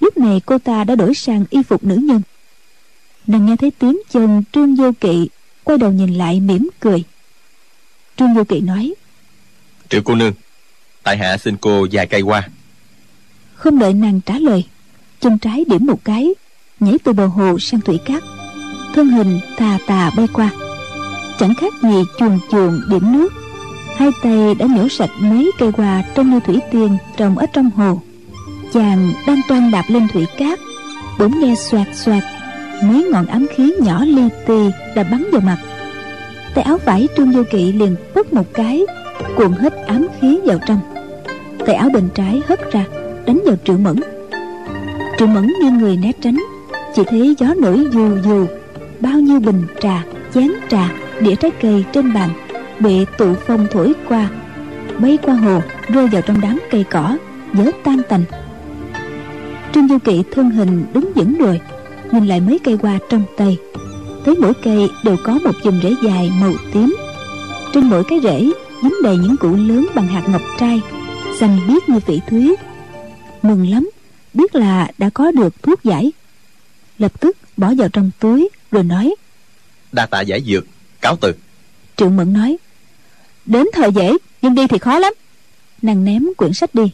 Lúc 0.00 0.18
này 0.18 0.40
cô 0.46 0.58
ta 0.58 0.84
đã 0.84 0.94
đổi 0.94 1.14
sang 1.14 1.44
y 1.50 1.62
phục 1.62 1.84
nữ 1.84 1.96
nhân. 1.96 2.22
Nàng 3.26 3.46
nghe 3.46 3.56
thấy 3.56 3.70
tiếng 3.70 3.98
chân 4.10 4.42
trương 4.52 4.74
vô 4.74 4.92
kỵ 5.00 5.28
quay 5.68 5.78
đầu 5.78 5.92
nhìn 5.92 6.14
lại 6.14 6.40
mỉm 6.40 6.68
cười. 6.80 7.04
Trương 8.16 8.34
vô 8.34 8.44
kỵ 8.44 8.60
nói 8.60 8.94
triệu 9.88 10.02
cô 10.04 10.14
nương 10.14 10.32
tại 11.02 11.16
hạ 11.16 11.36
xin 11.38 11.56
cô 11.56 11.86
vài 11.92 12.06
cây 12.06 12.20
qua 12.20 12.48
không 13.54 13.78
đợi 13.78 13.92
nàng 13.92 14.20
trả 14.20 14.38
lời 14.38 14.64
chân 15.20 15.38
trái 15.38 15.64
điểm 15.68 15.86
một 15.86 16.04
cái 16.04 16.34
nhảy 16.80 16.98
từ 17.04 17.12
bờ 17.12 17.26
hồ 17.26 17.58
sang 17.58 17.80
thủy 17.80 17.98
cát. 18.04 18.22
Thân 18.94 19.08
hình 19.08 19.40
tà 19.56 19.78
tà 19.86 20.10
bay 20.16 20.26
qua. 20.32 20.50
Chẳng 21.38 21.54
khác 21.54 21.74
gì 21.82 22.04
chuồn 22.18 22.38
chuồn 22.50 22.80
điểm 22.90 23.12
nước. 23.12 23.32
Hai 23.96 24.10
tay 24.22 24.54
đã 24.54 24.66
nhổ 24.66 24.88
sạch 24.88 25.10
mấy 25.20 25.50
cây 25.58 25.70
hoa 25.76 26.02
trong 26.14 26.30
như 26.30 26.40
thủy 26.40 26.58
tiên 26.70 26.96
trồng 27.16 27.38
ở 27.38 27.46
trong 27.52 27.70
hồ. 27.70 28.02
Chàng 28.72 29.12
đang 29.26 29.40
toan 29.48 29.70
đạp 29.70 29.84
lên 29.88 30.08
thủy 30.08 30.26
cát 30.38 30.58
bỗng 31.18 31.40
nghe 31.40 31.54
xoạt 31.54 31.86
xoạt 31.94 32.22
mấy 32.82 33.08
ngọn 33.12 33.26
ám 33.26 33.46
khí 33.54 33.74
nhỏ 33.80 34.04
li 34.04 34.28
ti 34.46 34.70
đã 34.94 35.02
bắn 35.02 35.24
vào 35.32 35.40
mặt. 35.40 35.58
Tay 36.54 36.64
áo 36.64 36.78
vải 36.84 37.08
trương 37.16 37.30
vô 37.30 37.42
kỵ 37.50 37.72
liền 37.72 37.96
phất 38.14 38.32
một 38.32 38.54
cái, 38.54 38.86
cuộn 39.36 39.52
hết 39.52 39.72
ám 39.86 40.06
khí 40.20 40.40
vào 40.44 40.58
trong. 40.66 40.80
Tay 41.66 41.74
áo 41.74 41.88
bên 41.94 42.08
trái 42.14 42.42
hất 42.46 42.72
ra, 42.72 42.84
đánh 43.26 43.40
vào 43.46 43.56
triệu 43.64 43.78
mẫn. 43.78 43.96
Triệu 45.18 45.28
mẫn 45.28 45.52
nghiêng 45.62 45.78
người 45.78 45.96
né 45.96 46.12
tránh, 46.20 46.36
chỉ 46.94 47.02
thấy 47.04 47.34
gió 47.38 47.54
nổi 47.62 47.86
dù 47.92 48.16
dù, 48.24 48.46
bao 49.00 49.20
nhiêu 49.20 49.40
bình 49.40 49.62
trà, 49.80 50.04
chén 50.34 50.50
trà, 50.68 50.92
đĩa 51.20 51.34
trái 51.34 51.50
cây 51.60 51.84
trên 51.92 52.14
bàn 52.14 52.30
bị 52.80 53.04
tụ 53.18 53.34
phong 53.46 53.66
thổi 53.70 53.92
qua. 54.08 54.28
Bay 54.98 55.18
qua 55.22 55.34
hồ, 55.34 55.60
rơi 55.88 56.06
vào 56.06 56.22
trong 56.22 56.40
đám 56.40 56.58
cây 56.70 56.84
cỏ 56.90 57.16
vỡ 57.52 57.70
tan 57.84 58.00
tành. 58.08 58.24
Trương 59.72 59.88
du 59.88 59.98
kỵ 59.98 60.22
thân 60.30 60.50
hình 60.50 60.84
đứng 60.92 61.12
vững 61.12 61.38
rồi 61.38 61.60
nhìn 62.12 62.26
lại 62.26 62.40
mấy 62.40 62.58
cây 62.64 62.76
hoa 62.82 62.98
trong 63.10 63.24
tay 63.36 63.58
thấy 64.24 64.36
mỗi 64.36 64.54
cây 64.54 64.88
đều 65.04 65.16
có 65.24 65.38
một 65.44 65.52
chùm 65.62 65.80
rễ 65.82 65.94
dài 66.02 66.32
màu 66.40 66.52
tím. 66.72 66.96
Trên 67.74 67.84
mỗi 67.84 68.04
cái 68.08 68.20
rễ 68.22 68.50
dính 68.82 68.94
đầy 69.02 69.16
những 69.16 69.36
củ 69.36 69.54
lớn 69.54 69.86
bằng 69.94 70.08
hạt 70.08 70.22
ngọc 70.28 70.42
trai 70.58 70.80
xanh 71.40 71.60
biếc 71.68 71.88
như 71.88 72.00
phỉ 72.00 72.20
thúy. 72.30 72.56
Mừng 73.42 73.70
lắm 73.70 73.90
biết 74.34 74.54
là 74.54 74.90
đã 74.98 75.10
có 75.10 75.30
được 75.30 75.62
thuốc 75.62 75.84
giải. 75.84 76.12
Lập 76.98 77.20
tức 77.20 77.36
bỏ 77.56 77.74
vào 77.78 77.88
trong 77.88 78.10
túi 78.18 78.48
rồi 78.70 78.84
nói 78.84 79.14
đa 79.92 80.06
tạ 80.06 80.20
giải 80.20 80.42
dược 80.46 80.64
cáo 81.00 81.16
từ. 81.20 81.34
Triệu 81.96 82.10
mẫn 82.10 82.32
nói 82.32 82.56
đến 83.46 83.66
thời 83.72 83.92
dễ 83.92 84.12
nhưng 84.42 84.54
đi 84.54 84.66
thì 84.66 84.78
khó 84.78 84.98
lắm. 84.98 85.12
Nàng 85.82 86.04
ném 86.04 86.26
quyển 86.36 86.52
sách 86.52 86.74
đi. 86.74 86.90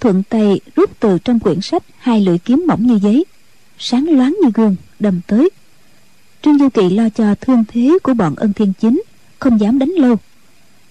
Thuận 0.00 0.22
tay 0.22 0.60
rút 0.76 0.90
từ 1.00 1.18
trong 1.24 1.40
quyển 1.40 1.60
sách 1.60 1.82
hai 1.98 2.20
lưỡi 2.20 2.38
kiếm 2.38 2.64
mỏng 2.68 2.86
như 2.86 2.98
giấy 3.02 3.24
sáng 3.78 4.08
loáng 4.10 4.36
như 4.42 4.50
gương 4.54 4.76
đâm 4.98 5.20
tới. 5.26 5.50
Trương 6.42 6.58
du 6.58 6.68
kỳ 6.68 6.90
lo 6.90 7.08
cho 7.08 7.34
thương 7.40 7.64
thế 7.68 7.98
của 8.02 8.14
bọn 8.14 8.34
ân 8.36 8.52
thiên 8.52 8.72
chính, 8.80 9.02
không 9.38 9.60
dám 9.60 9.78
đánh 9.78 9.90
lâu. 9.90 10.16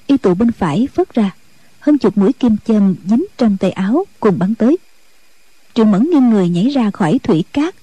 Y 0.08 0.18
tụ 0.18 0.34
bên 0.34 0.52
phải 0.52 0.88
phất 0.94 1.14
ra, 1.14 1.32
hơn 1.80 1.98
chục 1.98 2.18
mũi 2.18 2.34
kim 2.34 2.56
châm 2.68 2.96
dính 3.06 3.26
trong 3.38 3.58
tay 3.58 3.72
áo 3.72 4.06
cùng 4.20 4.40
bắn 4.40 4.56
tới. 4.56 4.78
Trương 5.74 5.92
mẫn 5.92 6.10
nghiêng 6.10 6.30
người 6.30 6.50
nhảy 6.50 6.70
ra 6.70 6.92
khỏi 6.92 7.20
thủy 7.24 7.44
cát, 7.54 7.76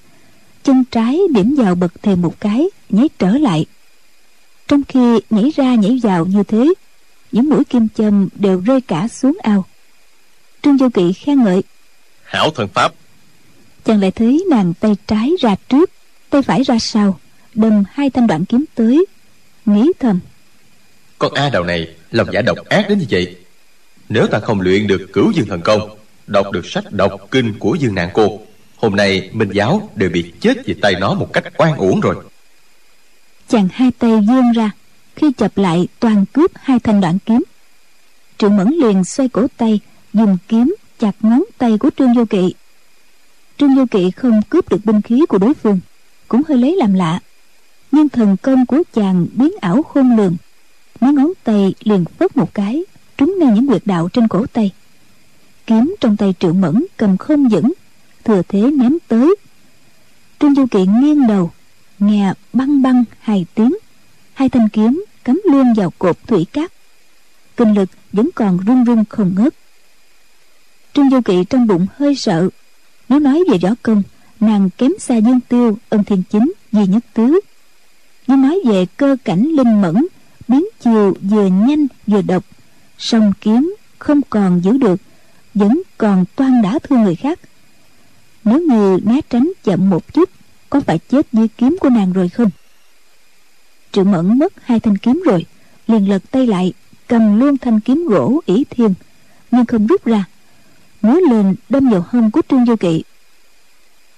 chân 0.63 0.85
trái 0.85 1.21
điểm 1.35 1.55
vào 1.59 1.75
bậc 1.75 2.03
thềm 2.03 2.23
một 2.23 2.41
cái, 2.41 2.67
nhảy 2.89 3.09
trở 3.19 3.31
lại. 3.31 3.67
Trong 4.69 4.83
khi 4.89 5.21
nhảy 5.31 5.51
ra 5.57 5.75
nhảy 5.75 5.99
vào 6.03 6.27
như 6.27 6.43
thế, 6.43 6.75
những 7.33 7.49
mũi 7.49 7.65
kim 7.65 7.89
châm 7.89 8.29
đều 8.35 8.61
rơi 8.61 8.81
cả 8.81 9.09
xuống 9.09 9.39
ao. 9.43 9.65
Trương 10.63 10.79
du 10.79 10.89
kỵ 10.89 11.13
khen 11.13 11.45
ngợi. 11.45 11.63
Hảo 12.25 12.51
thần 12.51 12.69
pháp 12.69 12.93
chàng 13.85 14.01
lại 14.01 14.11
thấy 14.11 14.45
nàng 14.51 14.75
tay 14.81 14.97
trái 15.07 15.31
ra 15.41 15.55
trước 15.69 15.91
tay 16.31 16.43
phải 16.43 16.63
ra 16.63 16.79
sau 16.79 17.21
đâm 17.55 17.85
hai 17.93 18.11
thanh 18.11 18.27
đoạn 18.27 18.45
kiếm 18.45 18.65
tới. 18.75 19.07
Nghĩ 19.67 19.93
thầm 19.99 20.21
con 21.19 21.35
a 21.35 21.51
đầu 21.51 21.65
này 21.65 21.89
lòng 22.11 22.29
giả 22.33 22.43
độc 22.43 22.59
ác 22.69 22.87
đến 22.89 22.99
như 22.99 23.07
vậy. 23.11 23.37
Nếu 24.09 24.27
ta 24.27 24.39
không 24.39 24.61
luyện 24.61 24.87
được 24.87 25.07
cửu 25.13 25.31
dương 25.31 25.47
thần 25.47 25.61
công 25.61 25.97
đọc 26.27 26.47
được 26.53 26.67
sách 26.67 26.93
đọc 26.93 27.21
kinh 27.31 27.59
của 27.59 27.75
dương 27.75 27.95
nạn 27.95 28.11
cô 28.15 28.41
hôm 28.77 28.97
nay 28.97 29.31
minh 29.33 29.51
giáo 29.53 29.91
đều 29.95 30.11
bị 30.11 30.33
chết 30.41 30.59
vì 30.67 30.75
tay 30.75 30.95
nó 31.01 31.15
một 31.15 31.33
cách 31.33 31.45
oan 31.59 31.77
uổng 31.77 32.01
rồi. 32.01 32.17
chàng 33.49 33.69
hai 33.73 33.91
tay 33.99 34.11
vươn 34.29 34.53
ra 34.53 34.71
khi 35.17 35.33
chập 35.33 35.59
lại 35.59 35.89
toàn 36.01 36.25
cướp 36.33 36.51
hai 36.55 36.79
thanh 36.79 37.01
đoạn 37.01 37.19
kiếm. 37.27 37.43
Triệu 38.39 38.51
mẫn 38.51 38.69
liền 38.83 39.05
xoay 39.05 39.29
cổ 39.29 39.47
tay 39.57 39.81
dùng 40.13 40.37
kiếm 40.49 40.75
chặt 40.99 41.13
ngón 41.21 41.45
tay 41.59 41.79
của 41.79 41.91
trương 41.99 42.15
vô 42.15 42.25
kỵ 42.25 42.55
trương 43.61 43.75
vô 43.75 43.85
kỵ 43.91 44.11
không 44.11 44.43
cướp 44.51 44.69
được 44.69 44.85
binh 44.85 45.03
khí 45.03 45.27
của 45.29 45.39
đối 45.39 45.55
phương, 45.55 45.81
cũng 46.29 46.43
hơi 46.49 46.59
lấy 46.59 46.77
làm 46.77 46.95
lạ. 46.95 47.21
Nhưng 47.93 48.09
thần 48.09 48.37
công 48.37 48.67
của 48.67 48.83
chàng 48.93 49.27
biến 49.33 49.53
ảo 49.61 49.83
khôn 49.83 50.17
lường. 50.17 50.37
Mấy 51.01 51.13
ngón 51.13 51.33
tay 51.45 51.75
liền 51.81 52.05
phất 52.05 52.37
một 52.37 52.55
cái, 52.55 52.85
trúng 53.17 53.37
ngay 53.39 53.53
những 53.55 53.67
quyệt 53.67 53.83
đạo 53.85 54.09
trên 54.13 54.29
cổ 54.29 54.47
tay. 54.47 54.71
Kiếm 55.67 55.95
trong 56.01 56.17
tay 56.17 56.35
triệu 56.39 56.53
mẫn 56.53 56.85
cầm 56.97 57.17
không 57.17 57.49
vững, 57.49 57.73
thừa 58.25 58.43
thế 58.49 58.61
ném 58.61 58.97
tới. 59.09 59.35
Trương 60.39 60.55
du 60.55 60.67
Kỵ 60.67 60.87
nghiêng 60.87 61.27
đầu, 61.27 61.51
nghe 61.99 62.33
băng 62.53 62.83
băng 62.83 63.05
hai 63.21 63.47
tiếng. 63.55 63.77
Hai 64.35 64.49
thanh 64.49 64.69
kiếm 64.69 65.05
cắm 65.25 65.43
luôn 65.45 65.75
vào 65.75 65.93
cột 65.99 66.19
thủy 66.27 66.47
cát. 66.53 66.73
Kinh 67.57 67.75
lực 67.75 67.89
vẫn 68.13 68.31
còn 68.35 68.59
run 68.67 68.85
run 68.85 69.05
không 69.09 69.35
ngớt. 69.37 69.55
Trương 70.95 71.11
du 71.11 71.21
kỵ 71.21 71.45
trong 71.45 71.67
bụng 71.67 71.87
hơi 71.97 72.15
sợ 72.15 72.49
nếu 73.11 73.19
nói 73.19 73.45
về 73.51 73.59
võ 73.59 73.69
công, 73.83 74.03
nàng 74.41 74.71
kém 74.71 74.93
xa 74.99 75.17
dương 75.17 75.41
tiêu 75.49 75.79
ân 75.89 76.05
thiên 76.05 76.23
chính, 76.31 76.53
duy 76.73 76.87
nhất 76.87 77.05
tứ. 77.15 77.41
Nhưng 78.27 78.43
nói 78.43 78.59
về 78.67 78.87
cơ 78.97 79.17
cảnh 79.25 79.43
linh 79.43 79.81
mẫn, 79.83 80.07
biến 80.49 80.65
chiều 80.81 81.17
vừa 81.21 81.47
nhanh 81.47 81.87
vừa 82.07 82.23
độc, 82.23 82.45
song 82.99 83.33
kiếm 83.41 83.75
không 83.99 84.21
còn 84.31 84.61
giữ 84.61 84.79
được, 84.79 85.01
vẫn 85.55 85.83
còn 85.99 86.25
toan 86.37 86.63
đã 86.63 86.79
thương 86.79 87.03
người 87.03 87.17
khác. 87.17 87.39
Nếu 88.45 88.61
như 88.61 88.99
né 89.05 89.21
tránh 89.31 89.53
chậm 89.65 89.91
một 89.91 90.13
chút, 90.13 90.31
có 90.71 90.81
phải 90.81 90.99
chết 90.99 91.27
dưới 91.33 91.49
kiếm 91.49 91.77
của 91.81 91.89
nàng 91.89 92.13
rồi 92.13 92.29
không? 92.29 92.51
Triệu 93.93 94.05
mẫn 94.05 94.39
mất 94.39 94.53
hai 94.63 94.81
thanh 94.81 94.99
kiếm 94.99 95.23
rồi, 95.27 95.47
liền 95.87 96.09
lật 96.09 96.23
tay 96.31 96.47
lại, 96.47 96.73
cầm 97.07 97.41
luôn 97.41 97.59
thanh 97.59 97.81
kiếm 97.81 98.07
gỗ 98.09 98.41
ỷ 98.47 98.65
thiên, 98.71 98.95
nhưng 99.51 99.67
không 99.67 99.87
rút 99.87 100.05
ra 100.05 100.25
múa 101.03 101.21
lên 101.31 101.55
đâm 101.69 101.89
vào 101.91 102.07
hông 102.11 102.31
của 102.31 102.41
trương 102.49 102.67
du 102.67 102.77
kỵ. 102.77 103.03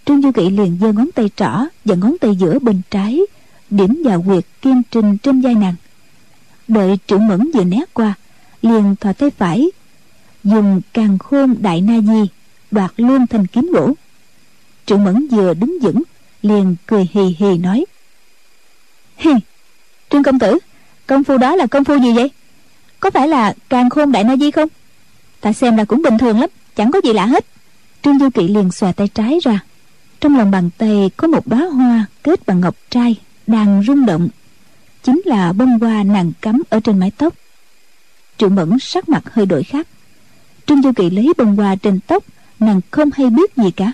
Trương 0.04 0.22
du 0.22 0.32
kỵ 0.32 0.50
liền 0.50 0.78
giơ 0.80 0.92
ngón 0.92 1.12
tay 1.14 1.30
trỏ 1.36 1.52
và 1.84 1.94
ngón 1.94 2.18
tay 2.20 2.36
giữa 2.36 2.58
bên 2.58 2.82
trái, 2.90 3.20
điểm 3.70 4.02
vào 4.04 4.22
quyệt 4.22 4.44
kim 4.62 4.82
trình 4.90 5.18
trên 5.18 5.40
vai 5.40 5.54
nàng. 5.54 5.74
Đợi 6.68 6.98
triệu 7.06 7.18
mẫn 7.18 7.50
vừa 7.54 7.64
né 7.64 7.80
qua, 7.92 8.14
liền 8.62 8.96
thò 8.96 9.12
tay 9.12 9.30
phải, 9.30 9.70
dùng 10.44 10.80
càng 10.92 11.18
khôn 11.18 11.56
đại 11.60 11.80
na 11.80 12.00
di 12.00 12.28
đoạt 12.70 12.90
luôn 12.96 13.26
thanh 13.26 13.46
kiếm 13.46 13.70
gỗ. 13.72 13.94
Triệu 14.86 14.98
mẫn 14.98 15.26
vừa 15.28 15.54
đứng 15.54 15.78
vững, 15.82 16.02
liền 16.42 16.76
cười 16.86 17.08
hì 17.12 17.36
hì 17.38 17.58
nói, 17.58 17.84
hi, 19.16 19.30
trương 20.10 20.22
công 20.22 20.38
tử, 20.38 20.58
công 21.06 21.24
phu 21.24 21.38
đó 21.38 21.56
là 21.56 21.66
công 21.66 21.84
phu 21.84 21.96
gì 21.96 22.12
vậy? 22.12 22.30
Có 23.00 23.10
phải 23.10 23.28
là 23.28 23.54
càng 23.68 23.90
khôn 23.90 24.12
đại 24.12 24.24
na 24.24 24.36
di 24.36 24.50
không? 24.50 24.68
Ta 25.40 25.52
xem 25.52 25.76
là 25.76 25.84
cũng 25.84 26.02
bình 26.02 26.18
thường 26.18 26.40
lắm 26.40 26.50
chẳng 26.76 26.90
có 26.92 27.00
gì 27.04 27.12
lạ 27.12 27.26
hết. 27.26 27.46
Trương 28.02 28.18
du 28.18 28.30
kỵ 28.30 28.48
liền 28.48 28.72
xòe 28.72 28.92
tay 28.92 29.08
trái 29.08 29.38
ra. 29.42 29.60
Trong 30.20 30.36
lòng 30.36 30.50
bàn 30.50 30.70
tay 30.78 31.10
có 31.16 31.28
một 31.28 31.46
đóa 31.46 31.66
hoa 31.66 32.06
kết 32.22 32.46
bằng 32.46 32.60
ngọc 32.60 32.76
trai 32.90 33.16
đang 33.46 33.82
rung 33.86 34.06
động. 34.06 34.28
Chính 35.02 35.22
là 35.24 35.52
bông 35.52 35.78
hoa 35.78 36.02
nàng 36.02 36.32
cắm 36.40 36.62
ở 36.70 36.80
trên 36.80 36.98
mái 36.98 37.10
tóc. 37.10 37.34
Triệu 38.38 38.48
mẫn 38.48 38.78
sắc 38.80 39.08
mặt 39.08 39.22
hơi 39.34 39.46
đổi 39.46 39.62
khác. 39.62 39.88
Trương 40.66 40.82
du 40.82 40.92
kỵ 40.92 41.10
lấy 41.10 41.32
bông 41.38 41.56
hoa 41.56 41.76
trên 41.76 42.00
tóc, 42.06 42.24
nàng 42.60 42.80
không 42.90 43.10
hay 43.14 43.30
biết 43.30 43.56
gì 43.56 43.70
cả. 43.70 43.92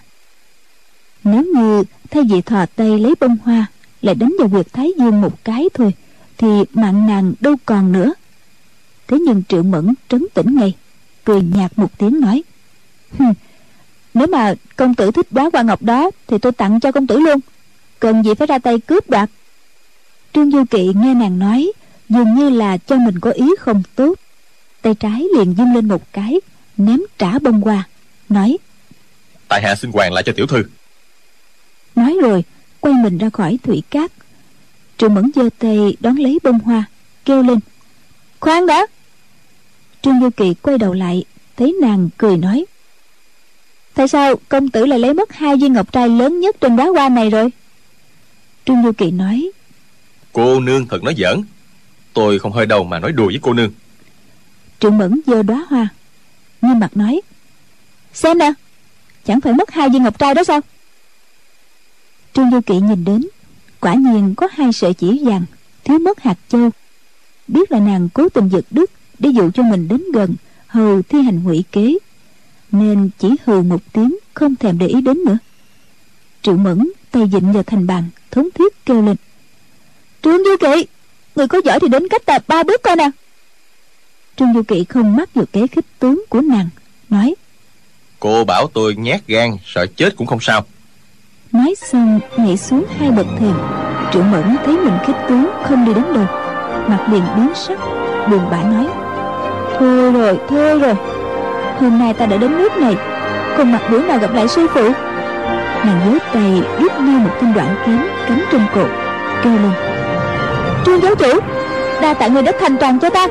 Nếu 1.25 1.43
như 1.43 1.85
thay 2.11 2.23
vì 2.31 2.41
thò 2.41 2.67
tay 2.67 2.99
lấy 2.99 3.15
bông 3.21 3.37
hoa 3.45 3.67
lại 4.03 4.15
đánh 4.15 4.35
vào 4.39 4.49
huyệt 4.49 4.67
thái 4.73 4.93
dương 4.99 5.21
một 5.21 5.45
cái 5.45 5.69
thôi, 5.75 5.95
thì 6.37 6.49
mạng 6.75 7.07
nàng 7.07 7.35
đâu 7.41 7.55
còn 7.67 7.93
nữa. 7.93 8.13
Thế 9.09 9.19
nhưng 9.19 9.43
triệu 9.49 9.63
mẫn 9.63 9.95
trấn 10.09 10.27
tĩnh 10.35 10.57
ngay, 10.57 10.75
cười 11.25 11.43
nhạt 11.43 11.79
một 11.79 11.99
tiếng 11.99 12.21
nói 12.21 12.43
nếu 14.15 14.27
mà 14.27 14.55
công 14.77 14.95
tử 14.95 15.11
thích 15.11 15.27
đóa 15.33 15.51
hoa 15.53 15.63
ngọc 15.63 15.83
đó 15.83 16.11
thì 16.27 16.39
tôi 16.39 16.53
tặng 16.53 16.81
cho 16.81 16.93
công 16.93 17.07
tử 17.07 17.19
luôn. 17.19 17.41
Cần 18.01 18.23
gì 18.23 18.35
phải 18.35 18.47
ra 18.47 18.59
tay 18.59 18.79
cướp 18.79 19.11
đoạt. 19.11 19.31
Trương 20.33 20.51
du 20.51 20.65
kỵ 20.71 20.93
nghe 20.95 21.15
nàng 21.15 21.39
nói 21.39 21.73
dường 22.09 22.35
như 22.35 22.51
là 22.51 22.77
cho 22.77 22.97
mình 22.97 23.21
có 23.21 23.31
ý 23.31 23.51
không 23.61 23.83
tốt. 23.95 24.15
Tay 24.83 24.95
trái 24.95 25.27
liền 25.37 25.55
dâng 25.59 25.75
lên 25.75 25.89
một 25.89 26.03
cái 26.13 26.41
ném 26.77 27.01
trả 27.19 27.39
bông 27.39 27.61
hoa 27.61 27.89
nói 28.29 28.59
tại 29.49 29.63
hạ 29.63 29.75
xin 29.75 29.93
hoàng 29.93 30.13
lại 30.13 30.23
cho 30.23 30.33
tiểu 30.33 30.47
thư. 30.47 30.63
Nói 31.97 32.17
rồi 32.23 32.45
quay 32.81 32.95
mình 32.95 33.19
ra 33.19 33.31
khỏi 33.31 33.59
thủy 33.63 33.83
cát. 33.91 34.13
Trương 34.97 35.15
mẫn 35.15 35.31
giơ 35.35 35.49
tay 35.59 35.97
đón 36.01 36.17
lấy 36.17 36.39
bông 36.43 36.59
hoa 36.59 36.85
kêu 37.25 37.43
lên 37.43 37.59
khoan 38.41 38.67
đã. 38.67 38.87
Trương 40.03 40.21
du 40.21 40.31
kỳ 40.31 40.55
quay 40.55 40.79
đầu 40.79 40.93
lại 40.93 41.25
thấy 41.57 41.77
nàng 41.83 42.09
cười 42.19 42.37
nói 42.37 42.65
tại 43.99 44.09
sao 44.09 44.37
công 44.49 44.69
tử 44.69 44.87
lại 44.87 44.99
lấy 44.99 45.15
mất 45.15 45.33
hai 45.33 45.57
viên 45.57 45.73
ngọc 45.73 45.93
trai 45.93 46.09
lớn 46.09 46.41
nhất 46.41 46.57
trên 46.61 46.77
đóa 46.77 46.87
hoa 46.87 47.09
này 47.09 47.31
rồi? 47.31 47.51
Trương 48.67 48.83
du 48.83 48.93
kỳ 48.93 49.11
nói. 49.11 49.51
Cô 50.33 50.61
nương 50.61 50.87
thật 50.87 51.03
nói 51.03 51.15
giỡn. 51.19 51.43
Tôi 52.13 52.39
không 52.39 52.53
hơi 52.53 52.67
đâu 52.67 52.85
mà 52.85 52.99
nói 52.99 53.13
đùa 53.13 53.27
với 53.27 53.39
cô 53.43 53.53
nương. 53.53 53.71
Trương 54.81 54.99
mẫn 54.99 55.21
giơ 55.27 55.43
đóa 55.43 55.67
hoa 55.69 55.89
nghiêm 56.63 56.79
mặt 56.79 56.97
nói. 56.97 57.21
Xem 58.13 58.39
nè 58.39 58.53
chẳng 59.27 59.41
phải 59.41 59.53
mất 59.53 59.71
hai 59.71 59.89
viên 59.89 60.03
ngọc 60.03 60.19
trai 60.19 60.35
đó 60.35 60.45
sao? 60.45 60.61
Trương 62.33 62.51
du 62.51 62.61
kỵ 62.61 62.81
nhìn 62.81 63.05
đến 63.05 63.27
quả 63.81 63.95
nhiên 63.95 64.35
có 64.35 64.49
hai 64.53 64.73
sợi 64.73 64.95
chỉ 64.95 65.21
vàng 65.25 65.45
thiếu 65.85 65.99
mất 65.99 66.21
hạt 66.21 66.39
châu. 66.49 66.71
Biết 67.49 67.73
là 67.73 67.79
nàng 67.81 68.09
cố 68.15 68.29
tình 68.29 68.49
giật 68.49 68.65
đứt 68.71 68.91
để 69.19 69.31
dụ 69.31 69.51
cho 69.51 69.63
mình 69.63 69.89
đến 69.89 70.03
gần 70.15 70.35
hầu 70.67 71.03
thi 71.03 71.23
hành 71.23 71.45
ngụy 71.45 71.65
kế 71.73 71.99
nên 72.73 73.11
chỉ 73.19 73.29
hừ 73.45 73.63
một 73.63 73.81
tiếng 73.93 74.17
không 74.35 74.57
thèm 74.57 74.79
để 74.79 74.87
ý 74.87 75.01
đến 75.01 75.25
nữa. 75.27 75.39
Triệu 76.43 76.57
mẫn 76.57 76.89
tay 77.11 77.29
dịnh 77.33 77.53
vào 77.53 77.63
thành 77.63 77.87
bàn 77.87 78.05
thống 78.31 78.49
thiết 78.55 78.87
kêu 78.87 79.03
lên. 79.03 79.17
Trương 80.23 80.45
du 80.45 80.57
kỵ 80.61 80.87
người 81.37 81.49
có 81.49 81.61
giỏi 81.65 81.81
thì 81.81 81.89
đến 81.89 82.09
cách 82.09 82.27
ta 82.27 82.39
ba 82.49 82.63
bước 82.63 82.83
coi 82.83 82.97
nè 82.97 83.11
trương 84.39 84.55
du 84.55 84.63
kỵ 84.63 84.85
không 84.85 85.17
mắc 85.17 85.35
vào 85.35 85.45
kế 85.53 85.67
khích 85.67 85.85
tướng 85.99 86.25
của 86.29 86.41
nàng 86.41 86.69
nói. 87.09 87.35
Cô 88.21 88.45
bảo 88.45 88.67
tôi 88.75 88.95
nhát 88.95 89.27
gan 89.27 89.51
sợ 89.65 89.87
chết 89.97 90.17
cũng 90.17 90.27
không 90.27 90.41
sao. 90.41 90.65
Nói 91.53 91.75
xong 91.79 92.21
nhảy 92.37 92.57
xuống 92.57 92.85
hai 92.99 93.11
bậc 93.11 93.27
thềm. 93.39 93.55
Triệu 94.13 94.23
mẫn 94.23 94.57
thấy 94.65 94.77
mình 94.77 94.99
khích 95.07 95.17
tướng 95.29 95.51
không 95.65 95.85
đi 95.85 95.95
đến 95.95 96.05
đâu. 96.15 96.27
Mặt 96.89 97.09
liền 97.13 97.23
biến 97.37 97.49
sắc 97.55 97.79
buồn 98.31 98.51
bã 98.51 98.63
nói. 98.63 98.87
Thôi 99.79 100.13
rồi 100.13 100.39
thôi 100.49 100.79
rồi 100.79 100.95
hôm 101.81 101.99
nay 101.99 102.15
ta 102.15 102.27
đã 102.27 102.37
đến 102.37 102.59
nước 102.59 102.77
này. 102.77 102.97
Còn 103.59 103.73
mặt 103.73 103.83
bữa 103.91 104.03
nào 104.03 104.19
gặp 104.19 104.35
lại 104.35 104.49
sư 104.49 104.67
phụ. 104.75 104.93
Nàng 105.85 106.01
nhớ 106.05 106.19
tay 106.33 106.63
rút 106.81 106.93
ngay 107.01 107.21
một 107.21 107.31
thanh 107.41 107.55
đoạn 107.55 107.77
kiếm 107.87 107.99
cắm 108.29 108.45
trên 108.53 108.61
cổ 108.75 108.85
kêu 109.45 109.53
lên. 109.53 109.73
Trương 110.87 111.03
giáo 111.03 111.15
chủ 111.15 111.41
đa 112.03 112.15
tạ 112.15 112.29
người 112.29 112.43
đất 112.43 112.57
thành 112.61 112.77
toàn 112.81 112.99
cho 113.01 113.11
ta. 113.11 113.27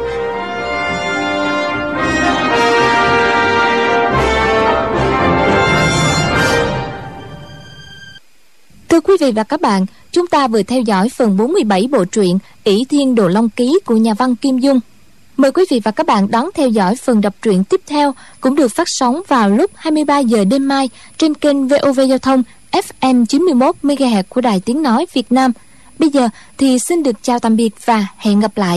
Thưa 8.89 8.99
quý 8.99 9.17
vị 9.19 9.31
và 9.31 9.43
các 9.43 9.61
bạn, 9.61 9.85
chúng 10.11 10.27
ta 10.27 10.47
vừa 10.47 10.63
theo 10.63 10.81
dõi 10.81 11.09
phần 11.09 11.37
47 11.37 11.87
bộ 11.91 12.05
truyện 12.05 12.39
ỷ 12.63 12.85
Thiên 12.89 13.15
Đồ 13.15 13.27
Long 13.27 13.49
Ký 13.49 13.79
của 13.85 13.97
nhà 13.97 14.13
văn 14.13 14.35
Kim 14.35 14.57
Dung. 14.57 14.79
Mời 15.37 15.51
quý 15.51 15.63
vị 15.69 15.81
và 15.83 15.91
các 15.91 16.05
bạn 16.05 16.31
đón 16.31 16.49
theo 16.53 16.69
dõi 16.69 16.95
phần 16.95 17.21
đọc 17.21 17.33
truyện 17.41 17.63
tiếp 17.63 17.81
theo 17.87 18.13
cũng 18.41 18.55
được 18.55 18.67
phát 18.67 18.87
sóng 18.89 19.21
vào 19.27 19.49
lúc 19.49 19.71
23 19.75 20.19
giờ 20.19 20.43
đêm 20.43 20.67
mai 20.67 20.89
trên 21.17 21.33
kênh 21.33 21.67
VOV 21.67 21.99
Giao 22.09 22.17
thông 22.17 22.43
FM 22.71 23.25
91 23.25 23.75
MHz 23.83 24.23
của 24.29 24.41
Đài 24.41 24.59
Tiếng 24.59 24.81
nói 24.81 25.05
Việt 25.13 25.31
Nam. 25.31 25.51
Bây 25.99 26.09
giờ 26.09 26.29
thì 26.57 26.77
xin 26.79 27.03
được 27.03 27.15
chào 27.21 27.39
tạm 27.39 27.55
biệt 27.55 27.69
và 27.85 28.07
hẹn 28.17 28.39
gặp 28.39 28.57
lại. 28.57 28.75